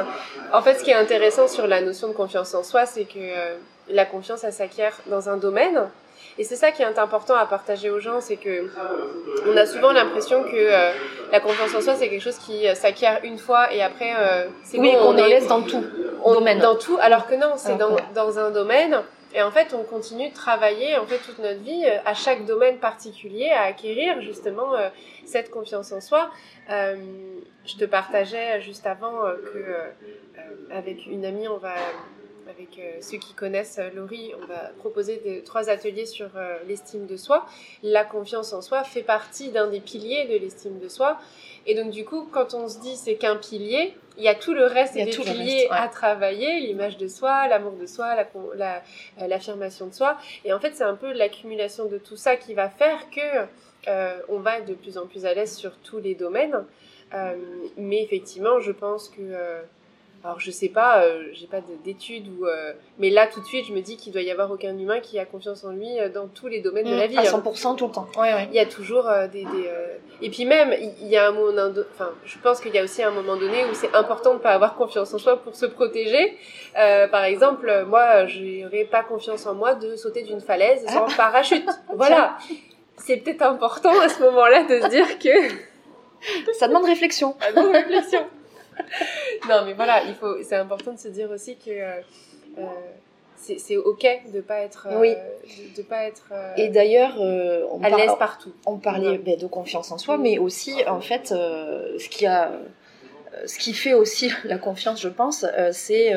En 0.51 0.61
fait, 0.61 0.75
ce 0.75 0.83
qui 0.83 0.91
est 0.91 0.95
intéressant 0.95 1.47
sur 1.47 1.67
la 1.67 1.81
notion 1.81 2.07
de 2.07 2.13
confiance 2.13 2.53
en 2.53 2.63
soi, 2.63 2.85
c'est 2.85 3.03
que 3.05 3.17
euh, 3.19 3.55
la 3.89 4.05
confiance, 4.05 4.43
elle 4.43 4.53
s'acquiert 4.53 4.97
dans 5.07 5.29
un 5.29 5.37
domaine. 5.37 5.89
Et 6.37 6.43
c'est 6.43 6.55
ça 6.55 6.71
qui 6.71 6.81
est 6.81 6.99
important 6.99 7.35
à 7.35 7.45
partager 7.45 7.89
aux 7.89 7.99
gens, 7.99 8.19
c'est 8.19 8.37
que 8.37 8.67
on 9.47 9.55
a 9.55 9.65
souvent 9.65 9.91
l'impression 9.91 10.43
que 10.43 10.49
euh, 10.55 10.91
la 11.31 11.39
confiance 11.39 11.75
en 11.75 11.81
soi, 11.81 11.95
c'est 11.95 12.09
quelque 12.09 12.23
chose 12.23 12.37
qui 12.37 12.67
euh, 12.67 12.73
s'acquiert 12.73 13.19
une 13.23 13.37
fois 13.37 13.71
et 13.71 13.81
après, 13.83 14.13
euh, 14.17 14.47
c'est 14.63 14.79
oui, 14.79 14.91
bon, 14.93 14.99
on 14.99 15.09
en 15.09 15.17
est 15.17 15.29
laisse 15.29 15.47
dans 15.47 15.61
tout. 15.61 15.83
on- 16.23 16.33
domaine. 16.33 16.59
dans 16.59 16.75
tout, 16.75 16.97
alors 17.01 17.27
que 17.27 17.35
non, 17.35 17.53
c'est 17.57 17.73
Alors 17.73 17.97
dans, 18.15 18.39
un 18.39 18.49
domaine. 18.49 19.01
Et 19.35 19.41
en 19.41 19.49
fait, 19.49 19.73
on 19.73 19.83
continue 19.83 20.29
de 20.29 20.33
travailler 20.33 20.95
en 20.97 21.05
fait 21.07 21.17
toute 21.17 21.39
notre 21.39 21.59
vie 21.61 21.85
à 22.05 22.13
chaque 22.13 22.45
domaine 22.45 22.77
particulier 22.77 23.49
à 23.49 23.63
acquérir 23.63 24.21
justement 24.21 24.75
euh, 24.75 24.89
cette 25.25 25.49
confiance 25.49 25.91
en 25.91 26.01
soi. 26.01 26.29
Euh, 26.69 26.95
je 27.65 27.75
te 27.75 27.85
partageais 27.85 28.61
juste 28.61 28.85
avant 28.85 29.25
euh, 29.25 29.33
que 29.35 30.71
avec 30.71 31.07
une 31.07 31.25
amie, 31.25 31.47
on 31.47 31.57
va 31.57 31.73
avec 32.49 32.77
euh, 32.79 32.97
ceux 33.01 33.17
qui 33.17 33.33
connaissent 33.33 33.79
euh, 33.79 33.89
Laurie, 33.95 34.31
on 34.41 34.45
va 34.45 34.71
proposer 34.77 35.17
des, 35.17 35.41
trois 35.43 35.69
ateliers 35.69 36.05
sur 36.05 36.29
euh, 36.35 36.57
l'estime 36.67 37.05
de 37.05 37.17
soi. 37.17 37.45
La 37.81 38.03
confiance 38.03 38.53
en 38.53 38.61
soi 38.61 38.83
fait 38.83 39.03
partie 39.03 39.51
d'un 39.51 39.67
des 39.67 39.79
piliers 39.79 40.25
de 40.27 40.37
l'estime 40.37 40.79
de 40.79 40.87
soi. 40.89 41.19
Et 41.65 41.75
donc 41.75 41.91
du 41.91 42.05
coup, 42.05 42.27
quand 42.31 42.53
on 42.53 42.67
se 42.67 42.79
dit 42.79 42.95
c'est 42.95 43.15
qu'un 43.15 43.37
pilier, 43.37 43.95
il 44.17 44.23
y 44.23 44.27
a 44.27 44.35
tout 44.35 44.53
le 44.53 44.65
reste 44.65 44.93
des 44.93 45.05
piliers 45.05 45.33
reste, 45.33 45.71
ouais. 45.71 45.77
à 45.77 45.87
travailler, 45.87 46.59
l'image 46.59 46.97
de 46.97 47.07
soi, 47.07 47.47
l'amour 47.47 47.73
de 47.73 47.85
soi, 47.85 48.15
la 48.15 48.25
con- 48.25 48.51
la- 48.55 48.83
euh, 49.21 49.27
l'affirmation 49.27 49.87
de 49.87 49.93
soi. 49.93 50.17
Et 50.45 50.53
en 50.53 50.59
fait, 50.59 50.75
c'est 50.75 50.83
un 50.83 50.95
peu 50.95 51.11
l'accumulation 51.13 51.85
de 51.85 51.97
tout 51.97 52.17
ça 52.17 52.35
qui 52.35 52.53
va 52.53 52.69
faire 52.69 53.09
que 53.09 53.47
on 54.29 54.39
va 54.39 54.59
être 54.59 54.65
de 54.67 54.75
plus 54.75 54.97
en 54.97 55.07
plus 55.07 55.25
à 55.25 55.33
l'aise 55.33 55.55
sur 55.57 55.75
tous 55.79 55.99
les 55.99 56.15
domaines. 56.15 56.63
Mais 57.77 58.01
effectivement, 58.01 58.59
je 58.61 58.71
pense 58.71 59.09
que 59.09 59.21
alors 60.23 60.39
je 60.39 60.51
sais 60.51 60.69
pas, 60.69 61.03
euh, 61.03 61.23
j'ai 61.33 61.47
pas 61.47 61.59
de- 61.59 61.75
d'études 61.83 62.27
ou 62.39 62.45
euh, 62.45 62.71
mais 62.97 63.09
là 63.09 63.27
tout 63.27 63.41
de 63.41 63.45
suite 63.45 63.65
je 63.67 63.73
me 63.73 63.81
dis 63.81 63.97
qu'il 63.97 64.13
doit 64.13 64.21
y 64.21 64.31
avoir 64.31 64.49
aucun 64.51 64.77
humain 64.77 64.99
qui 65.01 65.19
a 65.19 65.25
confiance 65.25 65.65
en 65.65 65.71
lui 65.71 65.99
euh, 65.99 66.07
dans 66.09 66.27
tous 66.27 66.47
les 66.47 66.61
domaines 66.61 66.85
de 66.89 66.95
la 66.95 67.07
vie. 67.07 67.17
à 67.17 67.21
hein. 67.21 67.41
100% 67.43 67.75
tout 67.75 67.87
le 67.87 67.93
temps. 67.93 68.07
Ouais, 68.17 68.33
ouais. 68.33 68.47
Il 68.49 68.55
y 68.55 68.59
a 68.59 68.65
toujours 68.65 69.07
euh, 69.09 69.27
des, 69.27 69.43
des, 69.43 69.67
euh, 69.67 69.97
et 70.21 70.29
puis 70.29 70.45
même 70.45 70.73
il 71.01 71.07
y 71.07 71.17
a 71.17 71.27
un 71.27 71.31
moment 71.31 71.51
enfin 71.93 72.11
je 72.23 72.37
pense 72.39 72.61
qu'il 72.61 72.73
y 72.73 72.79
a 72.79 72.83
aussi 72.83 73.03
un 73.03 73.11
moment 73.11 73.35
donné 73.35 73.65
où 73.65 73.73
c'est 73.73 73.93
important 73.93 74.33
de 74.35 74.39
pas 74.39 74.51
avoir 74.51 74.75
confiance 74.75 75.13
en 75.13 75.17
soi 75.17 75.37
pour 75.37 75.55
se 75.55 75.65
protéger. 75.65 76.37
Euh, 76.79 77.07
par 77.09 77.25
exemple, 77.25 77.85
moi 77.87 78.25
j'aurais 78.25 78.85
pas 78.85 79.03
confiance 79.03 79.45
en 79.45 79.55
moi 79.55 79.75
de 79.75 79.95
sauter 79.97 80.23
d'une 80.23 80.41
falaise 80.41 80.85
sans 80.87 81.05
parachute. 81.17 81.67
Voilà. 81.95 82.37
C'est 82.97 83.17
peut-être 83.17 83.41
important 83.41 83.91
à 83.99 84.07
ce 84.07 84.21
moment-là 84.23 84.63
de 84.63 84.79
se 84.79 84.87
dire 84.87 85.19
que 85.19 86.53
Ça 86.53 86.67
demande 86.69 86.85
réflexion. 86.85 87.35
ah 87.41 87.51
non, 87.59 87.71
réflexion. 87.71 88.25
non, 89.49 89.65
mais 89.65 89.73
voilà, 89.73 90.03
il 90.03 90.15
faut, 90.15 90.41
c'est 90.43 90.55
important 90.55 90.93
de 90.93 90.99
se 90.99 91.07
dire 91.07 91.29
aussi 91.31 91.57
que 91.57 91.71
euh, 91.71 92.01
c'est, 93.57 93.77
ok 93.77 94.05
de 94.33 94.41
pas 94.41 94.59
être, 94.59 94.87
euh, 94.89 94.99
Oui. 94.99 95.15
de, 95.15 95.81
de 95.81 95.85
pas 95.85 96.05
être 96.05 96.29
euh, 96.31 96.53
Et 96.57 96.69
d'ailleurs, 96.69 97.15
euh, 97.19 97.65
on 97.71 97.83
à 97.83 97.89
l'aise 97.89 98.11
partout. 98.17 98.53
On 98.65 98.77
parlait 98.77 99.17
ben, 99.17 99.37
de 99.37 99.47
confiance 99.47 99.91
en 99.91 99.97
soi, 99.97 100.17
mais 100.17 100.37
aussi, 100.37 100.73
en 100.87 101.01
fait, 101.01 101.27
ce, 101.27 102.09
qui 102.09 102.25
a, 102.25 102.51
ce 103.45 103.59
qui 103.59 103.73
fait 103.73 103.93
aussi 103.93 104.31
la 104.45 104.57
confiance, 104.57 105.01
je 105.01 105.09
pense, 105.09 105.45
c'est 105.71 106.13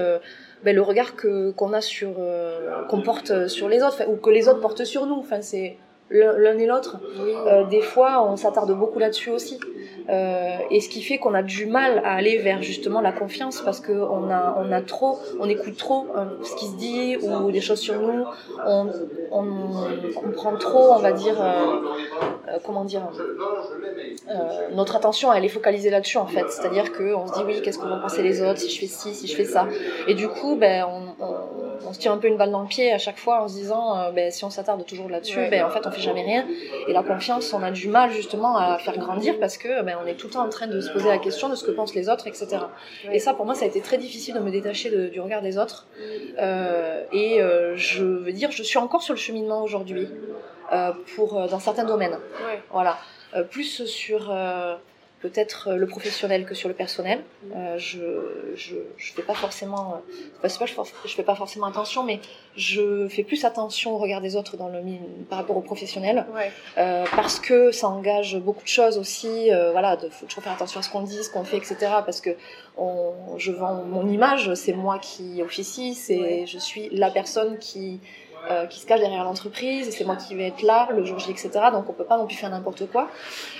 ben, 0.62 0.74
le 0.74 0.82
regard 0.82 1.16
que, 1.16 1.50
qu'on 1.52 1.72
a 1.72 1.80
sur, 1.80 2.14
qu'on 2.88 3.02
porte 3.02 3.48
sur 3.48 3.68
les 3.68 3.82
autres, 3.82 4.08
ou 4.08 4.16
que 4.16 4.30
les 4.30 4.48
autres 4.48 4.60
portent 4.60 4.84
sur 4.84 5.06
nous. 5.06 5.16
Enfin, 5.18 5.42
c'est 5.42 5.76
l'un, 6.10 6.58
et 6.58 6.66
l'autre. 6.66 6.98
Euh, 7.18 7.64
des 7.64 7.82
fois, 7.82 8.26
on 8.28 8.36
s'attarde 8.36 8.72
beaucoup 8.76 8.98
là-dessus 8.98 9.30
aussi. 9.30 9.58
Euh, 10.08 10.58
et 10.70 10.80
ce 10.80 10.88
qui 10.88 11.02
fait 11.02 11.18
qu'on 11.18 11.34
a 11.34 11.42
du 11.42 11.66
mal 11.66 12.00
à 12.04 12.14
aller 12.14 12.38
vers 12.38 12.62
justement 12.62 13.00
la 13.00 13.10
confiance 13.10 13.60
parce 13.60 13.80
que 13.80 13.90
on 13.90 14.30
a, 14.30 14.56
on 14.56 14.70
a 14.70 14.80
trop, 14.80 15.18
on 15.40 15.48
écoute 15.48 15.76
trop 15.76 16.06
euh, 16.16 16.26
ce 16.44 16.54
qui 16.54 16.66
se 16.66 16.76
dit 16.76 17.16
ou 17.16 17.50
des 17.50 17.60
choses 17.60 17.80
sur 17.80 18.00
nous. 18.00 18.24
On, 18.64 18.86
on, 19.32 19.44
on 20.24 20.30
prend 20.30 20.56
trop, 20.56 20.92
on 20.92 20.98
va 20.98 21.10
dire, 21.10 21.36
comment 22.64 22.84
dire, 22.84 23.02
notre 24.74 24.94
attention, 24.94 25.32
elle 25.32 25.44
est 25.44 25.48
focalisée 25.48 25.90
là-dessus 25.90 26.18
en 26.18 26.26
fait. 26.26 26.48
C'est-à-dire 26.50 26.92
que 26.92 27.12
on 27.14 27.26
se 27.26 27.32
dit 27.32 27.42
oui, 27.44 27.60
qu'est-ce 27.62 27.78
que 27.78 27.86
vont 27.86 28.00
penser 28.00 28.22
les 28.22 28.42
autres? 28.42 28.60
Si 28.60 28.70
je 28.70 28.78
fais 28.78 28.86
ci, 28.86 29.12
si 29.12 29.26
je 29.26 29.34
fais 29.34 29.44
ça. 29.44 29.66
Et 30.06 30.14
du 30.14 30.28
coup, 30.28 30.54
ben, 30.54 30.86
on, 30.88 31.16
on 31.84 31.92
se 31.92 31.98
tire 31.98 32.12
un 32.12 32.18
peu 32.18 32.28
une 32.28 32.36
balle 32.36 32.50
dans 32.50 32.62
le 32.62 32.68
pied 32.68 32.92
à 32.92 32.98
chaque 32.98 33.18
fois 33.18 33.42
en 33.42 33.48
se 33.48 33.54
disant, 33.54 33.98
euh, 33.98 34.10
ben, 34.12 34.30
si 34.30 34.44
on 34.44 34.50
s'attarde 34.50 34.84
toujours 34.86 35.08
là-dessus, 35.08 35.38
Ouais. 35.38 35.48
ben, 35.50 35.64
en 35.64 35.70
fait, 35.70 35.86
on 35.86 35.90
fait 35.90 36.00
jamais 36.00 36.22
rien. 36.22 36.46
Et 36.88 36.92
la 36.92 37.02
confiance, 37.02 37.52
on 37.52 37.62
a 37.62 37.70
du 37.70 37.88
mal 37.88 38.10
justement 38.10 38.56
à 38.56 38.78
faire 38.78 38.96
grandir 38.98 39.38
parce 39.40 39.58
que 39.58 39.82
ben, 39.82 39.96
on 40.02 40.06
est 40.06 40.14
tout 40.14 40.26
le 40.28 40.32
temps 40.34 40.44
en 40.44 40.48
train 40.48 40.66
de 40.66 40.80
se 40.80 40.90
poser 40.90 41.08
la 41.08 41.18
question 41.18 41.48
de 41.48 41.54
ce 41.54 41.64
que 41.64 41.70
pensent 41.72 41.94
les 41.94 42.08
autres, 42.08 42.26
etc. 42.26 42.58
Ouais. 43.08 43.16
Et 43.16 43.18
ça, 43.18 43.34
pour 43.34 43.44
moi, 43.46 43.54
ça 43.54 43.64
a 43.64 43.68
été 43.68 43.80
très 43.80 43.98
difficile 43.98 44.34
de 44.34 44.40
me 44.40 44.50
détacher 44.50 44.90
de- 44.90 45.08
du 45.08 45.20
regard 45.20 45.42
des 45.42 45.58
autres. 45.58 45.86
Euh, 46.38 47.02
et 47.12 47.40
euh, 47.40 47.76
je 47.76 48.02
veux 48.04 48.32
dire, 48.32 48.50
je 48.50 48.62
suis 48.62 48.78
encore 48.78 49.02
sur 49.02 49.14
le 49.14 49.18
cheminement 49.20 49.62
aujourd'hui 49.62 50.08
euh, 50.72 50.92
pour 51.14 51.38
euh, 51.38 51.46
dans 51.48 51.60
certains 51.60 51.84
domaines. 51.84 52.12
Ouais. 52.46 52.60
Voilà, 52.70 52.98
Euh, 53.34 53.42
plus 53.42 53.84
sur 53.86 54.28
euh, 54.30 54.76
peut-être 55.20 55.68
euh, 55.68 55.76
le 55.76 55.86
professionnel 55.86 56.44
que 56.44 56.54
sur 56.54 56.68
le 56.68 56.74
personnel. 56.74 57.20
Euh, 57.54 57.78
je 57.78 57.98
je 58.54 58.76
je 58.96 59.12
fais 59.12 59.22
pas 59.22 59.34
forcément, 59.34 59.94
euh, 59.94 60.18
enfin, 60.38 60.48
c'est 60.48 60.58
pas 60.58 60.66
je, 60.66 60.74
je 61.08 61.14
fais 61.14 61.22
pas 61.22 61.34
forcément 61.34 61.66
attention, 61.66 62.02
mais 62.02 62.20
je 62.56 63.08
fais 63.08 63.22
plus 63.24 63.44
attention 63.44 63.94
au 63.94 63.98
regard 63.98 64.20
des 64.20 64.36
autres 64.36 64.56
dans 64.56 64.68
le 64.68 64.80
par 65.28 65.38
rapport 65.38 65.56
au 65.56 65.62
professionnel. 65.62 66.26
Ouais. 66.34 66.52
Euh, 66.78 67.04
parce 67.14 67.40
que 67.40 67.70
ça 67.70 67.88
engage 67.88 68.36
beaucoup 68.38 68.62
de 68.62 68.68
choses 68.68 68.98
aussi. 68.98 69.52
Euh, 69.52 69.72
voilà, 69.72 69.98
il 70.02 70.10
faut 70.10 70.26
toujours 70.26 70.44
faire 70.44 70.52
attention 70.52 70.80
à 70.80 70.82
ce 70.82 70.90
qu'on 70.90 71.02
dit, 71.02 71.22
ce 71.24 71.30
qu'on 71.30 71.44
fait, 71.44 71.56
etc. 71.56 71.76
Parce 72.04 72.20
que 72.20 72.30
on, 72.76 73.12
je 73.38 73.52
vends 73.52 73.82
mon 73.84 74.08
image, 74.08 74.52
c'est 74.54 74.72
moi 74.74 74.98
qui 74.98 75.40
officie, 75.42 75.94
c'est 75.94 76.16
Ouais. 76.18 76.44
je 76.46 76.58
suis 76.58 76.88
la 76.92 77.10
personne 77.10 77.58
qui 77.58 78.00
euh, 78.48 78.66
qui 78.66 78.78
se 78.78 78.86
cache 78.86 79.00
derrière 79.00 79.24
l'entreprise, 79.24 79.90
c'est 79.90 80.04
moi 80.04 80.14
qui 80.14 80.36
vais 80.36 80.46
être 80.48 80.62
là 80.62 80.88
le 80.94 81.04
jour 81.04 81.18
J, 81.18 81.30
etc. 81.32 81.50
Donc 81.72 81.88
on 81.88 81.92
peut 81.92 82.04
pas 82.04 82.16
non 82.16 82.26
plus 82.26 82.36
faire 82.36 82.50
n'importe 82.50 82.88
quoi. 82.90 83.08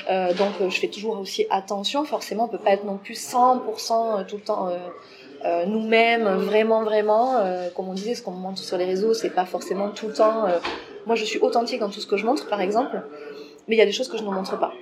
Euh, 0.08 0.32
donc 0.34 0.52
euh, 0.60 0.70
je 0.70 0.78
fais 0.78 0.86
toujours 0.88 1.18
aussi 1.18 1.46
attention. 1.50 2.04
Forcément, 2.04 2.44
on 2.44 2.48
peut 2.48 2.58
pas 2.58 2.70
être 2.70 2.84
non 2.84 2.96
plus 2.96 3.14
100% 3.14 4.26
tout 4.26 4.36
le 4.36 4.42
temps. 4.42 4.68
euh, 5.44 5.66
nous-mêmes, 5.66 6.24
vraiment, 6.24 6.82
vraiment, 6.82 7.34
comme 7.74 7.88
on 7.88 7.94
disait, 7.94 8.14
ce 8.14 8.22
qu'on 8.22 8.32
montre 8.32 8.58
sur 8.58 8.78
les 8.78 8.84
réseaux, 8.84 9.12
c'est 9.14 9.30
pas 9.30 9.44
forcément 9.44 9.90
tout 9.90 10.08
le 10.08 10.14
temps. 10.14 10.46
moi, 11.04 11.14
je 11.14 11.24
suis 11.24 11.38
authentique 11.40 11.80
dans 11.80 11.90
tout 11.90 12.00
ce 12.00 12.06
que 12.06 12.16
je 12.16 12.24
montre, 12.24 12.48
par 12.48 12.60
exemple, 12.60 13.00
mais 13.68 13.76
il 13.76 13.78
y 13.78 13.82
a 13.82 13.86
des 13.86 13.92
choses 13.92 14.08
que 14.08 14.16
je 14.16 14.22
ne 14.22 14.30
montre 14.30 14.58
pas. 14.58 14.72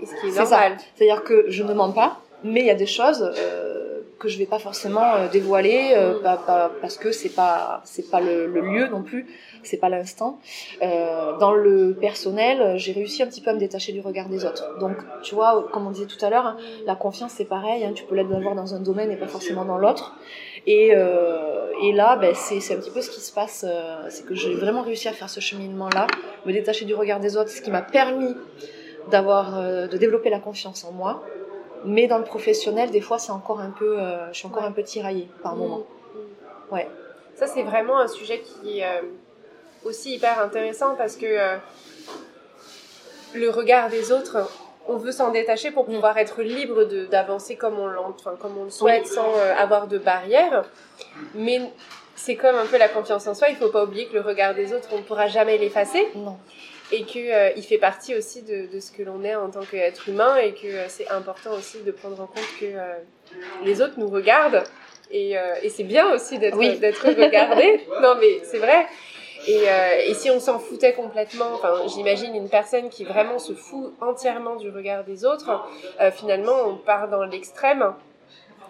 Ce 0.00 0.06
C'est 0.06 0.40
normal. 0.40 0.76
C'est-à-dire 0.94 1.22
que 1.24 1.46
je 1.48 1.62
ne 1.62 1.72
mens 1.72 1.92
pas, 1.92 2.20
mais 2.42 2.60
il 2.60 2.66
y 2.66 2.70
a 2.70 2.74
des 2.74 2.86
choses 2.86 3.30
que 4.18 4.28
je 4.28 4.38
vais 4.38 4.46
pas 4.46 4.58
forcément 4.58 5.14
euh, 5.14 5.28
dévoiler 5.28 5.92
euh, 5.94 6.14
parce 6.80 6.96
que 6.96 7.12
c'est 7.12 7.34
pas 7.34 7.82
c'est 7.84 8.10
pas 8.10 8.20
le, 8.20 8.46
lieu 8.46 8.88
non 8.88 9.02
plus, 9.02 9.26
c'est 9.62 9.76
pas 9.76 9.88
l'instant. 9.88 10.38
Euh, 10.82 11.36
dans 11.38 11.52
le 11.52 11.94
personnel, 11.94 12.78
j'ai 12.78 12.92
réussi 12.92 13.22
un 13.22 13.26
petit 13.26 13.40
peu 13.40 13.50
à 13.50 13.54
me 13.54 13.58
détacher 13.58 13.92
du 13.92 14.00
regard 14.00 14.28
des 14.28 14.44
autres. 14.44 14.78
Donc, 14.78 14.96
tu 15.22 15.34
vois, 15.34 15.66
comme 15.72 15.86
on 15.86 15.90
disait 15.90 16.06
tout 16.06 16.24
à 16.24 16.30
l'heure, 16.30 16.46
hein, 16.46 16.56
la 16.86 16.94
confiance 16.94 17.32
c'est 17.32 17.44
pareil. 17.44 17.84
hein, 17.84 17.92
tu 17.94 18.04
peux 18.04 18.14
l'avoir 18.14 18.54
dans 18.54 18.74
un 18.74 18.80
domaine 18.80 19.10
et 19.10 19.16
pas 19.16 19.28
forcément 19.28 19.64
dans 19.64 19.78
l'autre. 19.78 20.16
Et, 20.66 20.88
et 20.88 21.92
là, 21.92 22.16
ben, 22.16 22.34
c'est 22.34 22.74
un 22.74 22.78
petit 22.78 22.90
peu 22.90 23.00
ce 23.00 23.10
qui 23.10 23.20
se 23.20 23.32
passe. 23.32 23.64
c'est 24.08 24.26
que 24.26 24.34
j'ai 24.34 24.54
vraiment 24.54 24.82
réussi 24.82 25.06
à 25.08 25.12
faire 25.12 25.30
ce 25.30 25.38
cheminement-là, 25.40 26.08
me 26.44 26.52
détacher 26.52 26.84
du 26.86 26.94
regard 26.94 27.20
des 27.20 27.36
autres, 27.36 27.50
ce 27.50 27.60
qui 27.60 27.70
m'a 27.70 27.82
permis 27.82 28.34
d'avoir 29.10 29.62
de 29.62 29.96
développer 29.96 30.30
la 30.30 30.40
confiance 30.40 30.84
en 30.84 30.90
moi 30.90 31.22
mais 31.84 32.06
dans 32.06 32.18
le 32.18 32.24
professionnel 32.24 32.90
des 32.90 33.00
fois 33.00 33.18
c'est 33.18 33.32
encore 33.32 33.60
un 33.60 33.70
peu 33.70 33.98
euh, 33.98 34.32
je 34.32 34.38
suis 34.38 34.46
encore 34.46 34.64
un 34.64 34.72
peu 34.72 34.82
tiraillée 34.82 35.28
par 35.42 35.54
Mm, 35.54 35.58
moment 35.58 35.78
mm. 35.80 36.74
Ouais. 36.74 36.88
Ça, 37.36 37.46
c'est 37.46 37.62
vraiment 37.62 37.98
un 37.98 38.08
sujet 38.08 38.40
qui 38.40 38.80
est 38.80 38.84
euh, 38.84 39.02
aussi 39.84 40.14
hyper 40.14 40.40
intéressant 40.40 40.94
parce 40.96 41.16
que 41.16 41.26
euh, 41.26 41.56
le 43.34 43.50
regard 43.50 43.90
des 43.90 44.10
autres, 44.10 44.48
on 44.88 44.96
veut 44.96 45.12
s'en 45.12 45.30
détacher 45.30 45.70
pour 45.70 45.88
Mm. 45.88 45.94
pouvoir 45.94 46.16
être 46.18 46.42
libre 46.42 46.84
de- 46.84 47.04
d'avancer 47.06 47.56
comme 47.56 47.78
on, 47.78 47.86
l'ent- 47.86 48.14
enfin, 48.18 48.34
comme 48.40 48.56
on 48.58 48.64
le 48.64 48.70
souhaite 48.70 49.06
sans 49.06 49.34
avoir 49.58 49.86
de 49.86 49.98
barrières. 49.98 50.64
Mais 51.34 51.60
c'est 52.14 52.36
comme 52.36 52.56
un 52.56 52.66
peu 52.66 52.78
la 52.78 52.88
confiance 52.88 53.26
en 53.26 53.34
soi, 53.34 53.48
il 53.50 53.56
faut 53.56 53.68
pas 53.68 53.84
oublier 53.84 54.06
que 54.06 54.14
le 54.14 54.22
regard 54.22 54.54
des 54.54 54.72
autres, 54.72 54.88
on 54.92 54.98
ne 54.98 55.02
pourra 55.02 55.26
jamais 55.28 55.58
l'effacer 55.58 56.08
non 56.14 56.38
et 56.92 57.02
qu'il 57.04 57.62
fait 57.62 57.78
partie 57.78 58.14
aussi 58.14 58.42
de, 58.42 58.72
de 58.72 58.80
ce 58.80 58.92
que 58.92 59.02
l'on 59.02 59.24
est 59.24 59.34
en 59.34 59.50
tant 59.50 59.62
qu'être 59.62 60.08
humain 60.08 60.36
et 60.36 60.52
que 60.52 60.66
euh, 60.68 60.84
c'est 60.88 61.08
important 61.08 61.52
aussi 61.52 61.82
de 61.82 61.90
prendre 61.90 62.20
en 62.20 62.26
compte 62.26 62.44
que 62.60 62.64
euh, 62.66 62.94
les 63.64 63.80
autres 63.82 63.94
nous 63.98 64.08
regardent 64.08 64.62
et, 65.10 65.36
euh, 65.36 65.54
et 65.62 65.68
c'est 65.68 65.84
bien 65.84 66.12
aussi 66.12 66.38
d'être 66.38 66.56
Oui. 66.56 66.70
regardé. 66.80 67.80
non 68.02 68.14
mais 68.20 68.40
c'est 68.44 68.58
vrai. 68.58 68.86
Et, 69.48 69.68
euh, 69.68 70.00
et 70.06 70.14
si 70.14 70.30
on 70.30 70.40
s'en 70.40 70.58
foutait 70.58 70.92
complètement, 70.92 71.50
enfin 71.54 71.74
j'imagine 71.88 72.34
une 72.34 72.48
personne 72.48 72.88
qui 72.88 73.04
vraiment 73.04 73.38
se 73.38 73.52
fout 73.52 73.92
entièrement 74.00 74.56
du 74.56 74.70
regard 74.70 75.04
des 75.04 75.24
autres, 75.24 75.50
euh, 76.00 76.10
finalement 76.10 76.54
on 76.66 76.76
part 76.76 77.08
dans 77.08 77.24
l'extrême 77.24 77.94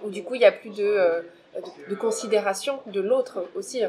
où 0.04 0.10
du 0.10 0.22
coup 0.22 0.34
il 0.34 0.40
n'y 0.40 0.44
a 0.46 0.52
plus 0.52 0.70
de, 0.70 0.84
euh, 0.84 1.20
de, 1.56 1.90
de 1.90 1.94
considération 1.98 2.80
de 2.86 3.00
l'autre 3.00 3.44
aussi. 3.54 3.82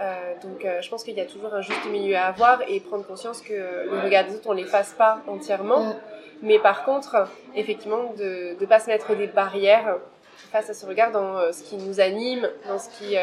Euh, 0.00 0.34
donc 0.42 0.64
euh, 0.64 0.80
je 0.80 0.88
pense 0.88 1.04
qu'il 1.04 1.14
y 1.14 1.20
a 1.20 1.26
toujours 1.26 1.52
un 1.52 1.60
juste 1.60 1.84
milieu 1.90 2.16
à 2.16 2.26
avoir 2.26 2.62
et 2.66 2.80
prendre 2.80 3.06
conscience 3.06 3.42
que 3.42 3.52
le 3.52 4.00
regard 4.02 4.24
des 4.24 4.34
autres 4.34 4.48
on 4.48 4.52
l'efface 4.52 4.94
pas 4.94 5.20
entièrement, 5.26 5.94
mais 6.42 6.58
par 6.58 6.84
contre 6.84 7.28
effectivement 7.54 8.14
de 8.16 8.56
ne 8.58 8.66
pas 8.66 8.80
se 8.80 8.86
mettre 8.86 9.14
des 9.14 9.26
barrières 9.26 9.98
face 10.52 10.70
à 10.70 10.74
ce 10.74 10.86
regard 10.86 11.12
dans 11.12 11.36
euh, 11.36 11.52
ce 11.52 11.62
qui 11.62 11.76
nous 11.76 12.00
anime, 12.00 12.48
dans 12.66 12.78
ce 12.78 12.88
qui 12.98 13.16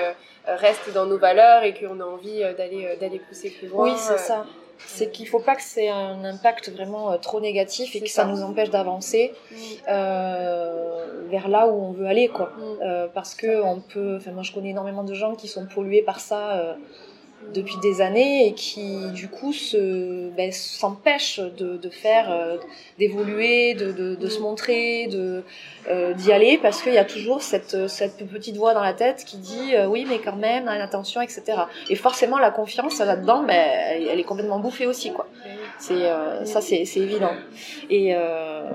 reste 0.46 0.94
dans 0.94 1.08
nos 1.08 1.18
valeurs 1.18 1.63
et 1.63 1.74
qu'on 1.74 2.00
a 2.00 2.06
envie 2.06 2.42
d'aller 2.56 2.96
d'aller 3.00 3.20
pousser 3.20 3.50
plus 3.50 3.68
loin. 3.68 3.86
oui 3.86 3.94
c'est 3.98 4.20
ça 4.20 4.46
c'est 4.86 5.12
qu'il 5.12 5.28
faut 5.28 5.40
pas 5.40 5.56
que 5.56 5.62
c'est 5.63 5.90
un 5.90 6.24
impact 6.24 6.70
vraiment 6.72 7.12
euh, 7.12 7.18
trop 7.18 7.40
négatif 7.42 7.96
et 7.96 8.02
que 8.02 8.10
ça 8.10 8.24
ça. 8.24 8.28
nous 8.28 8.42
empêche 8.44 8.70
d'avancer 8.70 9.34
mm, 9.52 9.56
euh, 9.90 11.24
vers 11.30 11.48
là 11.48 11.68
où 11.68 11.74
on 11.82 11.92
veut 11.92 12.06
aller 12.08 12.28
quoi. 12.28 12.52
Mm, 12.58 12.63
Euh, 12.84 13.08
parce 13.13 13.34
que 13.36 13.62
on 13.63 13.80
peut 13.80 14.18
enfin 14.18 14.32
moi 14.32 14.44
je 14.44 14.52
connais 14.52 14.70
énormément 14.70 15.04
de 15.04 15.13
gens 15.13 15.36
qui 15.36 15.48
sont 15.48 15.66
pollués 15.66 16.02
par 16.04 16.20
ça 16.20 16.78
depuis 17.54 17.78
des 17.82 18.02
années 18.02 18.47
et 18.47 18.54
qui 18.54 18.97
du 19.13 19.30
coup 19.30 19.54
se 19.54 20.30
ben, 20.32 20.52
s'empêchent 20.52 21.39
de, 21.39 21.78
de 21.78 21.89
faire 21.89 22.32
euh, 22.32 22.58
d'évoluer 23.00 23.73
de, 23.73 23.91
de, 23.91 24.15
de 24.15 24.28
se 24.28 24.39
montrer 24.39 25.08
de 25.08 25.43
euh, 25.89 26.13
d'y 26.13 26.32
aller 26.32 26.58
parce 26.58 26.82
qu'il 26.82 26.93
y 26.93 26.97
a 26.97 27.06
toujours 27.06 27.41
cette 27.41 27.88
cette 27.88 28.28
petite 28.28 28.58
voix 28.58 28.73
dans 28.73 28.82
la 28.82 28.93
tête 28.93 29.23
qui 29.26 29.38
dit 29.38 29.76
euh, 29.76 29.88
oui 29.88 30.06
mais 30.10 30.19
quand 30.19 30.36
même 30.36 30.67
hein, 30.67 30.80
attention 30.82 31.21
etc 31.21 31.43
et 31.89 31.95
forcément 31.95 32.38
la 32.38 32.52
confiance 32.52 33.00
là 33.00 33.15
dedans 33.15 33.43
ben 33.43 33.54
elle, 33.56 34.19
est 34.19 34.23
complètement 34.23 34.60
bouffée 34.60 34.86
aussi 34.86 35.13
quoi. 35.13 35.28
C'est 35.80 35.93
euh, 35.93 36.45
ça 36.45 36.62
c'est 36.62 36.86
c'est 36.86 37.00
évident. 37.00 37.34
Et 37.89 38.15
euh, 38.15 38.69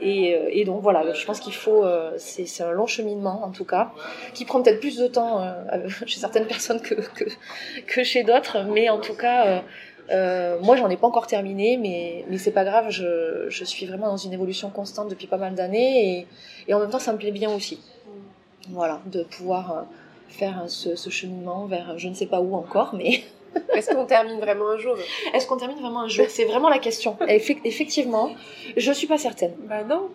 et, 0.00 0.34
euh, 0.34 0.48
et 0.50 0.64
donc 0.64 0.82
voilà, 0.82 1.12
je 1.12 1.24
pense 1.24 1.40
qu'il 1.40 1.54
faut, 1.54 1.84
euh, 1.84 2.12
c'est 2.18 2.62
un 2.62 2.72
long 2.72 2.86
cheminement 2.86 3.44
en 3.44 3.50
tout 3.50 3.64
cas, 3.64 3.92
qui 4.34 4.44
prend 4.44 4.62
peut-être 4.62 4.80
plus 4.80 4.96
de 4.96 5.06
temps 5.06 5.42
euh, 5.42 5.88
chez 6.06 6.20
certaines 6.20 6.46
personnes 6.46 6.80
que, 6.80 6.94
que, 6.94 7.24
que 7.86 8.04
chez 8.04 8.24
d'autres, 8.24 8.64
mais 8.64 8.88
en 8.88 9.00
tout 9.00 9.14
cas, 9.14 9.46
euh, 9.46 9.60
euh, 10.10 10.58
moi 10.60 10.76
j'en 10.76 10.88
ai 10.88 10.96
pas 10.96 11.06
encore 11.06 11.26
terminé, 11.26 11.76
mais, 11.76 12.24
mais 12.28 12.38
c'est 12.38 12.52
pas 12.52 12.64
grave, 12.64 12.86
je, 12.90 13.46
je 13.48 13.64
suis 13.64 13.86
vraiment 13.86 14.06
dans 14.06 14.16
une 14.16 14.32
évolution 14.32 14.70
constante 14.70 15.08
depuis 15.08 15.26
pas 15.26 15.38
mal 15.38 15.54
d'années 15.54 16.18
et, 16.18 16.26
et 16.68 16.74
en 16.74 16.80
même 16.80 16.90
temps 16.90 16.98
ça 16.98 17.12
me 17.12 17.18
plaît 17.18 17.32
bien 17.32 17.50
aussi, 17.50 17.80
voilà, 18.70 19.00
de 19.06 19.22
pouvoir 19.24 19.86
faire 20.28 20.64
ce, 20.66 20.96
ce 20.96 21.10
cheminement 21.10 21.66
vers 21.66 21.98
je 21.98 22.08
ne 22.08 22.14
sais 22.14 22.26
pas 22.26 22.40
où 22.40 22.54
encore, 22.54 22.94
mais 22.94 23.22
Est-ce 23.74 23.94
qu'on 23.94 24.06
termine 24.06 24.38
vraiment 24.40 24.68
un 24.70 24.78
jour 24.78 24.96
est-ce 25.34 25.46
qu'on 25.46 25.56
termine 25.56 25.78
vraiment 25.80 26.00
un 26.02 26.08
jour? 26.08 26.26
C'est 26.28 26.44
vraiment 26.44 26.68
la 26.68 26.78
question. 26.78 27.16
Effe- 27.22 27.60
effectivement, 27.64 28.30
je 28.76 28.92
suis 28.92 29.06
pas 29.06 29.18
certaine. 29.18 29.52
Bah 29.68 29.84
non. 29.84 30.08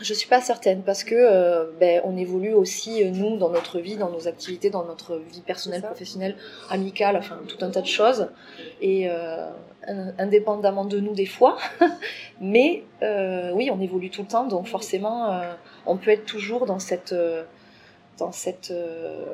Je 0.00 0.12
suis 0.12 0.28
pas 0.28 0.40
certaine 0.40 0.82
parce 0.82 1.04
que 1.04 1.14
euh, 1.14 1.66
ben, 1.78 2.00
on 2.04 2.16
évolue 2.16 2.52
aussi 2.52 3.04
euh, 3.04 3.10
nous 3.10 3.36
dans 3.36 3.50
notre 3.50 3.78
vie, 3.78 3.96
dans 3.96 4.10
nos 4.10 4.26
activités, 4.26 4.68
dans 4.68 4.84
notre 4.84 5.16
vie 5.32 5.40
personnelle, 5.40 5.82
professionnelle, 5.82 6.34
amicale, 6.68 7.16
enfin 7.16 7.38
tout 7.46 7.64
un 7.64 7.70
tas 7.70 7.80
de 7.80 7.86
choses 7.86 8.26
et 8.80 9.08
euh, 9.08 9.46
in- 9.86 10.12
indépendamment 10.18 10.84
de 10.84 10.98
nous 10.98 11.14
des 11.14 11.26
fois. 11.26 11.58
Mais 12.40 12.82
euh, 13.04 13.52
oui, 13.54 13.70
on 13.72 13.80
évolue 13.80 14.10
tout 14.10 14.22
le 14.22 14.26
temps, 14.28 14.46
donc 14.46 14.66
forcément, 14.66 15.40
on 15.86 15.96
peut 15.96 16.10
être 16.10 16.24
toujours 16.26 16.66
dans 16.66 16.80
cette 16.80 17.14
dans 18.18 18.32
cette 18.32 18.70
euh, 18.70 19.24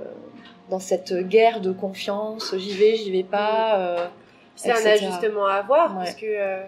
dans 0.68 0.78
cette 0.80 1.12
guerre 1.12 1.60
de 1.60 1.72
confiance. 1.72 2.54
J'y 2.56 2.74
vais, 2.76 2.96
j'y 2.96 3.10
vais 3.10 3.24
pas. 3.24 3.78
euh, 3.78 4.06
C'est 4.54 4.70
un 4.72 4.86
ajustement 4.90 5.46
à 5.46 5.54
avoir 5.54 5.90
Ouais. 5.96 6.04
parce 6.04 6.14
que, 6.14 6.26
euh, 6.26 6.62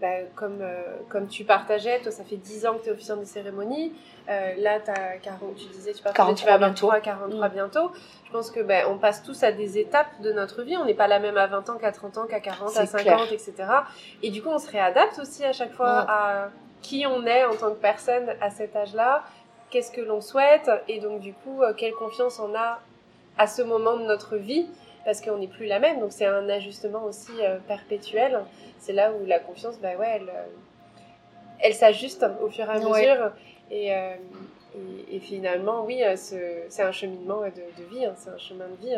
bah, 0.00 0.08
comme, 0.36 0.58
euh, 0.60 0.82
comme 1.08 1.26
tu 1.26 1.44
partageais, 1.44 2.00
toi, 2.00 2.12
ça 2.12 2.22
fait 2.24 2.36
10 2.36 2.64
ans 2.66 2.74
que 2.74 2.84
tu 2.84 2.88
es 2.88 2.92
officiant 2.92 3.16
de 3.16 3.24
cérémonie. 3.24 3.92
Euh, 4.28 4.52
là, 4.58 4.78
as 4.86 5.16
40, 5.18 5.56
tu 5.56 5.66
disais, 5.66 5.92
tu 5.92 5.98
tu 5.98 6.12
43 6.12 6.46
vas 6.48 6.54
avoir 6.54 6.70
bientôt. 6.70 6.86
3, 6.86 7.00
43 7.00 7.48
Mm. 7.48 7.52
bientôt. 7.52 7.90
Je 8.26 8.30
pense 8.30 8.50
que 8.52 8.60
bah, 8.60 8.88
on 8.88 8.98
passe 8.98 9.22
tous 9.24 9.42
à 9.42 9.50
des 9.52 9.78
étapes 9.78 10.20
de 10.22 10.32
notre 10.32 10.62
vie. 10.62 10.76
On 10.76 10.84
n'est 10.84 10.94
pas 10.94 11.08
la 11.08 11.18
même 11.18 11.36
à 11.36 11.46
20 11.48 11.68
ans 11.70 11.76
qu'à 11.76 11.90
30 11.92 12.18
ans, 12.18 12.26
qu'à 12.28 12.38
40, 12.40 12.68
à 12.76 12.86
C'est 12.86 12.86
50, 12.86 13.02
clair. 13.02 13.32
etc. 13.32 13.52
Et 14.22 14.30
du 14.30 14.42
coup, 14.42 14.50
on 14.50 14.58
se 14.60 14.70
réadapte 14.70 15.18
aussi 15.18 15.44
à 15.44 15.52
chaque 15.52 15.72
fois 15.72 16.02
Mm. 16.02 16.06
à 16.08 16.48
qui 16.82 17.04
on 17.06 17.26
est 17.26 17.44
en 17.44 17.54
tant 17.56 17.70
que 17.70 17.80
personne 17.80 18.30
à 18.40 18.48
cet 18.50 18.74
âge-là, 18.76 19.22
qu'est-ce 19.70 19.90
que 19.92 20.00
l'on 20.00 20.20
souhaite, 20.20 20.70
et 20.88 21.00
donc 21.00 21.20
du 21.20 21.32
coup, 21.32 21.62
euh, 21.62 21.72
quelle 21.74 21.92
confiance 21.94 22.38
on 22.40 22.54
a 22.54 22.80
à 23.38 23.46
ce 23.46 23.62
moment 23.62 23.96
de 23.96 24.02
notre 24.04 24.36
vie 24.36 24.66
parce 25.04 25.20
qu'on 25.20 25.38
n'est 25.38 25.46
plus 25.48 25.66
la 25.66 25.78
même. 25.78 26.00
Donc 26.00 26.12
c'est 26.12 26.26
un 26.26 26.48
ajustement 26.48 27.04
aussi 27.04 27.32
euh, 27.40 27.58
perpétuel. 27.66 28.40
C'est 28.78 28.92
là 28.92 29.12
où 29.12 29.24
la 29.26 29.38
confiance, 29.38 29.78
bah 29.80 29.96
ouais, 29.98 30.08
elle, 30.16 30.28
euh, 30.28 30.44
elle 31.60 31.74
s'ajuste 31.74 32.24
au 32.42 32.48
fur 32.48 32.66
et 32.70 32.74
à 32.74 32.78
Ouais. 32.78 32.84
mesure. 33.06 33.32
Et, 33.70 33.94
euh, 33.94 34.14
et, 34.74 35.16
et 35.16 35.20
finalement, 35.20 35.84
oui, 35.84 36.02
ce- 36.16 36.64
c'est 36.68 36.82
un 36.82 36.92
cheminement 36.92 37.40
de 37.42 37.84
vie, 37.94 38.04
hein, 38.04 38.14
c'est 38.16 38.30
un 38.30 38.38
chemin 38.38 38.66
de 38.68 38.86
vie. 38.86 38.96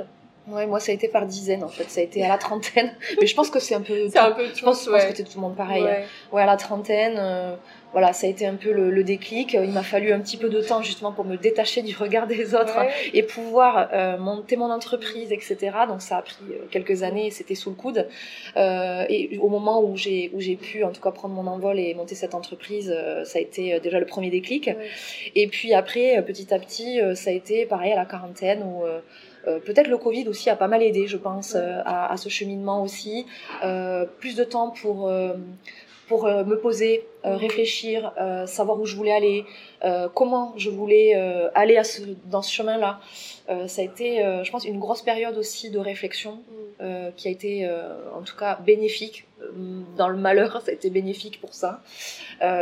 Hein. 0.48 0.52
Ouais, 0.52 0.66
moi 0.66 0.80
ça 0.80 0.92
a 0.92 0.94
été 0.94 1.08
par 1.08 1.26
dizaines 1.26 1.62
en 1.64 1.68
fait, 1.68 1.88
ça 1.90 2.00
a 2.00 2.04
été 2.04 2.24
à 2.24 2.28
la 2.28 2.38
trentaine. 2.38 2.92
Mais 3.20 3.26
je 3.26 3.34
pense 3.34 3.50
que 3.50 3.60
c'est 3.60 3.74
un 3.74 3.80
peu. 3.80 4.08
C'est 4.08 4.18
un 4.18 4.32
peu 4.32 4.44
Je 4.54 4.62
pense, 4.62 4.84
tous, 4.84 4.86
je 4.86 4.90
pense 4.90 5.02
ouais. 5.04 5.12
que 5.12 5.22
tout 5.22 5.32
le 5.36 5.40
monde 5.40 5.56
pareil. 5.56 5.82
Ouais. 5.82 6.04
Ouais, 6.32 6.42
à 6.42 6.46
la 6.46 6.56
trentaine, 6.56 7.16
euh, 7.18 7.54
voilà, 7.92 8.12
ça 8.12 8.26
a 8.26 8.30
été 8.30 8.46
un 8.46 8.54
peu 8.54 8.72
le, 8.72 8.90
le 8.90 9.04
déclic. 9.04 9.52
Il 9.54 9.70
m'a 9.70 9.82
fallu 9.82 10.12
un 10.12 10.20
petit 10.20 10.36
peu 10.38 10.48
de 10.48 10.60
temps 10.62 10.82
justement 10.82 11.12
pour 11.12 11.24
me 11.24 11.36
détacher 11.36 11.82
du 11.82 11.94
regard 11.94 12.26
des 12.26 12.54
autres 12.54 12.76
Ouais. 12.78 12.90
et 13.12 13.22
pouvoir 13.22 13.88
euh, 13.92 14.16
monter 14.18 14.56
mon 14.56 14.70
entreprise, 14.70 15.30
etc. 15.30 15.56
Donc 15.86 16.00
ça 16.02 16.16
a 16.16 16.22
pris 16.22 16.36
euh, 16.50 16.64
quelques 16.70 17.02
années, 17.02 17.30
c'était 17.30 17.54
sous 17.54 17.70
le 17.70 17.76
coude. 17.76 18.08
Euh, 18.56 19.04
et 19.08 19.38
au 19.38 19.48
moment 19.48 19.82
où 19.82 19.96
j'ai 19.96 20.30
où 20.32 20.40
j'ai 20.40 20.56
pu 20.56 20.82
en 20.84 20.90
tout 20.90 21.00
cas 21.02 21.10
prendre 21.10 21.34
mon 21.34 21.46
envol 21.46 21.78
et 21.78 21.94
monter 21.94 22.14
cette 22.14 22.34
entreprise, 22.34 22.92
euh, 22.94 23.24
ça 23.24 23.38
a 23.38 23.42
été 23.42 23.74
euh, 23.74 23.78
déjà 23.80 24.00
le 24.00 24.06
premier 24.06 24.30
déclic. 24.30 24.66
Ouais. 24.66 24.76
Et 25.34 25.46
puis 25.46 25.74
après, 25.74 26.22
petit 26.26 26.52
à 26.52 26.58
petit, 26.58 26.98
ça 27.14 27.30
a 27.30 27.32
été 27.32 27.66
pareil 27.66 27.92
à 27.92 27.96
la 27.96 28.06
quarantaine 28.06 28.62
où 28.62 28.84
euh, 29.46 29.58
peut-être 29.58 29.88
le 29.88 29.98
Covid 29.98 30.28
aussi 30.28 30.50
a 30.50 30.56
pas 30.56 30.68
mal 30.68 30.82
aidé, 30.82 31.06
je 31.06 31.16
pense, 31.16 31.54
euh, 31.54 31.80
à, 31.84 32.16
ce 32.16 32.28
cheminement 32.28 32.82
aussi. 32.82 33.26
Euh, 33.64 34.06
plus 34.18 34.36
de 34.36 34.44
temps 34.44 34.70
pour 34.70 35.10
pour 36.12 36.26
euh, 36.26 36.44
me 36.44 36.58
poser, 36.58 37.06
euh, 37.24 37.36
réfléchir, 37.36 38.12
euh, 38.20 38.46
savoir 38.46 38.78
où 38.78 38.84
je 38.84 38.94
voulais 38.96 39.14
aller, 39.14 39.46
comment 40.14 40.52
je 40.58 40.68
voulais 40.68 41.14
aller 41.54 41.76
à 41.76 41.84
ce, 41.84 42.02
dans 42.26 42.42
ce 42.42 42.52
chemin-là. 42.52 43.00
Ça 43.66 43.80
a 43.82 43.84
été, 43.84 44.22
je 44.44 44.50
pense, 44.52 44.64
une 44.64 44.78
grosse 44.78 45.02
période 45.02 45.36
aussi 45.36 45.70
de 45.70 45.80
réflexion 45.80 46.38
Mm. 46.82 47.12
qui 47.16 47.28
a 47.28 47.30
été 47.30 47.70
en 48.14 48.22
tout 48.22 48.36
cas 48.36 48.58
bénéfique. 48.64 49.26
Dans 49.96 50.08
le 50.08 50.16
malheur, 50.16 50.62
ça 50.62 50.70
a 50.70 50.74
été 50.74 50.88
bénéfique 50.90 51.40
pour 51.40 51.54
ça. 51.54 51.82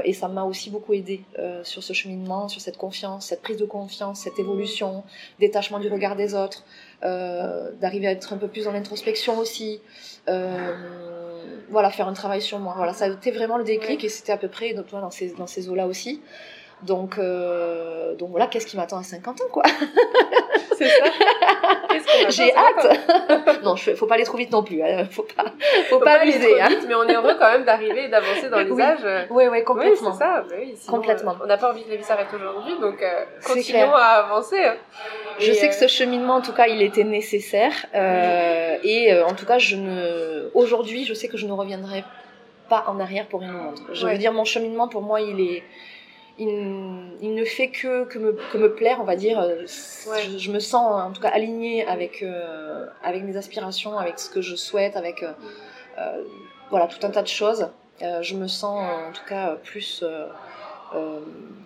et 0.04 0.12
ça 0.12 0.28
m'a 0.28 0.44
aussi 0.44 0.70
beaucoup 0.70 0.94
aidé 0.94 1.20
sur 1.62 1.82
ce 1.82 1.92
cheminement, 1.92 2.48
sur 2.48 2.60
cette 2.60 2.76
confiance, 2.76 3.26
cette 3.26 3.42
prise 3.42 3.56
de 3.56 3.64
confiance, 3.64 4.20
cette 4.20 4.38
évolution, 4.38 5.04
détachement 5.38 5.78
du 5.78 5.88
regard 5.88 6.16
des 6.16 6.34
autres, 6.34 6.64
d'arriver 7.02 8.06
à 8.06 8.12
être 8.12 8.32
un 8.32 8.38
peu 8.38 8.48
plus 8.48 8.64
dans 8.64 8.72
l'introspection 8.72 9.38
aussi. 9.38 9.80
Voilà, 11.70 11.90
faire 11.90 12.08
un 12.08 12.12
travail 12.12 12.42
sur 12.42 12.58
moi. 12.58 12.74
Voilà, 12.76 12.92
ça 12.92 13.06
a 13.06 13.08
été 13.08 13.30
vraiment 13.30 13.58
le 13.58 13.64
déclic 13.64 14.04
et 14.04 14.08
c'était 14.08 14.32
à 14.32 14.36
peu 14.36 14.48
près 14.48 14.74
donc, 14.74 14.90
dans 14.90 15.10
ces, 15.10 15.30
dans 15.30 15.46
ces 15.46 15.68
eaux-là 15.68 15.86
aussi. 15.86 16.20
Donc, 16.82 17.18
euh, 17.18 18.14
donc 18.16 18.30
voilà, 18.30 18.46
qu'est-ce 18.46 18.66
qui 18.66 18.76
m'attend 18.76 18.98
à 18.98 19.02
50 19.02 19.40
ans, 19.40 19.44
quoi? 19.52 19.64
C'est 20.80 20.88
ça 20.88 22.30
J'ai 22.30 22.54
hâte 22.54 23.62
Non, 23.62 23.74
il 23.74 23.96
faut 23.96 24.06
pas 24.06 24.14
aller 24.14 24.24
trop 24.24 24.38
vite 24.38 24.50
non 24.50 24.62
plus, 24.62 24.82
hein. 24.82 25.04
faut 25.10 25.22
pas, 25.22 25.44
faut, 25.44 25.96
faut 25.96 25.98
pas, 25.98 26.16
pas 26.16 26.20
abuser. 26.22 26.60
Hein. 26.60 26.68
Vite, 26.68 26.84
mais 26.88 26.94
on 26.94 27.06
est 27.06 27.14
heureux 27.14 27.34
quand 27.38 27.50
même 27.50 27.64
d'arriver 27.64 28.04
et 28.04 28.08
d'avancer 28.08 28.48
dans 28.48 28.58
les 28.58 28.80
âges. 28.80 29.26
Oui, 29.30 29.44
oui, 29.50 29.64
complètement. 29.64 30.10
Oui, 30.10 30.16
ça. 30.16 30.44
Bah 30.48 30.56
oui, 30.58 30.74
sinon, 30.76 30.96
complètement. 30.96 31.32
Euh, 31.32 31.44
on 31.44 31.46
n'a 31.46 31.58
pas 31.58 31.70
envie 31.70 31.84
que 31.84 31.90
la 31.90 31.96
vie 31.96 32.04
s'arrête 32.04 32.28
aujourd'hui, 32.34 32.78
donc 32.80 33.02
euh, 33.02 33.24
continuons 33.46 33.94
à 33.94 34.24
avancer. 34.24 34.58
Je 35.38 35.52
sais 35.52 35.68
que 35.68 35.74
ce 35.74 35.86
cheminement, 35.86 36.36
en 36.36 36.40
tout 36.40 36.52
cas, 36.52 36.66
il 36.66 36.82
était 36.82 37.04
nécessaire. 37.04 37.72
Euh, 37.94 38.78
et 38.82 39.20
en 39.22 39.34
tout 39.34 39.46
cas, 39.46 39.58
je 39.58 39.76
ne... 39.76 40.50
aujourd'hui, 40.54 41.04
je 41.04 41.14
sais 41.14 41.28
que 41.28 41.36
je 41.36 41.46
ne 41.46 41.52
reviendrai 41.52 42.04
pas 42.68 42.84
en 42.86 43.00
arrière 43.00 43.26
pour 43.26 43.40
rien 43.40 43.50
au 43.50 43.62
monde. 43.62 43.80
Je 43.92 44.06
veux 44.06 44.18
dire, 44.18 44.32
mon 44.32 44.44
cheminement, 44.44 44.88
pour 44.88 45.02
moi, 45.02 45.20
il 45.20 45.40
est 45.40 45.62
il, 46.38 47.34
ne 47.34 47.44
fait 47.44 47.68
que, 47.68 48.04
que, 48.04 48.18
me, 48.18 48.32
que 48.52 48.58
me 48.58 48.74
plaire, 48.74 48.98
on 49.00 49.04
va 49.04 49.16
dire. 49.16 49.42
Je, 49.66 50.50
me 50.50 50.58
sens 50.58 51.02
en 51.02 51.12
tout 51.12 51.20
cas 51.20 51.28
alignée 51.28 51.86
avec, 51.86 52.22
euh, 52.22 52.86
avec 53.02 53.24
mes 53.24 53.36
aspirations, 53.36 53.98
avec 53.98 54.18
ce 54.18 54.30
que 54.30 54.40
je 54.40 54.56
souhaite, 54.56 54.96
avec 54.96 55.22
euh, 55.22 55.32
euh, 55.98 56.22
voilà, 56.70 56.86
tout 56.86 57.04
un 57.06 57.10
tas 57.10 57.22
de 57.22 57.28
choses. 57.28 57.68
je 58.00 58.34
me 58.34 58.46
sens 58.46 58.80
en 59.08 59.12
tout 59.12 59.24
cas 59.28 59.56
plus 59.62 60.04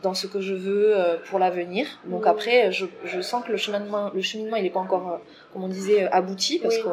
dans 0.02 0.14
ce 0.14 0.26
que 0.26 0.40
je 0.40 0.54
veux 0.54 0.94
pour 1.26 1.38
l'avenir. 1.38 1.86
Donc 2.06 2.26
après, 2.26 2.72
je, 2.72 2.86
je, 3.04 3.20
sens 3.20 3.44
que 3.44 3.52
le 3.52 3.56
cheminement, 3.56 4.10
le 4.12 4.22
cheminement 4.22 4.56
il 4.56 4.64
n'est 4.64 4.70
pas 4.70 4.80
encore, 4.80 5.20
comme 5.52 5.64
on 5.64 5.68
disait, 5.68 6.08
abouti 6.10 6.58
parce 6.58 6.78
que 6.78 6.88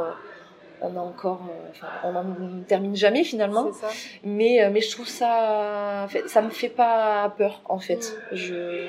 on 0.81 0.95
a 0.95 0.99
encore, 0.99 1.41
euh, 1.49 1.87
on 2.03 2.11
n'en 2.11 2.63
termine 2.67 2.95
jamais 2.95 3.23
finalement. 3.23 3.71
Ça. 3.71 3.87
Mais, 4.23 4.61
euh, 4.61 4.69
mais 4.71 4.81
je 4.81 4.91
trouve 4.91 5.07
ça, 5.07 6.07
ça 6.27 6.41
me 6.41 6.49
fait 6.49 6.69
pas 6.69 7.33
peur 7.37 7.61
en 7.65 7.79
fait. 7.79 8.17
Mm. 8.31 8.35
Je, 8.35 8.87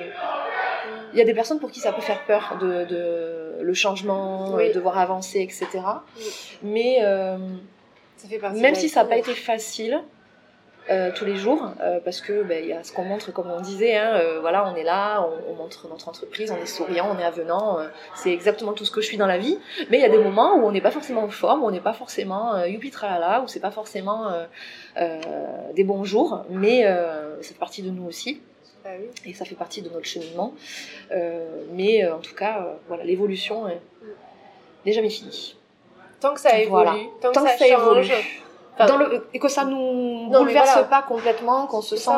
il 1.13 1.19
y 1.19 1.21
a 1.21 1.25
des 1.25 1.33
personnes 1.33 1.59
pour 1.59 1.71
qui 1.71 1.79
ça 1.79 1.93
peut 1.93 2.01
faire 2.01 2.25
peur 2.25 2.57
de, 2.59 2.85
de 2.85 3.61
le 3.61 3.73
changement, 3.73 4.57
de 4.57 4.73
devoir 4.73 4.97
avancer, 4.97 5.39
etc. 5.41 5.67
Mais 6.63 6.97
euh, 7.01 7.37
ça 8.17 8.27
fait 8.27 8.41
même 8.59 8.75
si 8.75 8.89
ça 8.89 9.03
n'a 9.03 9.09
pas 9.09 9.17
été 9.17 9.33
facile, 9.33 10.01
euh, 10.89 11.11
tous 11.15 11.23
les 11.23 11.37
jours 11.37 11.71
euh, 11.79 12.01
parce 12.03 12.19
que 12.19 12.43
ben, 12.43 12.61
il 12.61 12.69
y 12.69 12.73
a 12.73 12.83
ce 12.83 12.91
qu'on 12.91 13.05
montre 13.05 13.31
comme 13.31 13.49
on 13.49 13.61
disait 13.61 13.95
hein, 13.95 14.15
euh, 14.15 14.41
voilà 14.41 14.69
on 14.69 14.75
est 14.75 14.83
là 14.83 15.21
on, 15.21 15.53
on, 15.53 15.55
montre 15.55 15.87
notre 15.87 16.09
entreprise 16.09 16.51
on 16.51 16.61
est 16.61 16.65
souriant 16.65 17.07
on 17.15 17.17
est 17.17 17.23
avenant 17.23 17.79
c'est 18.15 18.33
exactement 18.33 18.73
tout 18.73 18.83
ce 18.83 18.91
que 18.91 18.99
je 18.99 19.05
suis 19.05 19.15
dans 19.15 19.25
la 19.25 19.37
vie. 19.37 19.57
Mais 19.89 19.97
il 19.97 20.01
y 20.01 20.05
a 20.05 20.09
des 20.09 20.17
moments 20.17 20.57
où 20.57 20.65
on 20.65 20.73
n'est 20.73 20.81
pas 20.81 20.91
forcément 20.91 21.23
en 21.23 21.29
forme 21.29 21.63
où 21.63 21.67
on 21.67 21.71
n'est 21.71 21.79
pas 21.79 21.93
forcément 21.93 22.65
youpi 22.65 22.91
tralala 22.91 23.41
où 23.41 23.47
c'est 23.47 23.61
pas 23.61 23.71
forcément 23.71 24.29
des 25.73 25.83
bons 25.85 26.03
jours 26.03 26.43
mais 26.49 26.83
ça 26.83 27.49
fait 27.49 27.59
partie 27.59 27.81
de 27.81 27.89
nous 27.89 28.05
aussi. 28.05 28.41
Ah 28.85 28.89
oui. 28.99 29.05
et 29.25 29.33
ça 29.33 29.45
fait 29.45 29.55
partie 29.55 29.81
de 29.81 29.89
notre 29.89 30.05
cheminement. 30.05 30.53
Mais 31.71 32.05
en 32.09 32.19
tout 32.19 32.35
cas 32.35 32.75
voilà 32.89 33.05
l'évolution 33.05 33.67
n'est 34.85 34.91
jamais 34.91 35.09
finie. 35.09 35.55
Tant 36.19 36.33
que 36.33 36.41
ça 36.41 36.59
évolue 36.59 36.69
voilà. 36.71 36.95
tant, 37.21 37.31
que 37.31 37.39
ça, 37.39 37.57
ça 37.57 37.67
change, 37.67 38.09
évolue 38.09 38.42
dans 38.79 38.97
le, 38.97 39.27
et 39.33 39.39
que 39.39 39.47
ça 39.47 39.65
nous 39.65 40.29
non, 40.29 40.39
bouleverse 40.39 40.87
pas 40.89 41.01
complètement, 41.01 41.67
qu'on 41.67 41.81
se 41.81 41.95
sent. 41.95 42.11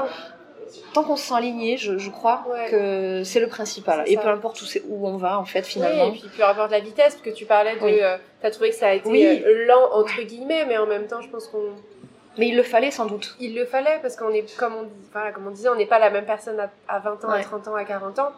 Tant 0.94 1.04
qu'on 1.04 1.15
se 1.15 1.28
sent 1.28 1.36
aligné, 1.36 1.78
je, 1.78 1.98
je 1.98 2.10
crois 2.10 2.44
que 2.70 3.24
c'est 3.24 3.39
le 3.39 3.48
principal. 3.48 4.04
Et 4.08 4.18
peu 4.18 4.28
importe 4.28 4.62
où, 4.62 4.65
où 4.89 5.08
on 5.08 5.18
va, 5.18 5.39
en 5.39 5.46
fait, 5.46 5.63
finalement. 5.63 6.10
Oui, 6.10 6.18
et 6.18 6.20
puis 6.20 6.30
peu 6.38 6.44
importe 6.44 6.72
la 6.72 6.80
vitesse, 6.80 7.15
parce 7.15 7.22
que 7.22 7.30
tu 7.30 7.46
parlais 7.46 7.76
de. 7.76 7.84
Oui. 7.84 8.00
Euh, 8.02 8.18
tu 8.41 8.48
as 8.48 8.52
trouvé 8.52 8.70
que 8.70 8.76
ça 8.76 8.88
a 8.88 8.94
été 8.94 9.46
euh, 9.46 9.65
lent, 9.68 9.89
entre 9.94 10.22
guillemets, 10.22 10.65
mais 10.65 10.78
en 10.78 10.86
même 10.86 11.08
temps, 11.08 11.22
je 11.22 11.30
pense 11.30 11.48
qu'on. 11.48 11.72
Mais 12.38 12.50
il 12.50 12.58
le 12.58 12.63
fallait 12.63 12.91
sans 12.91 13.06
doute. 13.06 13.36
Il 13.39 13.56
le 13.56 13.65
fallait, 13.65 14.00
parce 14.02 14.15
qu'on 14.18 14.32
est, 14.32 14.58
comme 14.58 14.76
on, 14.76 14.88
voilà, 15.13 15.32
comme 15.32 15.48
on 15.48 15.52
disait, 15.52 15.70
on 15.70 15.76
n'est 15.76 15.86
pas 15.86 16.00
la 16.00 16.10
même 16.10 16.26
personne 16.26 16.60
à, 16.60 16.70
à 16.88 17.00
20 17.00 17.24
ans, 17.24 17.30
à 17.30 17.41
30 17.41 17.68
ans, 17.70 17.76
à 17.76 17.86
40 17.86 18.20
ans. 18.20 18.32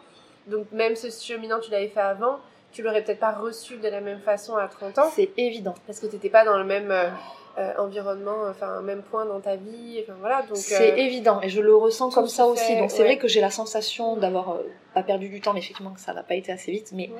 Donc 0.46 0.66
même 0.72 0.96
ce 0.96 1.08
cheminant, 1.10 1.58
tu 1.60 1.70
l'avais 1.70 1.88
fait 1.88 2.00
avant, 2.00 2.38
tu 2.72 2.82
l'aurais 2.82 3.02
peut-être 3.02 3.20
pas 3.20 3.32
reçu 3.32 3.76
de 3.76 3.88
la 3.88 4.00
même 4.00 4.20
façon 4.20 4.56
à 4.56 4.66
30 4.66 4.98
ans. 4.98 5.10
C'est 5.14 5.30
évident. 5.36 5.74
Parce 5.86 6.00
que 6.00 6.06
tu 6.06 6.14
n'étais 6.14 6.30
pas 6.30 6.44
dans 6.44 6.58
le 6.58 6.64
même. 6.64 6.90
Euh, 6.90 7.08
euh, 7.56 7.72
environnement, 7.78 8.44
enfin 8.48 8.68
un 8.68 8.82
même 8.82 9.02
point 9.02 9.24
dans 9.24 9.40
ta 9.40 9.56
vie. 9.56 10.00
Enfin 10.02 10.14
voilà, 10.20 10.42
donc 10.42 10.56
c'est 10.56 10.92
euh, 10.92 10.96
évident 10.96 11.40
et 11.42 11.48
je 11.48 11.60
le 11.60 11.74
ressens 11.74 12.10
comme 12.10 12.28
ça 12.28 12.46
aussi. 12.46 12.76
Donc 12.76 12.90
c'est 12.90 13.02
vrai 13.02 13.18
que 13.18 13.28
j'ai 13.28 13.40
la 13.40 13.50
sensation 13.50 14.16
d'avoir 14.16 14.50
euh, 14.50 14.62
pas 14.94 15.02
perdu 15.02 15.28
du 15.28 15.40
temps, 15.40 15.52
mais 15.52 15.60
effectivement 15.60 15.92
que 15.92 16.00
ça 16.00 16.12
n'a 16.12 16.22
pas 16.22 16.34
été 16.34 16.52
assez 16.52 16.70
vite. 16.72 16.90
Mais 16.92 17.10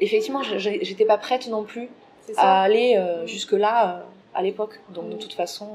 effectivement, 0.00 0.42
j'étais 0.42 1.04
pas 1.04 1.18
prête 1.18 1.48
non 1.48 1.64
plus 1.64 1.88
à 2.36 2.62
aller 2.62 3.00
jusque 3.26 3.52
là 3.52 4.04
à 4.34 4.42
l'époque. 4.42 4.80
Donc 4.90 5.10
de 5.10 5.16
toute 5.16 5.34
façon. 5.34 5.68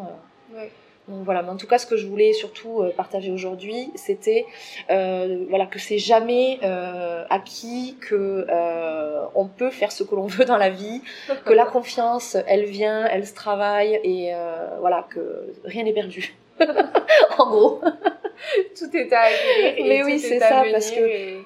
Voilà, 1.10 1.42
mais 1.42 1.50
en 1.50 1.58
tout 1.58 1.66
cas, 1.66 1.80
ce 1.80 1.88
que 1.88 1.98
je 1.98 2.06
voulais 2.06 2.34
surtout 2.34 2.82
euh, 2.82 2.92
partager 2.96 3.32
aujourd'hui, 3.32 3.92
c'était 3.96 4.46
euh, 4.92 5.46
voilà 5.50 5.66
que 5.66 5.80
c'est 5.80 5.98
jamais 5.98 6.60
euh, 6.64 7.26
acquis 7.30 7.98
que 8.00 8.46
euh, 8.48 9.26
on 9.34 9.48
peut 9.48 9.72
faire 9.72 9.92
ce 9.92 10.04
que 10.04 10.14
l'on 10.14 10.28
veut 10.28 10.46
dans 10.46 10.58
la 10.58 10.70
vie, 10.70 11.02
que 11.46 11.54
la 11.54 11.66
confiance, 11.66 12.38
elle 12.48 12.66
vient, 12.66 13.06
elle 13.08 13.26
se 13.26 13.34
travaille 13.34 14.00
et 14.04 14.32
voilà 14.80 15.08
que 15.10 15.54
rien 15.66 15.84
n'est 15.84 15.94
perdu. 15.94 16.36
en 17.38 17.50
gros. 17.50 17.82
tout 18.78 18.96
est 18.96 19.12
à 19.14 19.22
acquérir. 19.22 19.86
Mais 19.86 20.04
oui, 20.04 20.20
c'est 20.20 20.40
ça, 20.40 20.64
parce 20.72 20.92
que. 20.92 21.00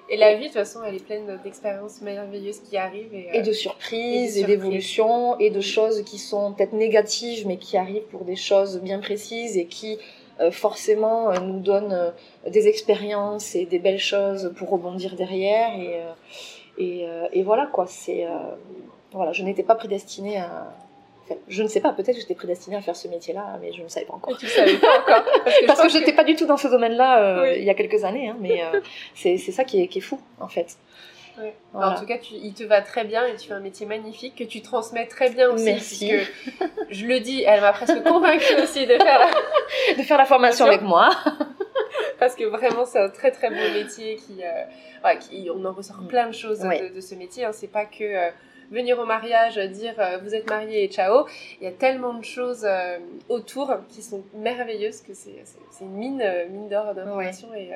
Et, 0.09 0.17
la 0.17 0.35
vie, 0.35 0.43
de 0.43 0.45
toute 0.47 0.53
façon, 0.53 0.79
elle 0.85 0.95
est 0.95 1.05
pleine 1.05 1.39
d'expériences 1.43 2.01
merveilleuses 2.01 2.59
qui 2.59 2.77
arrivent. 2.77 3.13
Et, 3.13 3.29
et 3.33 3.41
de 3.41 3.51
surprises, 3.51 4.37
et 4.37 4.43
d'évolutions, 4.43 5.39
et 5.39 5.49
de 5.49 5.61
choses 5.61 6.03
qui 6.03 6.17
sont 6.17 6.53
peut-être 6.53 6.73
négatives, 6.73 7.47
mais 7.47 7.57
qui 7.57 7.77
arrivent 7.77 8.07
pour 8.11 8.25
des 8.25 8.35
choses 8.35 8.79
bien 8.81 8.99
précises 8.99 9.57
et 9.57 9.65
qui, 9.65 9.97
euh, 10.39 10.51
forcément, 10.51 11.29
euh, 11.29 11.39
nous 11.39 11.59
donnent 11.59 11.93
euh, 11.93 12.49
des 12.49 12.67
expériences 12.67 13.55
et 13.55 13.65
des 13.65 13.79
belles 13.79 13.99
choses 13.99 14.53
pour 14.55 14.69
rebondir 14.69 15.15
derrière. 15.15 15.71
Et, 15.79 15.99
et, 16.77 17.05
et 17.31 17.43
voilà, 17.43 17.67
quoi. 17.67 17.85
C'est. 17.87 18.25
voilà, 19.11 19.31
je 19.31 19.43
n'étais 19.43 19.63
pas 19.63 19.75
prédestinée 19.75 20.37
à 20.37 20.73
je 21.47 21.63
ne 21.63 21.67
sais 21.67 21.79
pas, 21.79 21.93
peut-être 21.93 22.15
que 22.15 22.21
j'étais 22.21 22.35
prédestinée 22.35 22.75
à 22.75 22.81
faire 22.81 22.95
ce 22.95 23.07
métier-là, 23.07 23.57
mais 23.61 23.71
je 23.71 23.81
ne 23.81 23.87
savais 23.87 24.05
pas 24.05 24.13
encore. 24.13 24.37
tu 24.37 24.45
ne 24.45 24.49
savais 24.49 24.77
pas 24.77 24.99
encore 24.99 25.25
Parce 25.67 25.81
que, 25.81 25.89
je 25.93 25.97
n'étais 25.97 26.13
pas 26.13 26.23
du 26.23 26.35
tout 26.35 26.45
dans 26.45 26.57
ce 26.57 26.67
domaine-là 26.67 27.21
euh, 27.21 27.55
il 27.55 27.63
y 27.63 27.69
a 27.69 27.73
quelques 27.73 28.03
années, 28.03 28.29
hein, 28.29 28.37
mais 28.39 28.63
euh, 28.63 28.81
c'est 29.15 29.37
ça 29.37 29.63
qui 29.63 29.81
est, 29.81 29.87
qui 29.87 29.99
est, 29.99 30.01
fou, 30.01 30.19
en 30.39 30.47
fait. 30.47 30.77
En 31.73 31.95
tout 31.95 32.05
cas, 32.05 32.19
tu, 32.19 32.35
il 32.35 32.53
te 32.53 32.63
va 32.63 32.81
très 32.81 33.05
bien 33.05 33.25
et 33.25 33.35
tu 33.35 33.47
fais 33.47 33.55
un 33.55 33.59
métier 33.59 33.87
magnifique 33.87 34.35
que 34.35 34.43
tu 34.43 34.61
transmets 34.61 35.07
très 35.07 35.31
bien 35.31 35.49
aussi. 35.49 35.65
Merci. 35.65 36.11
je 36.89 37.05
le 37.07 37.19
dis, 37.21 37.41
elle 37.43 37.61
m'a 37.61 37.73
presque 37.73 38.03
convaincue 38.03 38.61
aussi 38.61 38.85
de 38.85 38.93
faire 38.93 39.19
la, 39.19 39.31
de 39.97 40.01
faire 40.03 40.17
la 40.19 40.25
formation 40.25 40.65
avec 40.65 40.81
moi. 40.81 41.09
parce 42.19 42.35
que 42.35 42.43
vraiment, 42.43 42.85
c'est 42.85 42.99
un 42.99 43.09
très 43.09 43.31
très 43.31 43.49
beau 43.49 43.73
métier 43.73 44.17
qui, 44.17 44.43
euh, 44.43 45.15
qui, 45.15 45.49
on 45.49 45.65
en 45.65 45.73
ressort 45.73 46.05
plein 46.07 46.27
de 46.27 46.33
choses 46.33 46.59
de, 46.59 46.93
de, 46.93 47.01
ce 47.01 47.15
métier. 47.15 47.45
Hein. 47.45 47.51
C'est 47.51 47.71
pas 47.71 47.85
que 47.85 48.31
venir 48.73 48.99
au 48.99 49.05
mariage, 49.05 49.57
dire 49.57 49.93
euh, 49.99 50.17
vous 50.23 50.33
êtes 50.35 50.49
marié 50.49 50.83
et 50.83 50.87
ciao. 50.87 51.25
Il 51.61 51.65
y 51.65 51.67
a 51.67 51.71
tellement 51.71 52.15
de 52.15 52.25
choses 52.25 52.65
euh, 52.65 52.97
autour 53.29 53.71
qui 53.89 54.01
sont 54.01 54.23
merveilleuses 54.33 55.01
que 55.01 55.13
c'est 55.13 55.43
une 55.81 55.93
mine, 55.93 56.21
euh, 56.21 56.49
mine 56.49 56.67
d'or 56.67 56.93
d'informations 56.93 57.53
et, 57.53 57.71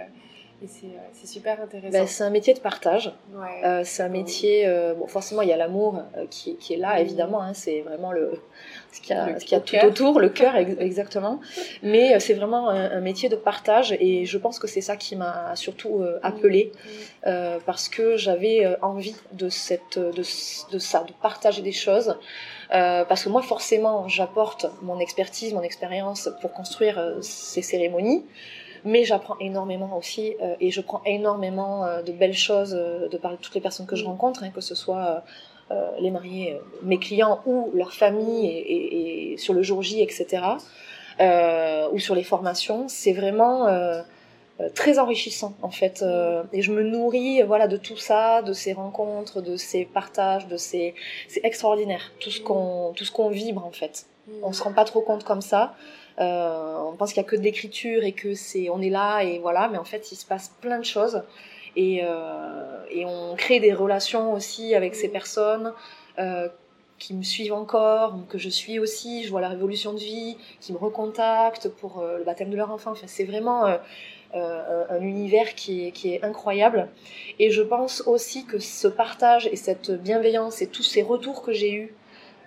et 0.64 0.68
c'est 0.68 1.28
super 1.28 1.62
intéressant. 1.62 1.92
Ben, 1.92 2.08
c'est 2.08 2.24
un 2.24 2.30
métier 2.30 2.54
de 2.54 2.60
partage. 2.60 3.14
Ouais. 3.34 3.84
c'est 3.84 4.04
un 4.04 4.10
métier, 4.10 4.68
bon, 4.98 5.08
forcément 5.08 5.42
il 5.42 5.50
y 5.50 5.54
a 5.54 5.58
l'amour 5.58 6.02
qui, 6.30 6.56
qui, 6.58 6.74
est 6.74 6.78
là, 6.78 7.00
évidemment. 7.00 7.42
Hein, 7.42 7.54
c'est 7.54 7.82
vraiment 7.82 8.12
le, 8.12 8.40
ce 8.92 9.02
qu'il 9.02 9.16
y 9.16 9.20
a, 9.20 9.40
ce 9.40 9.46
qu'il 9.46 9.54
y 9.54 9.56
a 9.56 9.62
tout 9.62 9.88
autour, 9.88 10.20
le 10.20 10.30
cœur 10.30 10.56
exactement. 10.56 11.40
Mais 11.84 12.16
euh, 12.16 12.20
c'est 12.20 12.34
vraiment 12.34 12.70
un, 12.70 13.00
métier 13.02 13.30
de 13.30 13.36
partage 13.36 13.96
et 14.00 14.26
je 14.26 14.38
pense 14.38 14.60
que 14.60 14.68
c'est 14.68 14.82
ça 14.82 14.98
qui 14.98 15.16
m'a 15.16 15.56
surtout 15.56 16.02
euh, 16.02 16.20
appelée 16.24 16.72
mm. 16.74 16.90
euh, 17.28 17.60
parce 17.66 17.90
que 17.90 18.18
j'avais 18.18 18.66
euh, 18.66 18.76
envie 18.82 19.16
de 19.34 19.50
cette, 19.50 20.00
de, 20.00 20.12
de, 20.72 20.80
ça, 20.80 21.04
de 21.04 21.14
partager 21.22 21.62
des 21.62 21.72
choses. 21.72 22.16
parce 22.70 23.24
que 23.24 23.30
moi 23.30 23.42
forcément 23.42 24.08
j'apporte 24.08 24.66
mon 24.82 25.00
expertise, 25.00 25.54
mon 25.54 25.62
expérience 25.62 26.30
pour 26.42 26.52
construire 26.54 27.18
ces 27.22 27.62
cérémonies 27.62 28.26
mais 28.88 29.04
j'apprends 29.04 29.38
énormément 29.40 29.96
aussi 29.98 30.36
et 30.60 30.72
je 30.72 30.82
prends 30.82 31.02
énormément 31.06 31.86
de 32.02 32.12
belles 32.12 32.34
choses 32.34 32.72
de 32.72 33.18
par 33.18 33.38
toutes 33.38 33.54
les 33.54 33.62
personnes 33.62 33.86
que 33.86 33.96
je 33.96 34.04
mm. 34.04 34.08
rencontre, 34.08 34.44
hein, 34.44 34.50
que 34.50 34.62
ce 34.62 34.76
soit 34.76 35.24
euh, 35.70 35.92
les 36.00 36.12
mariés, 36.12 36.54
euh, 36.54 36.60
mes 36.84 36.98
clients 36.98 37.42
ou 37.46 37.72
leur 37.74 37.92
famille 37.92 38.48
et, 38.48 39.34
et, 39.34 39.38
sur 39.38 39.54
le 39.54 39.62
jour 39.64 39.82
J, 39.84 40.02
etc. 40.02 40.42
Euh, 41.20 41.90
ou 41.92 42.00
sur 42.00 42.16
les 42.16 42.24
formations, 42.24 42.88
c'est 42.88 43.12
vraiment 43.12 43.68
euh, 43.68 44.02
très 44.74 44.98
enrichissant 44.98 45.56
en 45.62 45.70
fait. 45.70 46.04
Euh, 46.04 46.44
et 46.54 46.62
je 46.62 46.72
me 46.72 46.84
nourris 46.84 47.42
voilà 47.44 47.68
de 47.68 47.76
tout 47.76 47.98
ça, 47.98 48.42
de 48.44 48.54
ces 48.54 48.72
rencontres, 48.72 49.42
de 49.42 49.58
ces 49.58 49.84
partages, 49.84 50.48
de 50.48 50.56
ces 50.56 50.96
c'est 51.28 51.44
extraordinaire 51.44 52.14
tout 52.22 52.32
ce 52.32 52.40
qu'on 52.40 52.94
tout 52.96 53.04
ce 53.04 53.12
qu'on 53.12 53.30
vibre 53.30 53.66
en 53.66 53.72
fait. 53.72 54.06
On 54.44 54.54
se 54.54 54.64
rend 54.64 54.74
pas 54.74 54.86
trop 54.86 55.02
compte 55.02 55.24
comme 55.24 55.42
ça. 55.42 55.76
Euh, 56.20 56.80
on 56.80 56.96
pense 56.96 57.14
qu'il 57.14 57.22
y 57.22 57.26
a 57.26 57.30
que 57.30 57.36
de 57.36 57.42
l'écriture 57.42 58.04
et 58.04 58.12
que 58.12 58.34
c'est 58.34 58.70
on 58.70 58.82
est 58.82 58.90
là 58.90 59.22
et 59.22 59.40
voilà, 59.40 59.70
mais 59.70 59.78
en 59.78 59.84
fait 59.84 60.12
il 60.12 60.16
se 60.16 60.26
passe 60.26 60.52
plein 60.62 60.80
de 60.80 60.86
choses 60.86 61.22
et, 61.76 62.02
euh, 62.04 62.84
et 62.90 63.06
on 63.06 63.36
crée 63.36 63.60
des 63.60 63.74
relations 63.74 64.34
aussi 64.34 64.74
avec 64.76 64.96
ces 64.96 65.10
personnes. 65.10 65.74
Euh, 66.20 66.50
qui 67.00 67.14
me 67.14 67.22
suivent 67.22 67.54
encore, 67.54 68.18
que 68.28 68.40
je 68.40 68.50
suis 68.50 68.80
aussi, 68.80 69.24
je 69.24 69.30
vois 69.30 69.40
la 69.40 69.50
révolution 69.50 69.94
de 69.94 70.00
vie, 70.00 70.36
qui 70.60 70.74
me 70.74 70.80
recontactent 70.80 71.70
pour 71.70 72.02
le 72.02 72.24
baptême 72.24 72.50
de 72.50 72.56
leur 72.56 72.72
enfant. 72.72 72.90
Enfin, 72.90 73.06
c'est 73.06 73.24
vraiment 73.24 73.66
un 74.34 75.02
univers 75.02 75.54
qui 75.54 75.86
est, 75.86 75.92
qui 75.92 76.12
est 76.12 76.24
incroyable. 76.24 76.90
Et 77.38 77.52
je 77.52 77.62
pense 77.62 78.02
aussi 78.08 78.46
que 78.48 78.58
ce 78.58 78.88
partage 78.88 79.46
et 79.52 79.56
cette 79.56 79.92
bienveillance 79.92 80.64
et 80.64 80.68
tous 80.68 80.82
ces 80.82 81.04
retours 81.04 81.44
que 81.44 81.54
j'ai 81.54 81.72
eus 81.72 81.94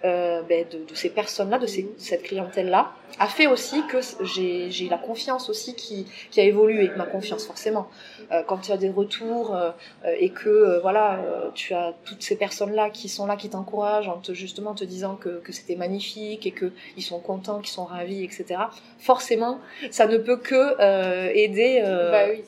euh, 0.05 0.43
ben, 0.43 0.67
de, 0.71 0.79
de, 0.79 0.95
ces 0.95 1.11
personnes-là, 1.11 1.59
de 1.59 1.67
ces, 1.67 1.91
cette 1.99 2.23
clientèle-là, 2.23 2.93
a 3.19 3.27
fait 3.27 3.47
aussi 3.47 3.83
que 3.87 3.99
j'ai 4.25 4.89
la 4.89 4.99
confiance 4.99 5.51
aussi 5.51 5.75
qui, 5.75 6.07
qui, 6.31 6.41
a 6.41 6.45
évolué, 6.45 6.91
ma 6.97 7.05
confiance 7.05 7.47
forcément. 7.47 7.89
Euh, 8.33 8.43
quand 8.47 8.59
tu 8.59 8.73
as 8.73 8.77
des 8.77 8.91
retours 8.91 9.55
euh, 9.55 9.71
et 10.19 10.31
que 10.31 10.49
euh, 10.49 10.81
voilà, 10.81 11.19
euh, 11.19 11.51
tu 11.55 11.75
as 11.75 11.95
toutes 12.05 12.23
ces 12.23 12.37
personnes-là 12.37 12.91
qui 12.91 13.09
sont 13.09 13.27
là, 13.27 13.37
qui 13.37 13.51
t'encouragent 13.51 14.09
en 14.09 14.19
te 14.19 14.33
justement 14.33 14.75
te 14.75 14.85
disant 14.85 15.17
que, 15.17 15.41
que 15.41 15.53
c'était 15.53 15.77
magnifique 15.77 16.47
et 16.47 16.53
que 16.53 16.73
ils 16.97 17.03
sont 17.03 17.21
contents, 17.21 17.59
qu'ils 17.59 17.73
sont 17.73 17.85
ravis, 17.85 18.25
etc. 18.25 18.61
Forcément, 18.99 19.61
ça 19.91 20.07
ne 20.07 20.17
peut 20.17 20.37
que 20.37 21.33
aider. 21.35 21.81
Bah 21.83 22.27
oui 22.31 22.43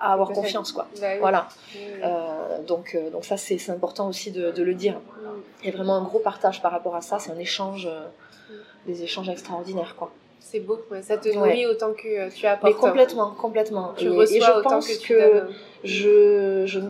à 0.00 0.12
avoir 0.12 0.30
confiance 0.30 0.72
quoi 0.72 0.86
bah 1.00 1.08
oui. 1.14 1.18
voilà 1.20 1.48
oui. 1.74 1.80
euh, 2.04 2.62
donc 2.66 2.94
euh, 2.94 3.10
donc 3.10 3.24
ça 3.24 3.36
c'est 3.36 3.58
important 3.70 4.08
aussi 4.08 4.30
de, 4.30 4.50
de 4.52 4.62
le 4.62 4.74
dire 4.74 4.94
Mm. 4.94 5.40
il 5.62 5.70
y 5.70 5.72
a 5.72 5.76
vraiment 5.76 5.96
un 5.96 6.02
gros 6.02 6.20
partage 6.20 6.62
par 6.62 6.72
rapport 6.72 6.94
à 6.96 7.00
ça 7.00 7.18
c'est 7.18 7.30
un 7.32 7.38
échange 7.38 7.86
euh, 7.90 8.06
des 8.86 9.02
échanges 9.02 9.28
extraordinaires 9.28 9.94
quoi 9.98 10.10
C'est 10.40 10.60
beau, 10.60 10.78
ouais. 10.90 11.02
ça 11.02 11.16
te 11.18 11.28
Ouais. 11.28 11.34
nourrit 11.34 11.66
autant 11.66 11.92
que 11.92 12.30
tu 12.30 12.46
apportes. 12.46 12.72
mais 12.72 12.78
complètement 12.78 13.30
complètement 13.32 13.92
Tu 13.96 14.06
et, 14.06 14.08
reçois 14.08 14.36
et 14.36 14.40
je 14.40 14.50
autant 14.52 14.70
pense 14.70 14.88
que 14.88 14.98
tu 15.00 15.08
que 15.14 15.20
donnes. 15.20 15.48
je, 15.84 16.62
je 16.66 16.80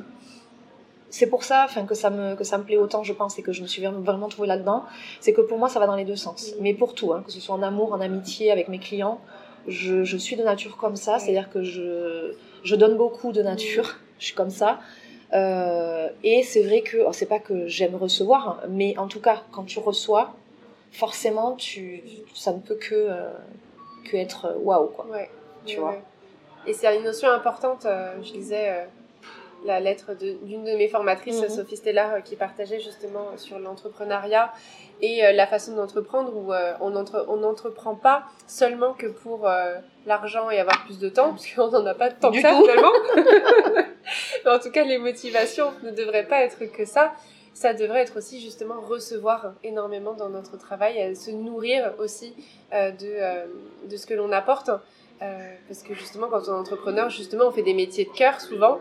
c'est 1.11 1.27
pour 1.27 1.43
ça 1.43 1.65
enfin 1.65 1.87
que 1.87 1.95
ça 1.95 2.11
me 2.11 2.35
que 2.37 2.45
ça 2.45 2.59
me 2.59 2.65
plaît 2.65 2.77
autant 2.77 3.03
je 3.03 3.15
pense 3.15 3.39
et 3.39 3.43
que 3.43 3.53
je 3.53 3.63
me 3.63 3.67
suis 3.67 3.83
vraiment, 3.83 4.29
trouvée 4.29 4.47
là-dedans 4.49 4.85
c'est 5.21 5.33
que 5.33 5.41
pour 5.41 5.57
moi 5.59 5.69
ça 5.71 5.81
va 5.81 5.87
dans 5.87 5.97
les 5.97 6.05
deux 6.05 6.17
sens 6.17 6.53
Mm. 6.53 6.63
mais 6.63 6.75
pour 6.75 6.95
tout 6.95 7.13
hein, 7.15 7.23
que 7.25 7.33
ce 7.33 7.41
soit 7.41 7.55
en 7.55 7.63
amour 7.63 7.93
en 7.95 8.01
amitié 8.01 8.51
avec 8.53 8.69
mes 8.69 8.79
clients 8.79 9.19
je, 9.67 10.05
je 10.05 10.17
suis 10.17 10.37
de 10.37 10.43
nature 10.45 10.77
comme 10.77 10.97
ça 10.97 11.19
c'est-à-dire 11.19 11.49
que 11.51 11.63
je 11.63 12.35
je 12.65 12.75
donne 12.77 12.97
beaucoup 12.97 13.33
de 13.33 13.43
nature 13.43 13.97
je 14.19 14.25
suis 14.27 14.35
comme 14.35 14.51
ça 14.51 14.81
Euh, 15.35 16.09
et 16.25 16.43
c'est 16.43 16.63
vrai 16.63 16.81
que 16.81 16.97
alors, 16.97 17.15
c'est 17.15 17.27
pas 17.27 17.39
que 17.39 17.67
j'aime 17.69 17.95
recevoir 17.95 18.49
hein, 18.49 18.57
mais 18.71 18.97
en 18.97 19.09
tout 19.09 19.21
cas 19.21 19.43
quand 19.53 19.65
tu 19.65 19.79
reçois 19.79 20.33
forcément 20.91 21.55
tu 21.55 22.03
ça 22.35 22.53
ne 22.53 22.61
peut 22.61 22.77
que 22.77 22.95
euh, 22.95 23.31
que 24.07 24.17
être 24.17 24.47
euh, 24.47 24.55
waouh 24.63 24.87
quoi 24.89 25.05
Ouais. 25.11 25.29
Tu 25.67 25.75
ouais, 25.75 25.81
vois. 25.83 25.91
ouais. 25.91 26.03
Et 26.67 26.73
c'est 26.73 26.97
une 26.97 27.05
notion 27.05 27.29
importante. 27.31 27.85
euh, 27.85 28.15
je 28.23 28.33
lisais 28.33 28.69
euh, 28.71 28.85
la 29.67 29.81
lettre 29.81 30.15
d'une 30.49 30.65
de, 30.65 30.77
mes 30.77 30.89
formatrices, 30.89 31.43
Mhm. 31.43 31.49
Sophie 31.51 31.77
Stellar, 31.77 32.23
qui 32.23 32.37
partageait 32.37 32.81
justement 32.81 33.27
sur 33.37 33.59
l'entrepreneuriat 33.59 34.53
et 35.01 35.25
euh, 35.25 35.33
la 35.33 35.47
façon 35.47 35.75
d'entreprendre 35.77 36.33
où 36.35 36.53
euh, 36.53 36.73
on 36.81 36.95
entre- 36.97 37.25
on 37.29 37.37
n'entreprend 37.37 37.95
pas 37.95 38.25
seulement 38.47 38.93
que 38.95 39.07
pour 39.07 39.49
euh, 39.49 39.75
l'argent 40.07 40.51
et 40.51 40.59
avoir 40.59 40.85
plus 40.85 40.99
de 40.99 41.09
temps, 41.09 41.31
parce 41.31 41.47
qu'on 41.53 41.69
n'en 41.71 41.87
a 41.87 41.95
pas 41.95 42.11
tant 42.11 42.31
Du 42.31 42.41
que 42.43 42.49
ça 42.49 42.55
tout. 42.55 42.63
finalement. 42.63 42.93
Mais 44.45 44.51
en 44.51 44.59
tout 44.59 44.71
cas, 44.71 44.85
les 44.85 44.99
motivations 44.99 45.73
ne 45.83 45.91
devraient 45.91 46.27
pas 46.27 46.41
être 46.43 46.65
que 46.73 46.85
ça. 46.85 47.13
Ça 47.55 47.75
devrait 47.75 48.03
être 48.03 48.17
aussi 48.19 48.41
justement 48.41 48.81
recevoir 48.81 49.53
énormément 49.65 50.13
dans 50.15 50.29
notre 50.29 50.57
travail, 50.59 51.15
se 51.17 51.31
nourrir 51.33 51.93
aussi 51.99 52.33
euh, 52.73 52.91
de, 52.93 53.07
euh, 53.07 53.45
de 53.91 53.97
ce 53.97 54.07
que 54.07 54.15
l'on 54.15 54.31
apporte. 54.31 54.71
Euh, 55.21 55.55
parce 55.67 55.83
que 55.83 55.93
justement, 55.95 56.29
quand 56.29 56.43
on 56.49 56.55
est 56.55 56.59
entrepreneur, 56.61 57.11
justement, 57.11 57.47
on 57.47 57.51
fait 57.51 57.63
des 57.63 57.75
métiers 57.75 58.05
de 58.05 58.17
cœur 58.17 58.41
souvent. 58.41 58.79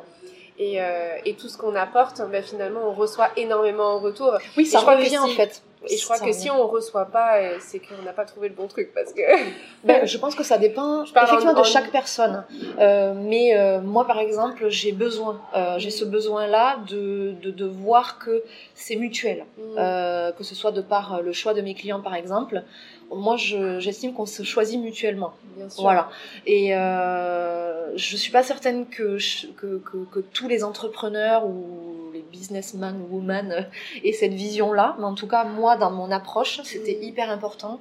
Et, 0.60 0.82
euh, 0.82 1.16
et 1.26 1.34
tout 1.36 1.50
ce 1.50 1.58
qu'on 1.58 1.76
apporte, 1.76 2.22
ben, 2.32 2.42
finalement, 2.44 2.82
on 2.90 2.94
reçoit 2.94 3.30
énormément 3.36 3.96
en 3.96 4.00
retour. 4.00 4.38
oui 4.58 4.66
ça 4.66 4.80
revient 4.80 5.18
en 5.20 5.28
si- 5.28 5.36
fait 5.36 5.62
Et 5.90 5.98
je 5.98 6.04
crois 6.04 6.20
que 6.20 6.32
si 6.32 6.50
on 6.50 6.68
reçoit 6.68 7.06
pas, 7.06 7.38
euh, 7.38 7.58
c'est 7.60 7.80
qu'on 7.80 8.02
n'a 8.04 8.14
pas 8.14 8.26
trouvé 8.26 8.50
le 8.50 8.56
bon 8.56 8.68
truc. 8.68 8.92
Parce 8.94 9.14
que. 9.14 9.22
Ben, 9.84 10.06
je 10.06 10.18
pense 10.18 10.36
que 10.36 10.44
ça 10.44 10.58
dépend 10.58 11.06
Je 11.06 11.12
effectivement 11.12 11.54
en- 11.54 11.60
de 11.60 11.64
chaque 11.64 11.92
personne. 11.92 12.44
Euh, 12.80 13.14
mais 13.16 13.56
euh, 13.56 13.80
moi, 13.80 14.06
par 14.06 14.20
exemple, 14.20 14.68
j'ai 14.70 14.92
besoin, 14.92 15.40
euh, 15.56 15.76
j'ai 15.78 15.92
ce 15.92 16.04
besoin-là 16.04 16.80
de, 16.90 17.36
de, 17.42 17.52
de 17.52 17.66
voir 17.66 18.18
que 18.20 18.44
c'est 18.74 18.96
mutuel. 18.98 19.46
Mm. 19.58 19.62
Euh, 19.78 20.32
que 20.34 20.44
ce 20.44 20.56
soit 20.56 20.72
de 20.72 20.82
par 20.82 21.22
le 21.22 21.32
choix 21.32 21.54
de 21.54 21.62
mes 21.62 21.74
clients, 21.74 22.02
par 22.02 22.16
exemple. 22.16 22.64
Moi, 23.10 23.38
je- 23.38 23.80
j'estime 23.80 24.14
qu'on 24.14 24.26
se 24.26 24.44
choisit 24.44 24.80
mutuellement. 24.80 25.34
Bien 25.56 25.70
sûr. 25.70 25.82
Voilà. 25.82 26.10
Et 26.46 26.76
euh, 26.76 27.96
je 27.98 28.18
suis 28.18 28.32
pas 28.32 28.44
certaine 28.44 28.86
que, 28.88 29.18
je- 29.18 29.48
que, 29.48 29.78
que, 29.78 29.98
que 30.12 30.20
tous 30.20 30.48
les 30.48 30.64
entrepreneurs 30.64 31.46
ou 31.48 32.12
les 32.14 32.22
businessmen 32.22 32.96
ou 33.10 33.16
women 33.18 33.52
euh, 33.52 33.62
aient 34.04 34.12
cette 34.14 34.34
vision-là. 34.34 34.96
Mais 35.00 35.06
en 35.06 35.16
tout 35.16 35.28
cas, 35.28 35.46
moi, 35.46 35.78
dans 35.78 35.92
mon 35.92 36.12
approche, 36.12 36.60
c'était 36.64 36.98
Mm. 37.02 37.04
hyper 37.04 37.30
important 37.32 37.80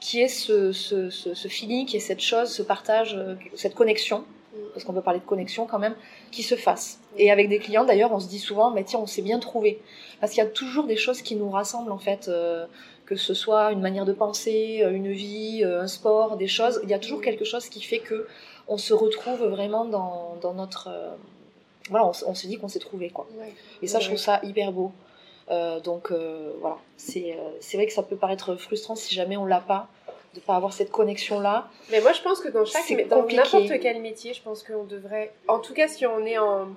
qu'il 0.00 0.20
y 0.20 0.22
ait 0.22 0.28
ce, 0.28 0.72
ce, 0.72 1.10
ce, 1.10 1.34
ce 1.34 1.48
feeling, 1.48 1.84
qu'il 1.86 1.94
y 1.94 1.96
ait 1.98 2.00
cette 2.06 2.20
chose, 2.20 2.48
ce 2.50 2.62
partage, 2.62 3.14
euh, 3.16 3.34
cette 3.54 3.74
connexion, 3.74 4.20
Mm. 4.54 4.56
parce 4.72 4.84
qu'on 4.84 4.92
peut 4.94 5.02
parler 5.02 5.20
de 5.20 5.24
connexion 5.26 5.66
quand 5.66 5.78
même, 5.78 5.94
qui 6.30 6.42
se 6.42 6.54
fasse. 6.54 6.98
Et 7.18 7.30
avec 7.30 7.48
des 7.50 7.58
clients, 7.58 7.84
d'ailleurs, 7.84 8.12
on 8.12 8.20
se 8.20 8.28
dit 8.28 8.38
souvent, 8.38 8.70
mais 8.70 8.84
tiens, 8.84 9.00
on 9.00 9.06
s'est 9.06 9.22
bien 9.22 9.38
trouvé. 9.38 9.80
Parce 10.20 10.32
qu'il 10.32 10.42
y 10.42 10.46
a 10.46 10.50
toujours 10.50 10.84
des 10.84 10.96
choses 10.96 11.20
qui 11.20 11.36
nous 11.36 11.50
rassemblent, 11.50 11.92
en 11.92 11.98
fait. 11.98 12.28
euh, 12.28 12.64
que 13.14 13.20
ce 13.20 13.34
soit 13.34 13.72
une 13.72 13.80
manière 13.80 14.04
de 14.04 14.12
penser, 14.12 14.80
euh, 14.82 14.92
une 14.92 15.12
vie, 15.12 15.62
euh, 15.64 15.82
un 15.82 15.86
sport, 15.86 16.36
des 16.36 16.48
choses, 16.48 16.80
il 16.82 16.90
y 16.90 16.94
a 16.94 16.98
toujours 16.98 17.20
quelque 17.20 17.44
chose 17.44 17.68
qui 17.68 17.82
fait 17.82 17.98
que 17.98 18.26
on 18.68 18.78
se 18.78 18.94
retrouve 18.94 19.44
vraiment 19.44 19.84
dans, 19.84 20.36
dans 20.40 20.54
notre... 20.54 20.88
euh, 20.88 21.10
voilà, 21.90 22.06
on, 22.26 22.34
se 22.34 22.46
dit 22.46 22.58
qu'on 22.58 22.68
s'est 22.68 22.78
trouvé, 22.78 23.10
quoi. 23.10 23.26
Ouais. 23.38 23.52
Et 23.82 23.86
ça, 23.86 23.98
je 23.98 24.06
trouve 24.06 24.18
ça 24.18 24.40
hyper 24.44 24.70
beau. 24.72 24.92
Euh, 25.50 25.80
donc, 25.80 26.12
euh, 26.12 26.52
voilà, 26.60 26.78
c'est 26.96 27.36
vrai 27.74 27.86
que 27.86 27.92
ça 27.92 28.04
peut 28.04 28.16
paraître 28.16 28.54
frustrant 28.54 28.94
si 28.94 29.14
jamais 29.14 29.36
on 29.36 29.44
l'a 29.44 29.60
pas, 29.60 29.88
de 30.34 30.40
pas 30.40 30.54
avoir 30.54 30.72
cette 30.72 30.92
connexion-là. 30.92 31.68
Mais 31.90 32.00
moi, 32.00 32.12
je 32.12 32.22
pense 32.22 32.40
que 32.40 32.48
dans 32.48 32.64
chaque, 32.64 33.08
dans 33.08 33.26
n'importe 33.26 33.80
quel 33.80 34.00
métier, 34.00 34.32
je 34.32 34.42
pense 34.42 34.62
qu'on 34.62 34.84
devrait, 34.84 35.34
en 35.48 35.58
tout 35.58 35.74
cas, 35.74 35.88
si 35.88 36.06
on 36.06 36.24
est 36.24 36.38
en 36.38 36.68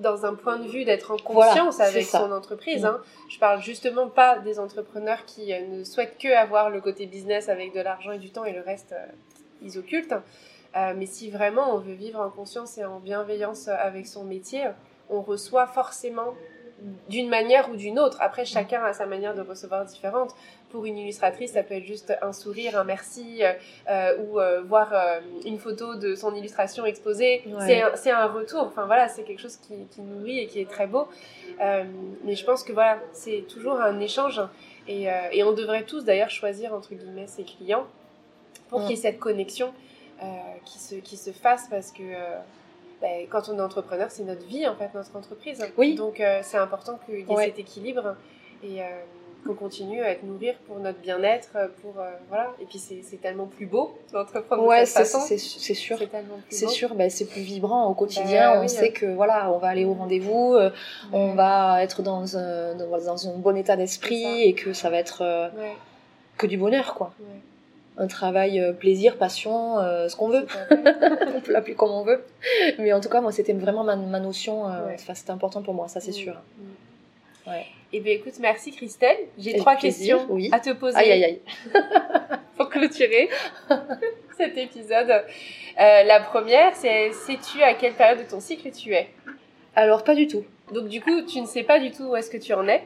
dans 0.00 0.26
un 0.26 0.34
point 0.34 0.58
de 0.58 0.66
vue 0.66 0.84
d'être 0.84 1.10
en 1.12 1.16
conscience 1.16 1.76
Voilà, 1.76 1.90
avec 1.90 2.06
son 2.06 2.32
entreprise. 2.32 2.82
Mm. 2.82 2.86
Hein. 2.86 3.00
Je 3.28 3.38
parle 3.38 3.62
justement 3.62 4.08
pas 4.08 4.38
des 4.38 4.58
entrepreneurs 4.58 5.24
qui 5.26 5.52
euh, 5.52 5.66
ne 5.66 5.84
souhaitent 5.84 6.18
que 6.18 6.34
avoir 6.34 6.70
le 6.70 6.80
côté 6.80 7.06
business 7.06 7.48
avec 7.48 7.74
de 7.74 7.80
l'argent 7.80 8.12
et 8.12 8.18
du 8.18 8.30
temps 8.30 8.44
et 8.44 8.52
le 8.52 8.60
reste 8.60 8.92
euh, 8.92 9.06
ils 9.62 9.78
occultent. 9.78 10.14
Euh, 10.76 10.94
mais 10.96 11.06
si 11.06 11.30
vraiment 11.30 11.74
on 11.74 11.78
veut 11.78 11.94
vivre 11.94 12.20
en 12.20 12.30
conscience 12.30 12.78
et 12.78 12.84
en 12.84 13.00
bienveillance 13.00 13.68
avec 13.68 14.06
son 14.06 14.24
métier, 14.24 14.64
on 15.08 15.20
reçoit 15.20 15.66
forcément 15.66 16.34
d'une 17.08 17.28
manière 17.28 17.70
ou 17.70 17.76
d'une 17.76 17.98
autre. 17.98 18.16
Après, 18.20 18.44
chacun 18.44 18.82
a 18.82 18.92
sa 18.92 19.06
manière 19.06 19.34
de 19.34 19.42
recevoir 19.42 19.84
différente. 19.84 20.34
Pour 20.70 20.84
une 20.86 20.98
illustratrice, 20.98 21.52
ça 21.52 21.62
peut 21.62 21.74
être 21.74 21.84
juste 21.84 22.12
un 22.22 22.32
sourire, 22.32 22.78
un 22.78 22.84
merci, 22.84 23.42
euh, 23.42 23.52
euh, 23.88 24.18
ou 24.18 24.40
euh, 24.40 24.62
voir 24.62 24.92
euh, 24.92 25.20
une 25.44 25.58
photo 25.58 25.96
de 25.96 26.14
son 26.14 26.34
illustration 26.34 26.86
exposée. 26.86 27.42
Ouais. 27.46 27.82
C'est 27.96 28.10
un, 28.10 28.26
retour. 28.26 28.62
Enfin 28.62 28.86
voilà, 28.86 29.08
c'est 29.08 29.24
quelque 29.24 29.40
chose 29.40 29.56
qui, 29.56 29.74
qui 29.90 30.00
nourrit 30.00 30.38
et 30.40 30.46
qui 30.46 30.60
est 30.60 30.70
très 30.70 30.86
beau. 30.86 31.08
Mais 31.58 32.34
je 32.34 32.44
pense 32.44 32.62
que 32.62 32.72
voilà, 32.72 32.98
c'est 33.12 33.44
toujours 33.48 33.80
un 33.80 33.98
échange. 34.00 34.40
Et, 34.88 35.06
et 35.32 35.44
on 35.44 35.52
devrait 35.52 35.84
tous 35.84 36.04
d'ailleurs 36.04 36.30
choisir 36.30 36.72
entre 36.72 36.94
guillemets 36.94 37.26
ses 37.26 37.44
clients 37.44 37.86
pour 38.68 38.80
Mm. 38.80 38.82
qu'il 38.82 38.90
y 38.90 38.98
ait 38.98 39.02
cette 39.02 39.18
connexion 39.18 39.72
qui, 40.64 40.78
se, 40.78 40.94
qui 40.96 41.16
se 41.16 41.32
fasse 41.32 41.66
parce 41.68 41.90
que 41.92 42.02
ben, 43.00 43.26
quand 43.28 43.48
on 43.48 43.58
est 43.58 43.62
entrepreneur, 43.62 44.10
c'est 44.10 44.24
notre 44.24 44.44
vie 44.46 44.66
en 44.68 44.74
fait, 44.76 44.90
notre 44.94 45.16
entreprise. 45.16 45.64
Oui. 45.78 45.94
Donc 45.94 46.20
euh, 46.20 46.40
c'est 46.42 46.58
important 46.58 46.98
qu'il 47.06 47.20
y 47.20 47.22
ait 47.22 47.26
Ouais. 47.26 47.46
cet 47.46 47.58
équilibre 47.58 48.16
et 48.62 48.82
euh, 48.82 48.84
qu'on 49.46 49.54
continue 49.54 50.02
à 50.02 50.10
être 50.10 50.22
nourrir 50.22 50.54
pour 50.66 50.78
notre 50.80 50.98
bien-être, 50.98 51.48
pour 51.80 51.98
euh, 51.98 52.10
voilà. 52.28 52.52
Et 52.60 52.66
puis 52.66 52.78
c'est 52.78 53.16
tellement 53.22 53.46
plus 53.46 53.64
beau 53.64 53.96
d'entreprendre 54.12 54.64
Ouais, 54.66 54.82
de 54.82 54.84
cette 54.86 55.06
c'est 55.06 55.12
façon. 55.18 55.26
c'est- 55.26 55.74
sûr. 55.74 55.96
C'est 55.98 56.08
tellement 56.08 56.36
plus 56.46 56.54
C'est 56.54 56.68
sûr, 56.68 56.94
ben, 56.94 57.08
c'est 57.08 57.24
plus 57.24 57.40
vibrant 57.40 57.86
au 57.88 57.94
quotidien. 57.94 58.52
Bah 58.52 58.58
on 58.58 58.62
oui, 58.62 58.68
sait 58.68 58.90
euh. 58.90 58.92
que 58.92 59.06
voilà, 59.06 59.50
on 59.50 59.56
va 59.56 59.68
aller 59.68 59.86
au 59.86 59.94
rendez-vous, 59.94 60.54
euh, 60.56 60.70
on 61.12 61.32
va 61.34 61.82
être 61.82 62.02
dans 62.02 62.36
un, 62.36 62.74
dans, 62.74 62.86
dans 62.98 63.28
un 63.28 63.36
bon 63.38 63.56
état 63.56 63.76
d'esprit 63.76 64.42
et 64.42 64.52
que 64.52 64.74
ça 64.74 64.90
va 64.90 64.98
être 64.98 65.22
euh, 65.22 65.48
Ouais, 65.56 65.72
que 66.36 66.46
du 66.46 66.58
bonheur, 66.58 66.94
quoi. 66.94 67.12
Un 68.00 68.06
travail, 68.06 68.58
euh, 68.58 68.72
plaisir, 68.72 69.16
passion, 69.18 69.78
euh, 69.78 70.08
ce 70.08 70.16
qu'on 70.16 70.28
veut. 70.30 70.46
On 71.36 71.40
peut 71.40 71.52
l'appeler 71.52 71.74
comme 71.74 71.90
on 71.90 72.02
veut. 72.02 72.24
Mais 72.78 72.92
en 72.94 73.00
tout 73.00 73.10
cas, 73.10 73.20
moi, 73.20 73.30
c'était 73.30 73.52
vraiment 73.52 73.84
ma, 73.84 73.94
ma 73.96 74.18
notion. 74.20 74.66
euh, 74.68 74.86
Ouais. 74.86 74.96
c'était 75.14 75.30
important 75.32 75.60
pour 75.62 75.74
moi, 75.74 75.86
ça, 75.86 76.00
c'est 76.00 76.10
Mm, 76.12 76.14
sûr. 76.14 76.34
mm. 76.34 77.50
Ouais. 77.50 77.66
Eh 77.92 78.00
bien, 78.00 78.14
écoute, 78.14 78.34
merci 78.40 78.70
Christelle. 78.72 79.18
J'ai 79.38 79.56
trois 79.56 79.76
plaisir, 79.76 80.16
questions 80.16 80.34
oui. 80.34 80.48
à 80.52 80.60
te 80.60 80.70
poser 80.70 80.96
Aïe, 80.96 81.10
aïe, 81.12 81.24
aïe. 81.24 81.40
pour 82.56 82.68
clôturer. 82.70 83.28
cet 84.38 84.56
épisode. 84.56 85.10
Euh, 85.10 86.02
la 86.04 86.20
première, 86.20 86.74
c'est 86.76 87.12
sais-tu 87.12 87.62
à 87.62 87.74
quelle 87.74 87.92
période 87.92 88.18
de 88.24 88.30
ton 88.30 88.40
cycle 88.40 88.70
tu 88.70 88.94
es? 88.94 89.08
Alors, 89.76 90.04
pas 90.04 90.14
du 90.14 90.26
tout. 90.26 90.44
Donc 90.72 90.88
du 90.88 91.00
coup, 91.02 91.22
tu 91.22 91.40
ne 91.40 91.46
sais 91.46 91.64
pas 91.64 91.78
du 91.78 91.90
tout 91.90 92.04
où 92.04 92.16
est-ce 92.16 92.30
que 92.30 92.38
tu 92.38 92.54
en 92.54 92.66
es? 92.68 92.82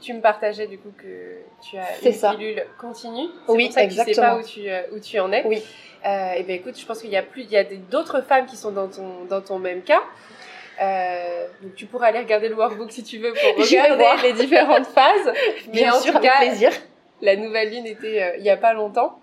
Tu 0.00 0.12
me 0.14 0.20
partageais 0.20 0.66
du 0.66 0.78
coup 0.78 0.92
que 0.96 1.38
tu 1.62 1.76
as 1.76 1.86
une 2.04 2.12
ça. 2.12 2.30
pilule 2.34 2.64
continue. 2.80 3.28
C'est 3.46 3.52
Oui, 3.52 3.64
pour 3.66 3.74
ça 3.74 3.84
que 3.86 3.90
tu 3.90 3.96
sais 4.14 4.20
pas 4.20 4.36
où 4.36 4.42
tu, 4.42 4.68
euh, 4.70 4.82
où 4.92 4.98
tu 5.00 5.18
en 5.18 5.32
es. 5.32 5.44
Oui. 5.46 5.62
Euh, 6.06 6.32
et 6.36 6.42
ben 6.44 6.54
écoute, 6.56 6.78
je 6.78 6.86
pense 6.86 7.00
qu'il 7.00 7.10
y 7.10 7.16
a 7.16 7.22
plus, 7.22 7.42
il 7.42 7.50
y 7.50 7.56
a 7.56 7.64
d'autres 7.64 8.20
femmes 8.22 8.46
qui 8.46 8.56
sont 8.56 8.70
dans 8.70 8.88
ton, 8.88 9.24
dans 9.28 9.40
ton 9.40 9.58
même 9.58 9.82
cas. 9.82 10.02
Euh, 10.80 11.46
donc 11.62 11.74
tu 11.74 11.86
pourras 11.86 12.06
aller 12.06 12.20
regarder 12.20 12.48
le 12.48 12.54
workbook 12.54 12.92
si 12.92 13.02
tu 13.02 13.18
veux 13.18 13.32
pour 13.32 13.42
regarder 13.64 14.22
les 14.28 14.32
différentes 14.34 14.86
phases. 14.86 15.32
Mais 15.66 15.72
Bien 15.72 15.92
en 15.92 15.98
sûr, 16.00 16.12
tout 16.12 16.18
avec 16.18 16.30
cas, 16.30 16.38
plaisir. 16.38 16.70
la 17.20 17.34
nouvelle 17.34 17.70
lune 17.70 17.86
était 17.86 18.22
euh, 18.22 18.36
il 18.38 18.44
y 18.44 18.50
a 18.50 18.56
pas 18.56 18.74
longtemps. 18.74 19.18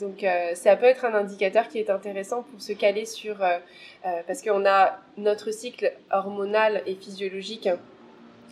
Donc 0.00 0.24
euh, 0.24 0.54
ça 0.54 0.74
peut 0.76 0.86
être 0.86 1.04
un 1.04 1.14
indicateur 1.14 1.68
qui 1.68 1.78
est 1.78 1.90
intéressant 1.90 2.42
pour 2.42 2.60
se 2.60 2.72
caler 2.72 3.04
sur 3.04 3.42
euh, 3.42 3.58
euh, 4.06 4.20
parce 4.26 4.42
qu'on 4.42 4.64
a 4.66 4.96
notre 5.16 5.50
cycle 5.52 5.92
hormonal 6.10 6.82
et 6.86 6.94
physiologique 6.96 7.68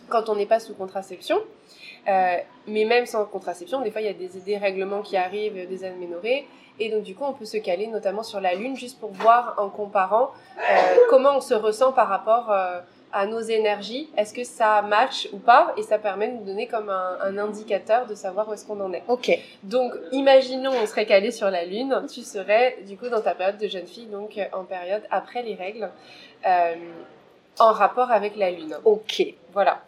quand 0.09 0.29
on 0.29 0.35
n'est 0.35 0.45
pas 0.45 0.59
sous 0.61 0.73
contraception. 0.73 1.41
Euh, 2.07 2.37
mais 2.67 2.85
même 2.85 3.05
sans 3.05 3.25
contraception, 3.25 3.81
des 3.81 3.91
fois 3.91 4.01
il 4.01 4.07
y 4.07 4.09
a 4.09 4.13
des 4.13 4.39
dérèglements 4.45 5.01
qui 5.01 5.17
arrivent, 5.17 5.67
des 5.67 5.83
aménorrhées, 5.83 6.47
et 6.79 6.89
donc 6.89 7.03
du 7.03 7.15
coup 7.15 7.25
on 7.25 7.33
peut 7.33 7.45
se 7.45 7.57
caler 7.57 7.87
notamment 7.87 8.23
sur 8.23 8.39
la 8.39 8.53
lune 8.53 8.75
juste 8.75 8.99
pour 8.99 9.11
voir 9.11 9.55
en 9.57 9.69
comparant 9.69 10.31
euh, 10.57 10.95
comment 11.09 11.37
on 11.37 11.41
se 11.41 11.53
ressent 11.53 11.91
par 11.91 12.07
rapport 12.07 12.51
euh, 12.51 12.79
à 13.11 13.25
nos 13.25 13.39
énergies. 13.39 14.09
Est-ce 14.17 14.33
que 14.33 14.43
ça 14.43 14.81
match 14.81 15.29
ou 15.33 15.37
pas? 15.37 15.73
Et 15.77 15.81
ça 15.81 15.97
permet 15.97 16.27
de 16.27 16.33
nous 16.33 16.43
donner 16.43 16.67
comme 16.67 16.89
un, 16.89 17.17
un 17.21 17.37
indicateur 17.37 18.05
de 18.05 18.15
savoir 18.15 18.47
où 18.49 18.53
est-ce 18.53 18.65
qu'on 18.65 18.79
en 18.81 18.91
est. 18.93 19.03
Ok. 19.07 19.31
Donc, 19.63 19.93
imaginons, 20.11 20.71
on 20.71 20.85
serait 20.85 21.05
calé 21.05 21.31
sur 21.31 21.49
la 21.49 21.63
Lune, 21.65 22.05
tu 22.13 22.21
serais 22.21 22.77
du 22.85 22.97
coup 22.97 23.07
dans 23.07 23.21
ta 23.21 23.33
période 23.33 23.57
de 23.57 23.67
jeune 23.67 23.87
fille, 23.87 24.07
donc 24.07 24.37
en 24.51 24.65
période 24.65 25.03
après 25.09 25.41
les 25.41 25.55
règles, 25.55 25.89
en 27.59 27.71
rapport 27.71 28.11
avec 28.11 28.35
la 28.35 28.51
Lune. 28.51 28.77
Ok. 28.85 29.23
Voilà. 29.53 29.81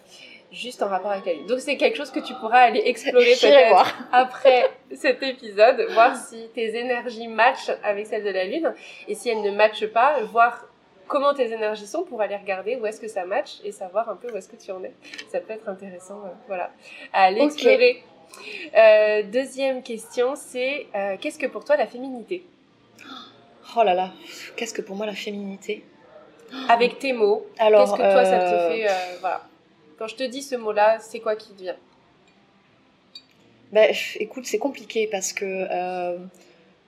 Juste 0.52 0.82
en 0.82 0.88
rapport 0.88 1.12
avec 1.12 1.26
la 1.26 1.34
Lune. 1.34 1.46
Donc, 1.46 1.60
c'est 1.60 1.78
quelque 1.78 1.96
chose 1.96 2.10
que 2.10 2.20
tu 2.20 2.34
pourras 2.34 2.60
aller 2.60 2.82
explorer 2.86 3.36
peut-être 3.42 3.96
après 4.12 4.70
cet 4.96 5.22
épisode, 5.22 5.86
voir 5.92 6.16
si 6.16 6.50
tes 6.56 6.76
énergies 6.76 7.28
matchent 7.28 7.72
avec 7.84 8.08
celles 8.08 8.24
de 8.24 8.32
la 8.32 8.46
Lune. 8.46 8.74
Et 9.08 9.14
si 9.14 9.30
elles 9.30 9.42
ne 9.42 9.52
matchent 9.52 9.88
pas, 9.88 10.22
voir 10.24 10.66
comment 11.10 11.34
tes 11.34 11.52
énergies 11.52 11.88
sont 11.88 12.04
pour 12.04 12.22
aller 12.22 12.38
regarder 12.38 12.78
où 12.78 12.86
est-ce 12.86 13.02
que 13.02 13.10
ça 13.10 13.26
match 13.26 13.58
et 13.66 13.72
savoir 13.74 14.10
un 14.10 14.16
peu 14.16 14.32
où 14.32 14.38
est-ce 14.38 14.48
que 14.48 14.56
tu 14.56 14.72
en 14.72 14.82
es. 14.84 14.94
Ça 15.30 15.42
peut 15.42 15.54
être 15.54 15.68
intéressant, 15.68 16.22
euh, 16.26 16.30
voilà, 16.48 16.72
à 17.12 17.24
aller 17.24 17.42
explorer. 17.42 18.04
Euh, 18.78 19.24
deuxième 19.24 19.82
question, 19.82 20.36
c'est 20.36 20.88
euh, 20.96 21.18
qu'est-ce 21.20 21.40
que 21.40 21.48
pour 21.48 21.66
toi 21.66 21.76
la 21.76 21.88
féminité? 21.88 22.46
Oh 23.76 23.84
là 23.84 23.94
là, 23.94 24.12
qu'est-ce 24.56 24.74
que 24.74 24.82
pour 24.82 24.96
moi 24.96 25.06
la 25.06 25.14
féminité? 25.14 25.84
Avec 26.68 26.98
tes 26.98 27.14
mots, 27.14 27.46
Alors, 27.60 27.86
qu'est-ce 27.86 27.98
que 27.98 28.14
toi 28.14 28.26
ça 28.26 28.40
te 28.40 28.74
fait 28.74 28.88
Voilà. 29.20 29.44
Quand 30.00 30.08
je 30.08 30.16
te 30.16 30.24
dis 30.24 30.42
ce 30.42 30.56
mot-là, 30.56 30.98
c'est 31.00 31.20
quoi 31.20 31.36
qui 31.36 31.52
te 31.54 31.62
vient? 31.62 31.76
Ben, 33.74 33.94
écoute, 34.16 34.46
c'est 34.46 34.58
compliqué 34.58 35.08
parce 35.12 35.34
que 35.34 35.46
euh, 35.46 36.18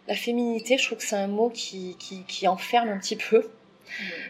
la 0.08 0.16
féminité, 0.16 0.78
je 0.78 0.86
trouve 0.86 0.98
que 0.98 1.04
c'est 1.04 1.18
un 1.18 1.28
mot 1.28 1.50
qui, 1.50 1.98
qui, 2.00 2.24
qui 2.24 2.48
enferme 2.48 2.88
un 2.88 2.98
petit 2.98 3.18
peu. 3.18 3.52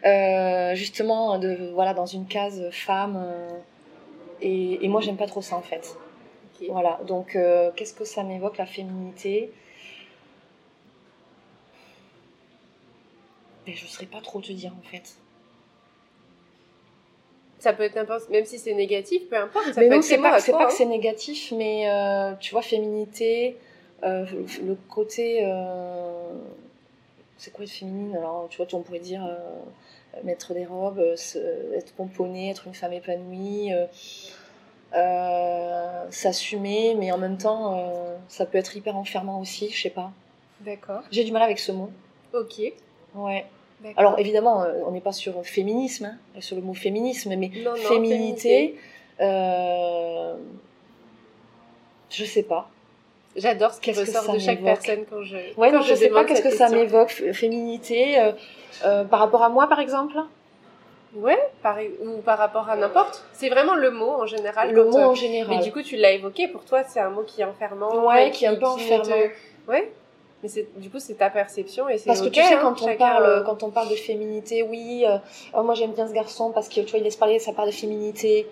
Euh, 0.03 0.73
justement, 0.73 1.37
de, 1.37 1.71
voilà, 1.75 1.93
dans 1.93 2.07
une 2.07 2.25
case 2.25 2.69
femme. 2.71 3.17
euh, 3.17 3.59
et, 4.41 4.83
et 4.83 4.87
moi, 4.87 4.99
j'aime 5.01 5.17
pas 5.17 5.27
trop 5.27 5.43
ça 5.43 5.55
en 5.55 5.61
fait. 5.61 5.95
Voilà, 6.69 6.99
donc 7.07 7.37
qu'est-ce 7.75 7.93
que 7.93 8.05
ça 8.05 8.23
m'évoque 8.23 8.57
la 8.57 8.67
féminité? 8.67 9.51
Ben, 13.65 13.75
Je 13.75 13.83
ne 13.83 13.89
saurais 13.89 14.05
pas 14.07 14.21
trop 14.21 14.41
te 14.41 14.51
dire 14.51 14.71
en 14.77 14.87
fait. 14.89 15.15
Ça 17.61 17.73
peut 17.73 17.83
être 17.83 17.93
n'importe, 17.95 18.27
même 18.29 18.43
si 18.43 18.57
c'est 18.57 18.73
négatif, 18.73 19.29
peu 19.29 19.37
importe. 19.37 19.73
Ça 19.73 19.81
mais 19.81 19.87
peut 19.87 19.95
non, 19.95 20.01
c'est 20.01 20.17
pas, 20.17 20.39
c'est 20.39 20.51
pas 20.51 20.65
que 20.65 20.71
hein. 20.71 20.75
c'est 20.75 20.85
négatif, 20.85 21.53
mais 21.55 21.87
euh, 21.87 22.33
tu 22.39 22.53
vois, 22.53 22.63
féminité, 22.63 23.55
euh, 24.03 24.25
le 24.63 24.75
côté. 24.89 25.41
euh, 25.45 26.33
c'est 27.37 27.53
quoi 27.53 27.63
être 27.63 27.71
féminine 27.71 28.15
Alors, 28.17 28.47
tu 28.49 28.57
vois, 28.57 28.65
on 28.73 28.81
pourrait 28.81 28.97
dire 28.97 29.21
mettre 30.23 30.55
des 30.55 30.65
robes, 30.65 30.99
être 30.99 31.93
pomponnée, 31.93 32.49
être 32.49 32.65
une 32.65 32.73
femme 32.73 32.93
épanouie, 32.93 33.71
s'assumer, 36.09 36.95
mais 36.95 37.11
en 37.11 37.19
même 37.19 37.37
temps, 37.37 38.17
ça 38.27 38.47
peut 38.47 38.57
être 38.57 38.75
hyper 38.75 38.95
enfermant 38.95 39.39
aussi, 39.39 39.69
je 39.69 39.79
sais 39.83 39.89
pas. 39.91 40.11
D'accord. 40.61 41.01
J'ai 41.11 41.23
du 41.23 41.31
mal 41.31 41.43
avec 41.43 41.59
ce 41.59 41.71
mot. 41.71 41.91
Ok. 42.33 42.59
Ouais. 43.15 43.45
Alors, 43.97 44.19
évidemment, 44.19 44.63
euh, 44.63 44.73
on 44.85 44.91
n'est 44.91 45.01
pas 45.01 45.11
sur 45.11 45.43
féminisme, 45.45 46.05
hein, 46.05 46.41
sur 46.41 46.55
le 46.55 46.61
mot 46.61 46.73
féminisme, 46.73 47.35
mais 47.35 47.51
Non, 47.63 47.71
non, 47.71 47.75
féminité, 47.77 48.75
euh, 49.19 50.35
je 52.09 52.25
sais 52.25 52.43
pas. 52.43 52.69
J'adore 53.35 53.71
ce 53.73 53.79
qui 53.79 53.91
ressort 53.91 54.33
de 54.33 54.39
chaque 54.39 54.59
personne 54.61 55.05
quand 55.09 55.23
je. 55.23 55.35
Ouais, 55.57 55.71
quand 55.71 55.77
non, 55.77 55.81
je 55.83 55.95
sais 55.95 56.09
pas 56.09 56.25
qu'est-ce 56.25 56.41
que 56.41 56.49
ça 56.51 56.67
m'évoque, 56.69 57.11
f- 57.11 57.33
féminité, 57.33 58.19
euh, 58.19 58.31
euh, 58.85 59.03
par 59.05 59.19
rapport 59.19 59.43
à 59.43 59.49
moi, 59.49 59.67
par 59.67 59.79
exemple? 59.79 60.15
Ouais, 61.15 61.39
par... 61.61 61.77
ou 62.05 62.21
par 62.21 62.37
rapport 62.37 62.69
à 62.69 62.75
n'importe. 62.75 63.25
C'est 63.33 63.49
vraiment 63.49 63.75
le 63.75 63.91
mot 63.91 64.09
en 64.11 64.25
général. 64.25 64.71
Le 64.71 64.85
mot 64.85 64.97
euh, 64.97 65.07
en 65.07 65.15
général. 65.15 65.57
Mais 65.57 65.63
du 65.63 65.71
coup, 65.71 65.81
tu 65.81 65.95
l'as 65.97 66.11
évoqué. 66.11 66.47
Pour 66.49 66.63
toi, 66.65 66.83
c'est 66.83 66.99
un 66.99 67.09
mot 67.09 67.23
qui 67.23 67.41
est 67.41 67.45
enfermant. 67.45 68.05
Ouais, 68.05 68.31
qui 68.31 68.45
est 68.45 68.47
un 68.49 68.55
peu 68.55 68.65
enfermant. 68.65 69.03
te- 69.03 69.69
Ouais. 69.69 69.91
Mais 70.43 70.49
c'est 70.49 70.67
du 70.77 70.89
coup, 70.89 70.99
c'est 70.99 71.13
ta 71.15 71.29
perception 71.29 71.87
et 71.89 71.97
c'est 71.97 72.07
Parce 72.07 72.21
que 72.21 72.29
tu 72.29 72.41
sais, 72.41 72.55
hein, 72.55 72.59
quand 72.61 72.81
on, 72.81 72.85
chacun, 72.85 72.97
parle, 72.97 73.25
euh, 73.25 73.41
quand 73.43 73.63
on 73.63 73.69
parle 73.69 73.89
de 73.89 73.95
féminité, 73.95 74.63
oui, 74.63 75.05
euh, 75.07 75.17
oh, 75.53 75.63
moi 75.63 75.75
j'aime 75.75 75.91
bien 75.91 76.07
ce 76.07 76.13
garçon 76.13 76.51
parce 76.51 76.67
que 76.69 76.81
tu 76.81 76.89
vois, 76.91 76.99
il 76.99 77.03
laisse 77.03 77.15
parler, 77.15 77.39
ça 77.39 77.53
parle 77.53 77.69
de 77.69 77.73
féminité. 77.73 78.47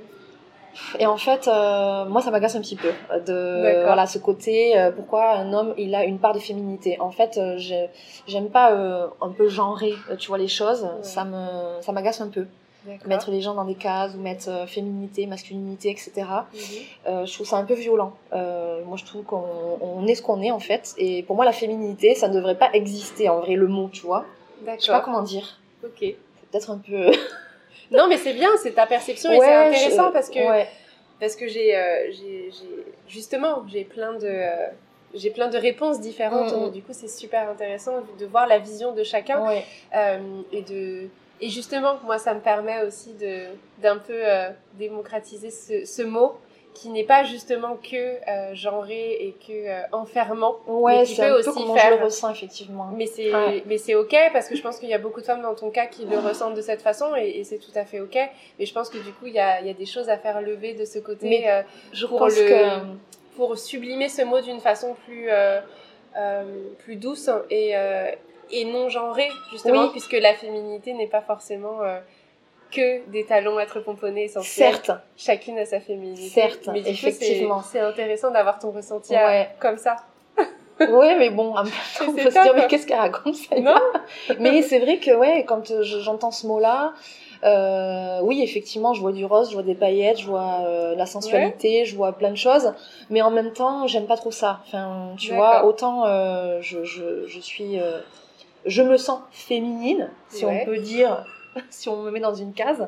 Et 0.99 1.07
en 1.07 1.17
fait, 1.17 1.47
euh, 1.47 2.05
moi 2.05 2.21
ça 2.21 2.29
m'agace 2.29 2.55
un 2.55 2.61
petit 2.61 2.75
peu 2.75 2.89
de 3.25 3.63
D'accord. 3.63 3.83
voilà 3.85 4.05
ce 4.05 4.19
côté. 4.19 4.77
euh, 4.77 4.91
pourquoi 4.91 5.31
un 5.31 5.51
homme 5.51 5.73
il 5.77 5.95
a 5.95 6.03
une 6.05 6.19
part 6.19 6.33
de 6.33 6.39
féminité 6.39 6.97
En 6.99 7.09
fait, 7.11 7.37
euh, 7.37 7.57
j'aime 8.27 8.49
pas 8.49 8.71
euh, 8.73 9.07
un 9.19 9.29
peu 9.29 9.49
genrer, 9.49 9.93
euh, 10.11 10.15
tu 10.15 10.27
vois 10.27 10.37
les 10.37 10.47
choses. 10.47 10.83
Ouais. 10.83 10.89
Ça 11.01 11.25
me 11.25 11.81
ça 11.81 11.91
m'agace 11.91 12.21
un 12.21 12.29
peu. 12.29 12.45
D'accord. 12.86 13.07
Mettre 13.07 13.30
les 13.32 13.41
gens 13.41 13.53
dans 13.55 13.65
des 13.65 13.75
cases 13.75 14.13
ou 14.15 14.19
mettre 14.19 14.47
euh, 14.49 14.65
féminité, 14.65 15.25
masculinité, 15.27 15.89
etc. 15.89 16.11
Mhm. 16.15 16.59
Euh, 17.07 17.25
je 17.25 17.34
trouve 17.34 17.45
ça 17.45 17.57
un 17.57 17.65
peu 17.65 17.73
violent. 17.73 18.13
Euh, 18.34 18.84
moi, 18.86 18.95
je 18.97 19.03
trouve 19.05 19.23
qu'on 19.23 19.43
on 19.82 20.07
est 20.07 20.15
ce 20.15 20.21
qu'on 20.21 20.41
est 20.41 20.51
en 20.51 20.59
fait. 20.59 20.93
Et 20.97 21.23
pour 21.23 21.36
moi, 21.36 21.43
la 21.43 21.51
féminité, 21.51 22.15
ça 22.15 22.30
ne 22.30 22.34
devrait 22.34 22.57
pas 22.57 22.69
exister 22.73 23.27
en 23.27 23.39
vrai, 23.41 23.55
le 23.55 23.67
mot, 23.67 23.89
tu 23.91 24.01
vois. 24.01 24.25
Je 24.61 24.65
sais 24.65 24.65
pas 24.65 24.77
D'accord. 24.77 25.01
comment 25.03 25.21
dire. 25.23 25.59
Ok. 25.84 25.99
Peut-être 26.51 26.71
un 26.71 26.77
peu. 26.77 27.11
Non, 27.91 28.05
mais 28.07 28.17
c'est 28.17 28.34
bien, 28.34 28.49
c'est 28.61 28.73
ta 28.73 28.86
perception 28.86 29.32
et 29.32 29.39
c'est 29.39 29.51
intéressant 29.51 30.09
je- 30.09 30.13
parce 30.13 30.30
que 30.30 30.38
Ouais. 30.38 30.67
parce 31.19 31.36
que 31.36 31.47
j'ai 31.47 31.73
justement 33.07 33.63
j'ai 33.67 33.84
plein 33.84 34.13
de 34.13 34.43
j'ai 35.15 35.32
plein 35.32 35.47
de 35.47 35.57
réponses 35.57 35.99
différentes. 35.99 36.53
Mhm. 36.53 36.59
donc 36.59 36.71
du 36.73 36.84
coup, 36.84 36.91
c'est 36.91 37.07
super 37.07 37.49
intéressant 37.49 37.93
de 38.19 38.25
voir 38.27 38.45
la 38.45 38.59
vision 38.59 38.93
de 38.93 39.03
chacun. 39.03 39.43
Ouais. 39.43 39.65
Et 40.51 40.61
de 40.61 41.07
et 41.41 41.49
justement 41.49 41.97
moi 42.03 42.17
ça 42.17 42.33
me 42.33 42.39
permet 42.41 42.83
aussi 42.83 43.13
de 43.13 43.45
d'un 43.81 43.97
peu 43.97 44.13
euh, 44.15 44.49
démocratiser 44.73 45.49
ce, 45.49 45.85
ce 45.85 46.01
mot 46.01 46.33
qui 46.75 46.89
n'est 46.89 47.03
pas 47.03 47.23
justement 47.23 47.77
que 47.77 47.95
euh, 47.95 48.53
genré 48.53 49.11
et 49.13 49.35
que 49.45 49.51
euh, 49.67 49.81
enfermant 49.91 50.55
Ouais, 50.67 51.03
c'est 51.05 51.23
un 51.23 51.29
peut 51.35 51.41
peu 51.43 51.49
aussi 51.49 51.59
comment 51.61 51.75
faire 51.75 51.93
je 51.93 51.97
le 51.97 52.03
ressens, 52.05 52.29
effectivement. 52.31 52.89
mais 52.95 53.05
c'est 53.07 53.33
Ouais. 53.33 53.63
mais 53.65 53.77
c'est 53.77 53.95
ok 53.95 54.15
parce 54.31 54.47
que 54.47 54.55
je 54.55 54.61
pense 54.61 54.77
qu'il 54.79 54.87
y 54.89 54.93
a 54.93 54.97
beaucoup 54.99 55.19
de 55.19 55.25
femmes 55.25 55.41
dans 55.41 55.55
ton 55.55 55.71
cas 55.71 55.87
qui 55.87 56.05
le 56.05 56.17
ressentent 56.19 56.53
de 56.53 56.61
cette 56.61 56.81
façon 56.81 57.15
et, 57.17 57.39
et 57.39 57.43
c'est 57.43 57.57
tout 57.57 57.71
à 57.75 57.85
fait 57.85 57.99
ok 57.99 58.17
mais 58.59 58.65
je 58.65 58.73
pense 58.73 58.89
que 58.89 58.97
du 58.99 59.11
coup 59.13 59.25
il 59.25 59.33
y 59.33 59.39
a, 59.39 59.59
il 59.61 59.67
y 59.67 59.69
a 59.69 59.73
des 59.73 59.87
choses 59.87 60.09
à 60.09 60.17
faire 60.17 60.41
lever 60.41 60.73
de 60.73 60.85
ce 60.85 60.99
côté 60.99 61.27
Mais 61.27 61.49
euh, 61.49 61.61
Je 61.91 62.05
pour 62.05 62.19
pense 62.19 62.37
le- 62.37 62.47
que. 62.47 62.85
pour 63.35 63.57
sublimer 63.57 64.07
ce 64.09 64.21
mot 64.21 64.39
d'une 64.39 64.59
façon 64.59 64.95
plus 65.05 65.29
euh, 65.29 65.59
euh, 66.17 66.43
plus 66.79 66.95
douce 66.97 67.29
et 67.49 67.75
euh, 67.75 68.11
et 68.52 68.66
non 68.66 68.89
genrée 68.89 69.30
justement 69.52 69.84
Oui. 69.84 69.89
puisque 69.91 70.14
la 70.14 70.34
féminité 70.34 70.93
n'est 70.93 71.08
pas 71.08 71.22
forcément 71.22 71.82
euh, 71.82 72.00
que 72.72 73.08
des 73.10 73.26
talons 73.26 73.58
à 73.58 73.64
être 73.64 73.80
pomponnés 73.80 74.26
essentiels 74.26 74.74
Certes. 74.76 74.91
chacune 75.18 75.58
a 75.58 75.66
sa 75.66 75.80
féminité 75.80 76.30
Certes, 76.30 76.68
mais 76.72 76.80
du 76.82 76.86
coup, 76.86 76.89
effectivement. 76.91 77.62
c'est 77.64 77.80
intéressant 77.80 78.32
d'avoir 78.32 78.60
ton 78.60 78.72
ressenti 78.72 79.16
à- 79.16 79.26
Ouais. 79.26 79.50
comme 79.60 79.78
ça 79.78 79.95
ouais, 80.80 81.18
mais 81.18 81.30
bon, 81.30 81.54
en 81.56 81.64
même 81.64 81.74
temps, 81.97 82.06
on 82.08 82.14
peut 82.14 82.22
se 82.30 82.41
dire, 82.41 82.54
mais 82.56 82.68
qu'est-ce 82.68 82.88
qu'elle 82.88 83.00
raconte 83.00 83.36
ça 83.36 83.60
non 83.60 83.76
Mais 84.39 84.62
c'est 84.62 84.80
vrai 84.80 84.97
que, 85.00 85.12
ouais, 85.14 85.43
quand 85.45 85.72
euh, 85.72 85.82
je- 85.84 86.00
j'entends 86.00 86.32
ce 86.32 86.47
mot-là, 86.47 86.93
euh, 87.43 88.20
oui, 88.24 88.41
effectivement, 88.41 88.93
je 88.93 89.02
vois 89.02 89.12
du 89.12 89.26
rose, 89.26 89.50
je 89.50 89.56
vois 89.56 89.64
des 89.64 89.76
paillettes, 89.76 90.20
je 90.20 90.28
vois 90.28 90.62
euh, 90.66 90.95
la 90.95 91.06
sensualité, 91.06 91.84
je 91.86 91.95
vois 91.97 92.14
plein 92.14 92.30
de 92.32 92.38
choses, 92.38 92.74
mais 93.10 93.22
en 93.22 93.32
même 93.32 93.52
temps, 93.52 93.88
j'aime 93.88 94.08
pas 94.08 94.16
trop 94.18 94.32
ça. 94.32 94.62
Enfin, 94.68 95.16
tu 95.18 95.34
vois, 95.34 95.66
autant 95.66 96.06
euh, 96.06 96.60
je, 96.62 96.84
je, 96.84 97.26
je 97.28 97.39
suis. 97.39 97.78
Je 98.66 98.82
me 98.82 98.97
sens 98.97 99.22
féminine, 99.32 100.10
si 100.30 100.45
Ouais. 100.45 100.62
on 100.62 100.66
peut 100.66 100.80
dire, 100.80 101.26
si 101.70 101.89
on 101.89 102.03
me 102.03 102.12
met 102.12 102.20
dans 102.20 102.34
une 102.36 102.53
case, 102.53 102.88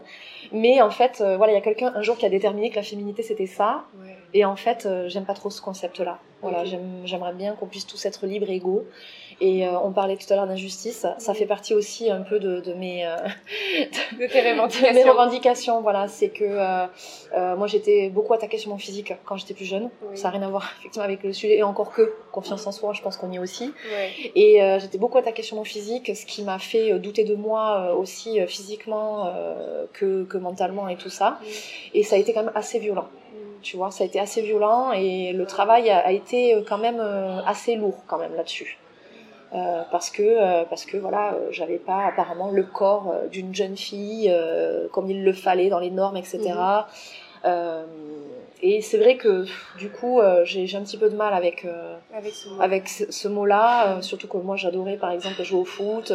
mais 0.51 0.81
en 0.81 0.91
fait, 0.91 1.21
euh, 1.21 1.37
voilà, 1.37 1.53
il 1.53 1.55
y 1.55 1.59
a 1.59 1.61
quelqu'un 1.61 1.91
un 1.95 2.01
jour 2.01 2.17
qui 2.17 2.25
a 2.25 2.29
déterminé 2.29 2.69
que 2.69 2.75
la 2.75 2.83
féminité 2.83 3.23
c'était 3.23 3.47
ça, 3.47 3.83
Ouais. 4.01 4.17
et 4.33 4.45
en 4.45 4.55
fait, 4.55 4.85
euh, 4.85 5.07
j'aime 5.09 5.25
pas 5.25 5.33
trop 5.33 5.49
ce 5.49 5.61
concept-là. 5.61 6.19
Voilà, 6.41 6.63
j'aimerais 7.05 7.33
bien 7.33 7.53
qu'on 7.53 7.67
puisse 7.67 7.85
tous 7.85 8.03
être 8.07 8.25
libres 8.25 8.49
et 8.49 8.55
égaux. 8.55 8.83
Et 9.43 9.65
euh, 9.65 9.71
on 9.79 9.91
parlait 9.91 10.17
tout 10.17 10.31
à 10.31 10.35
l'heure 10.35 10.45
d'injustice, 10.45 11.07
ça 11.17 11.33
fait 11.33 11.47
partie 11.47 11.73
aussi 11.73 12.11
un 12.11 12.21
peu 12.21 12.39
de, 12.39 12.61
de 12.61 12.73
mes, 12.73 13.07
euh, 13.07 13.17
De 14.91 14.93
mes 14.93 15.09
revendications. 15.09 15.81
Voilà, 15.81 16.07
c'est 16.07 16.29
que 16.29 16.45
euh, 16.45 17.55
moi 17.55 17.65
j'étais 17.65 18.09
beaucoup 18.09 18.35
attaquée 18.35 18.59
sur 18.59 18.69
mon 18.69 18.77
physique 18.77 19.15
quand 19.25 19.37
j'étais 19.37 19.55
plus 19.55 19.65
jeune. 19.65 19.89
Oui. 20.03 20.15
Ça 20.15 20.25
n'a 20.25 20.37
rien 20.37 20.43
à 20.43 20.47
voir 20.47 20.71
effectivement 20.79 21.05
avec 21.05 21.23
le 21.23 21.33
sujet 21.33 21.57
et 21.57 21.63
encore 21.63 21.91
que 21.91 22.13
confiance 22.31 22.67
en 22.67 22.71
soi, 22.71 22.93
je 22.93 23.01
pense 23.01 23.17
qu'on 23.17 23.31
y 23.31 23.37
est 23.37 23.39
aussi. 23.39 23.73
Et 24.35 24.59
j'étais 24.79 24.99
beaucoup 24.99 25.17
attaquée 25.17 25.41
sur 25.41 25.57
mon 25.57 25.63
physique, 25.63 26.15
ce 26.15 26.25
qui 26.27 26.43
m'a 26.43 26.59
fait 26.59 26.99
douter 26.99 27.23
de 27.23 27.33
moi 27.33 27.95
aussi 27.95 28.39
physiquement 28.45 29.33
que, 29.91 30.23
que 30.23 30.37
mentalement 30.37 30.87
et 30.87 30.97
tout 30.97 31.09
ça. 31.09 31.39
Et 31.95 32.03
ça 32.03 32.15
a 32.15 32.19
été 32.19 32.31
quand 32.31 32.43
même 32.43 32.53
assez 32.53 32.77
violent. 32.77 33.07
Tu 33.63 33.75
vois, 33.75 33.89
ça 33.89 34.03
a 34.03 34.07
été 34.07 34.19
assez 34.19 34.43
violent 34.43 34.91
et 34.91 35.33
le 35.33 35.45
travail 35.47 35.89
a, 35.89 36.11
été 36.11 36.63
quand 36.69 36.77
même 36.77 36.99
assez 37.47 37.75
lourd 37.75 38.03
quand 38.07 38.19
même 38.19 38.35
là-dessus. 38.35 38.77
Euh, 39.53 39.81
parce 39.91 40.09
que 40.09 40.23
euh, 40.23 40.63
parce 40.69 40.85
que 40.85 40.95
voilà 40.95 41.33
euh, 41.33 41.47
j'avais 41.51 41.77
pas 41.77 42.05
apparemment 42.05 42.51
le 42.51 42.63
corps 42.63 43.13
d'une 43.33 43.53
jeune 43.53 43.75
fille 43.75 44.33
comme 44.93 45.11
il 45.11 45.25
le 45.25 45.33
fallait 45.33 45.67
dans 45.69 45.79
les 45.79 45.91
normes 45.91 46.15
etc 46.17 46.53
Mhm. 47.43 47.51
Et 48.63 48.81
c'est 48.81 48.99
vrai 48.99 49.17
que 49.17 49.45
du 49.79 49.89
coup 49.89 50.21
j'ai 50.43 50.77
un 50.77 50.81
petit 50.81 50.97
peu 50.97 51.09
de 51.09 51.15
mal 51.15 51.33
avec 51.33 51.65
Avec 52.15 52.33
ce 52.33 52.49
mot. 52.49 52.61
avec 52.61 52.87
ce, 52.87 53.11
ce 53.11 53.27
mot-là, 53.27 53.97
euh, 53.97 54.01
surtout 54.01 54.27
que 54.27 54.37
moi 54.37 54.55
j'adorais 54.55 54.97
par 54.97 55.09
exemple 55.11 55.41
jouer 55.43 55.59
au 55.61 55.65
foot 55.65 56.13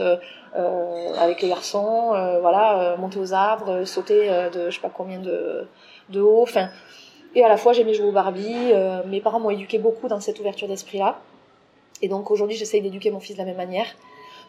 avec 0.54 1.42
les 1.42 1.48
garçons, 1.48 2.12
voilà, 2.40 2.94
monter 2.98 3.18
aux 3.18 3.32
arbres, 3.34 3.84
sauter 3.84 4.28
de 4.54 4.70
je 4.70 4.74
sais 4.76 4.80
pas 4.80 4.90
combien 4.94 5.18
de, 5.18 5.66
de 6.10 6.20
haut, 6.20 6.42
enfin. 6.42 6.68
Et 7.34 7.44
à 7.44 7.48
la 7.48 7.56
fois 7.56 7.72
j'aimais 7.72 7.94
jouer 7.94 8.06
au 8.06 8.12
Barbie. 8.12 8.72
mes 9.06 9.20
parents 9.20 9.40
m'ont 9.40 9.50
éduqué 9.50 9.78
beaucoup 9.78 10.06
dans 10.08 10.20
cette 10.20 10.38
ouverture 10.38 10.68
d'esprit-là. 10.68 11.18
Et 12.02 12.08
donc 12.08 12.30
aujourd'hui 12.30 12.56
j'essaye 12.56 12.80
d'éduquer 12.82 13.10
mon 13.10 13.20
fils 13.20 13.34
de 13.36 13.40
la 13.40 13.46
même 13.46 13.56
manière. 13.56 13.86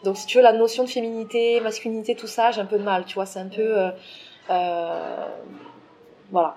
Donc 0.04 0.16
si 0.16 0.26
tu 0.26 0.36
veux 0.38 0.42
la 0.44 0.52
notion 0.52 0.84
de 0.84 0.88
féminité, 0.88 1.60
masculinité, 1.60 2.14
tout 2.14 2.26
ça, 2.28 2.50
j'ai 2.52 2.60
un 2.60 2.66
peu 2.66 2.78
de 2.78 2.84
mal, 2.84 3.04
tu 3.04 3.14
vois, 3.14 3.26
c'est 3.26 3.40
un 3.40 3.48
peu... 3.48 3.78
euh, 3.78 3.90
euh, 4.50 5.26
voilà. 6.30 6.56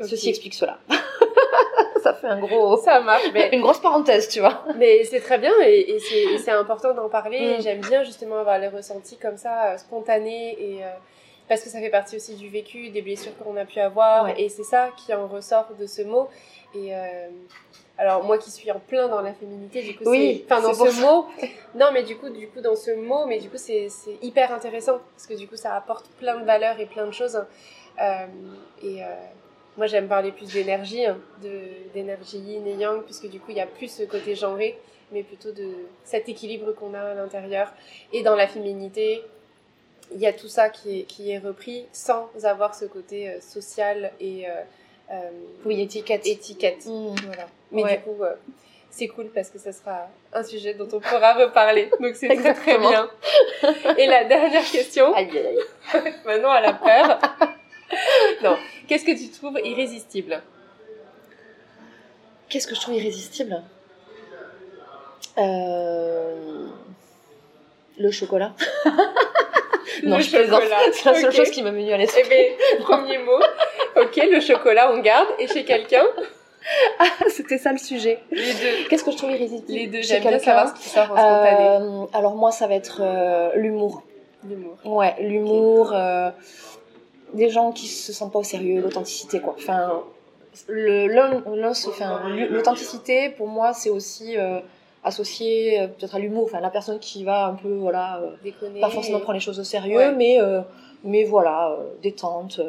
Ceci 0.00 0.28
explique 0.28 0.54
cela. 0.54 0.78
ça 2.02 2.14
fait 2.14 2.28
un 2.28 2.38
gros... 2.38 2.76
Ça 2.76 3.00
marche, 3.00 3.24
mais, 3.34 3.48
Une 3.52 3.60
grosse 3.62 3.80
parenthèse, 3.80 4.28
tu 4.28 4.38
vois. 4.40 4.62
mais 4.76 5.02
c'est 5.04 5.20
très 5.20 5.38
bien 5.38 5.52
et, 5.64 5.96
et 5.96 6.38
c'est 6.38 6.52
important 6.52 6.94
d'en 6.94 7.08
parler. 7.08 7.58
Mm. 7.58 7.62
J'aime 7.62 7.80
bien 7.80 8.04
justement 8.04 8.38
avoir 8.38 8.58
les 8.60 8.68
ressentis 8.68 9.16
comme 9.16 9.36
ça, 9.36 9.72
euh, 9.72 9.76
spontanés, 9.78 10.56
et, 10.60 10.84
euh, 10.84 10.88
parce 11.48 11.62
que 11.62 11.68
ça 11.70 11.80
fait 11.80 11.90
partie 11.90 12.14
aussi 12.14 12.36
du 12.36 12.48
vécu, 12.48 12.90
des 12.90 13.02
blessures 13.02 13.36
qu'on 13.38 13.56
a 13.56 13.64
pu 13.64 13.80
avoir, 13.80 14.24
Ouais. 14.26 14.34
et 14.40 14.48
c'est 14.48 14.62
ça 14.62 14.90
qui 14.96 15.12
en 15.12 15.26
ressort 15.26 15.66
de 15.78 15.86
ce 15.86 16.02
mot. 16.02 16.28
Et 16.76 16.92
alors 17.98 18.22
moi 18.22 18.38
qui 18.38 18.50
suis 18.52 18.70
en 18.70 18.78
plein 18.78 19.08
dans 19.08 19.20
la 19.20 19.34
féminité, 19.34 19.82
du 19.82 19.96
coup, 19.96 20.04
Oui, 20.06 20.44
enfin 20.44 20.62
dans 20.62 20.72
ce 20.72 21.00
mot, 21.00 21.26
non 21.74 21.90
mais 21.92 22.04
du 22.04 22.16
coup, 22.16 22.30
du 22.30 22.46
coup 22.48 22.60
dans 22.60 22.76
ce 22.76 22.92
mot, 22.92 23.26
mais 23.26 23.40
du 23.40 23.50
coup 23.50 23.56
c'est 23.58 23.88
c'est 23.88 24.16
hyper 24.22 24.52
intéressant 24.52 25.00
parce 25.16 25.26
que 25.26 25.34
du 25.34 25.48
coup 25.48 25.56
ça 25.56 25.74
apporte 25.74 26.06
plein 26.20 26.38
de 26.38 26.44
valeurs 26.44 26.78
et 26.78 26.86
plein 26.86 27.06
de 27.06 27.12
choses. 27.12 27.44
Euh, 28.00 28.26
et 28.84 29.02
euh, 29.02 29.06
moi 29.76 29.88
j'aime 29.88 30.06
parler 30.06 30.30
plus 30.30 30.52
d'énergie, 30.52 31.04
hein, 31.04 31.18
d'énergie 31.92 32.38
yin 32.38 32.66
et 32.68 32.74
yang, 32.74 33.02
puisque 33.02 33.28
du 33.28 33.40
coup 33.40 33.50
il 33.50 33.56
y 33.56 33.60
a 33.60 33.66
plus 33.66 33.90
ce 33.90 34.04
côté 34.04 34.36
genré, 34.36 34.78
mais 35.10 35.24
plutôt 35.24 35.50
de 35.50 35.68
cet 36.04 36.28
équilibre 36.28 36.72
qu'on 36.72 36.94
a 36.94 37.00
à 37.00 37.14
l'intérieur. 37.14 37.72
Et 38.12 38.22
dans 38.22 38.36
la 38.36 38.46
féminité, 38.46 39.24
il 40.14 40.20
y 40.20 40.26
a 40.26 40.32
tout 40.32 40.48
ça 40.48 40.68
qui 40.70 41.00
est, 41.00 41.02
qui 41.02 41.32
est 41.32 41.38
repris 41.38 41.86
sans 41.92 42.28
avoir 42.44 42.76
ce 42.76 42.84
côté 42.84 43.28
euh, 43.28 43.40
social 43.40 44.12
et 44.20 44.46
Oui, 45.64 45.80
étiquette. 45.82 46.26
étiquette. 46.26 46.86
Mm. 46.86 47.14
Voilà. 47.26 47.46
Mais 47.72 47.82
Ouais. 47.82 47.96
du 47.96 48.02
coup, 48.02 48.22
euh, 48.22 48.34
c'est 48.90 49.08
cool 49.08 49.26
parce 49.34 49.48
que 49.50 49.58
ça 49.58 49.72
sera 49.72 50.08
un 50.32 50.42
sujet 50.42 50.74
dont 50.74 50.88
on 50.92 51.00
pourra 51.00 51.34
reparler. 51.44 51.90
Donc 52.00 52.14
c'est 52.14 52.28
très 52.54 52.78
bien. 52.78 53.08
Et 53.96 54.06
la 54.06 54.24
dernière 54.24 54.64
question, 54.64 55.14
Aïe, 55.14 55.28
aïe, 55.32 55.58
aïe. 55.94 56.14
maintenant 56.26 56.54
elle 56.54 56.64
a 56.66 56.72
peur. 56.74 57.18
non, 58.42 58.56
qu'est-ce 58.86 59.04
que 59.04 59.16
tu 59.16 59.30
trouves 59.30 59.58
irrésistible? 59.64 60.42
Qu'est-ce 62.48 62.66
que 62.66 62.74
je 62.74 62.80
trouve 62.80 62.94
irrésistible? 62.94 63.62
Euh, 65.36 66.66
Le 67.98 68.10
chocolat. 68.10 68.52
non, 70.04 70.16
Le 70.16 70.22
je 70.22 70.30
plaisante. 70.30 70.62
chocolat. 70.62 70.80
C'est 70.92 71.04
la 71.12 71.20
seule 71.20 71.32
chose 71.32 71.50
qui 71.50 71.62
m'est 71.62 71.70
venue 71.70 71.92
à 71.92 71.96
l'esprit. 71.98 72.22
Eh 72.24 72.28
bien, 72.28 72.84
premier 72.84 73.18
mot. 73.18 73.38
Ok, 73.96 74.16
le 74.30 74.40
chocolat, 74.40 74.92
on 74.92 74.98
garde. 74.98 75.28
Et 75.38 75.46
chez 75.48 75.64
quelqu'un 75.64 76.04
C'était 77.28 77.56
ça 77.58 77.72
le 77.72 77.78
sujet. 77.78 78.18
Les 78.30 78.52
deux. 78.52 78.88
Qu'est-ce 78.88 79.04
que 79.04 79.10
je 79.12 79.16
trouve 79.16 79.30
irrésistible 79.30 79.72
Les 79.78 79.86
deux, 79.86 80.02
j'aime 80.02 80.22
bien 80.22 80.38
savoir 80.38 80.68
ce 80.68 80.74
qui 80.82 80.88
sort 80.88 81.10
en 81.12 81.16
spontané. 81.16 81.66
Euh, 81.68 82.06
Alors 82.12 82.34
moi, 82.34 82.50
ça 82.50 82.66
va 82.66 82.74
être 82.74 82.98
euh, 83.02 83.50
l'humour. 83.54 84.02
L'humour. 84.46 84.76
Ouais, 84.84 85.14
l'humour, 85.20 85.92
euh, 85.94 86.30
des 87.34 87.48
gens 87.50 87.72
qui 87.72 87.86
se 87.86 88.12
sentent 88.12 88.32
pas 88.32 88.38
au 88.40 88.44
sérieux, 88.44 88.80
l'authenticité 88.80 89.40
quoi. 89.40 89.54
Enfin, 89.58 90.02
l'authenticité 92.50 93.30
pour 93.30 93.46
moi 93.48 93.72
c'est 93.72 93.90
aussi 93.90 94.36
euh, 94.36 94.60
associé 95.04 95.80
euh, 95.80 95.86
peut-être 95.88 96.14
à 96.14 96.18
l'humour. 96.18 96.44
Enfin, 96.44 96.60
la 96.60 96.70
personne 96.70 96.98
qui 96.98 97.24
va 97.24 97.46
un 97.46 97.54
peu 97.54 97.68
voilà, 97.74 98.18
euh, 98.22 98.30
Déconner. 98.42 98.80
pas 98.80 98.90
forcément 98.90 99.20
prendre 99.20 99.34
les 99.34 99.40
choses 99.40 99.58
au 99.60 99.64
sérieux, 99.64 99.96
Ouais. 99.96 100.12
mais 100.12 100.40
euh, 100.40 100.60
mais 101.04 101.24
voilà, 101.24 101.70
euh, 101.72 101.84
détente. 102.02 102.60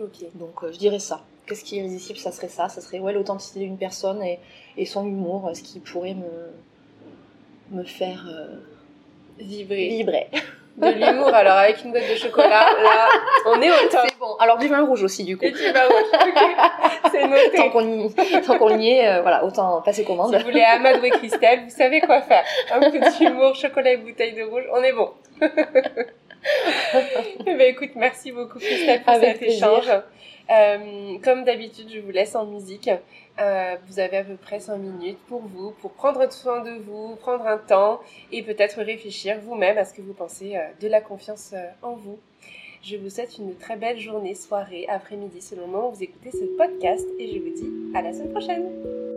Ok. 0.00 0.24
donc 0.34 0.62
euh, 0.62 0.72
je 0.72 0.78
dirais 0.78 0.98
ça. 0.98 1.20
Qu'est-ce 1.46 1.64
qui 1.64 1.76
est 1.76 1.80
irrésistible 1.80 2.18
Ça 2.18 2.32
serait 2.32 2.48
ça. 2.48 2.68
Ça 2.68 2.80
serait 2.80 3.00
ouais 3.00 3.12
l'authenticité 3.12 3.60
d'une 3.60 3.76
personne 3.78 4.22
et, 4.22 4.38
et 4.76 4.86
son 4.86 5.04
humour, 5.06 5.48
euh, 5.48 5.54
ce 5.54 5.62
qui 5.62 5.80
pourrait 5.80 6.14
me 6.14 6.50
me 7.78 7.84
faire 7.84 8.24
euh, 8.28 8.56
Vibrer. 9.38 9.88
vibrer. 9.90 10.28
De 10.76 10.86
l'humour, 10.86 11.34
alors 11.34 11.54
avec 11.54 11.84
une 11.84 11.90
boîte 11.90 12.08
de 12.10 12.14
chocolat, 12.16 12.48
là, 12.82 13.08
on 13.46 13.60
est 13.60 13.70
au 13.70 13.88
top. 13.90 14.00
C'est 14.08 14.18
bon. 14.18 14.34
Alors 14.38 14.56
du 14.58 14.68
vin 14.68 14.84
rouge 14.84 15.02
aussi 15.02 15.24
du 15.24 15.36
coup. 15.36 15.44
Et 15.44 15.52
tu 15.52 15.70
vas 15.72 15.86
rouge. 15.86 16.06
Ok. 16.12 16.40
C'est 17.12 17.26
noté. 17.26 17.56
tant 17.56 17.70
qu'on 17.70 18.06
y, 18.08 18.14
tant 18.46 18.58
qu'on 18.58 18.78
y 18.78 18.88
est, 18.90 19.08
euh, 19.08 19.22
voilà, 19.22 19.44
autant 19.44 19.82
passer 19.82 20.04
commande. 20.04 20.32
Si 20.32 20.38
vous 20.38 20.44
voulez 20.48 20.62
Amadou 20.62 21.04
et 21.04 21.10
Christelle, 21.10 21.64
vous 21.64 21.70
savez 21.70 22.00
quoi 22.00 22.22
faire. 22.22 22.44
Un 22.72 22.80
peu 22.90 22.98
d'humour, 23.18 23.54
chocolat 23.56 23.92
et 23.92 23.96
bouteille 23.98 24.32
de 24.34 24.42
rouge, 24.44 24.64
on 24.72 24.82
est 24.82 24.92
bon. 24.92 25.10
Eh 27.46 27.54
ben, 27.54 27.60
écoute, 27.62 27.90
merci 27.96 28.32
beaucoup 28.32 28.58
Christelle 28.58 29.02
pour 29.02 29.12
Avec 29.12 29.28
cet 29.30 29.38
plaisir. 29.38 29.68
échange. 29.68 29.90
Euh, 30.50 31.18
comme 31.22 31.44
d'habitude, 31.44 31.88
je 31.92 32.00
vous 32.00 32.10
laisse 32.10 32.34
en 32.34 32.44
musique. 32.46 32.90
Euh, 33.40 33.76
vous 33.86 34.00
avez 34.00 34.18
à 34.18 34.24
peu 34.24 34.34
près 34.36 34.58
5 34.58 34.76
minutes 34.78 35.18
pour 35.28 35.40
vous, 35.42 35.70
pour 35.80 35.92
prendre 35.92 36.30
soin 36.32 36.62
de 36.62 36.72
vous, 36.82 37.16
prendre 37.16 37.46
un 37.46 37.58
temps 37.58 38.00
et 38.32 38.42
peut-être 38.42 38.82
réfléchir 38.82 39.38
vous-même 39.42 39.78
à 39.78 39.84
ce 39.84 39.94
que 39.94 40.02
vous 40.02 40.12
pensez 40.12 40.56
euh, 40.56 40.60
de 40.80 40.88
la 40.88 41.00
confiance 41.00 41.54
en 41.82 41.92
vous. 41.94 42.18
Je 42.82 42.96
vous 42.96 43.10
souhaite 43.10 43.36
une 43.38 43.54
très 43.56 43.76
belle 43.76 43.98
journée, 43.98 44.34
soirée, 44.34 44.86
après-midi 44.88 45.40
selon 45.42 45.66
le 45.66 45.68
moment 45.72 45.88
où 45.90 45.92
vous 45.92 46.02
écoutez 46.02 46.30
ce 46.30 46.44
podcast 46.56 47.06
et 47.18 47.28
je 47.28 47.38
vous 47.38 47.50
dis 47.54 47.70
à 47.94 48.02
la 48.02 48.12
semaine 48.12 48.30
prochaine. 48.30 49.09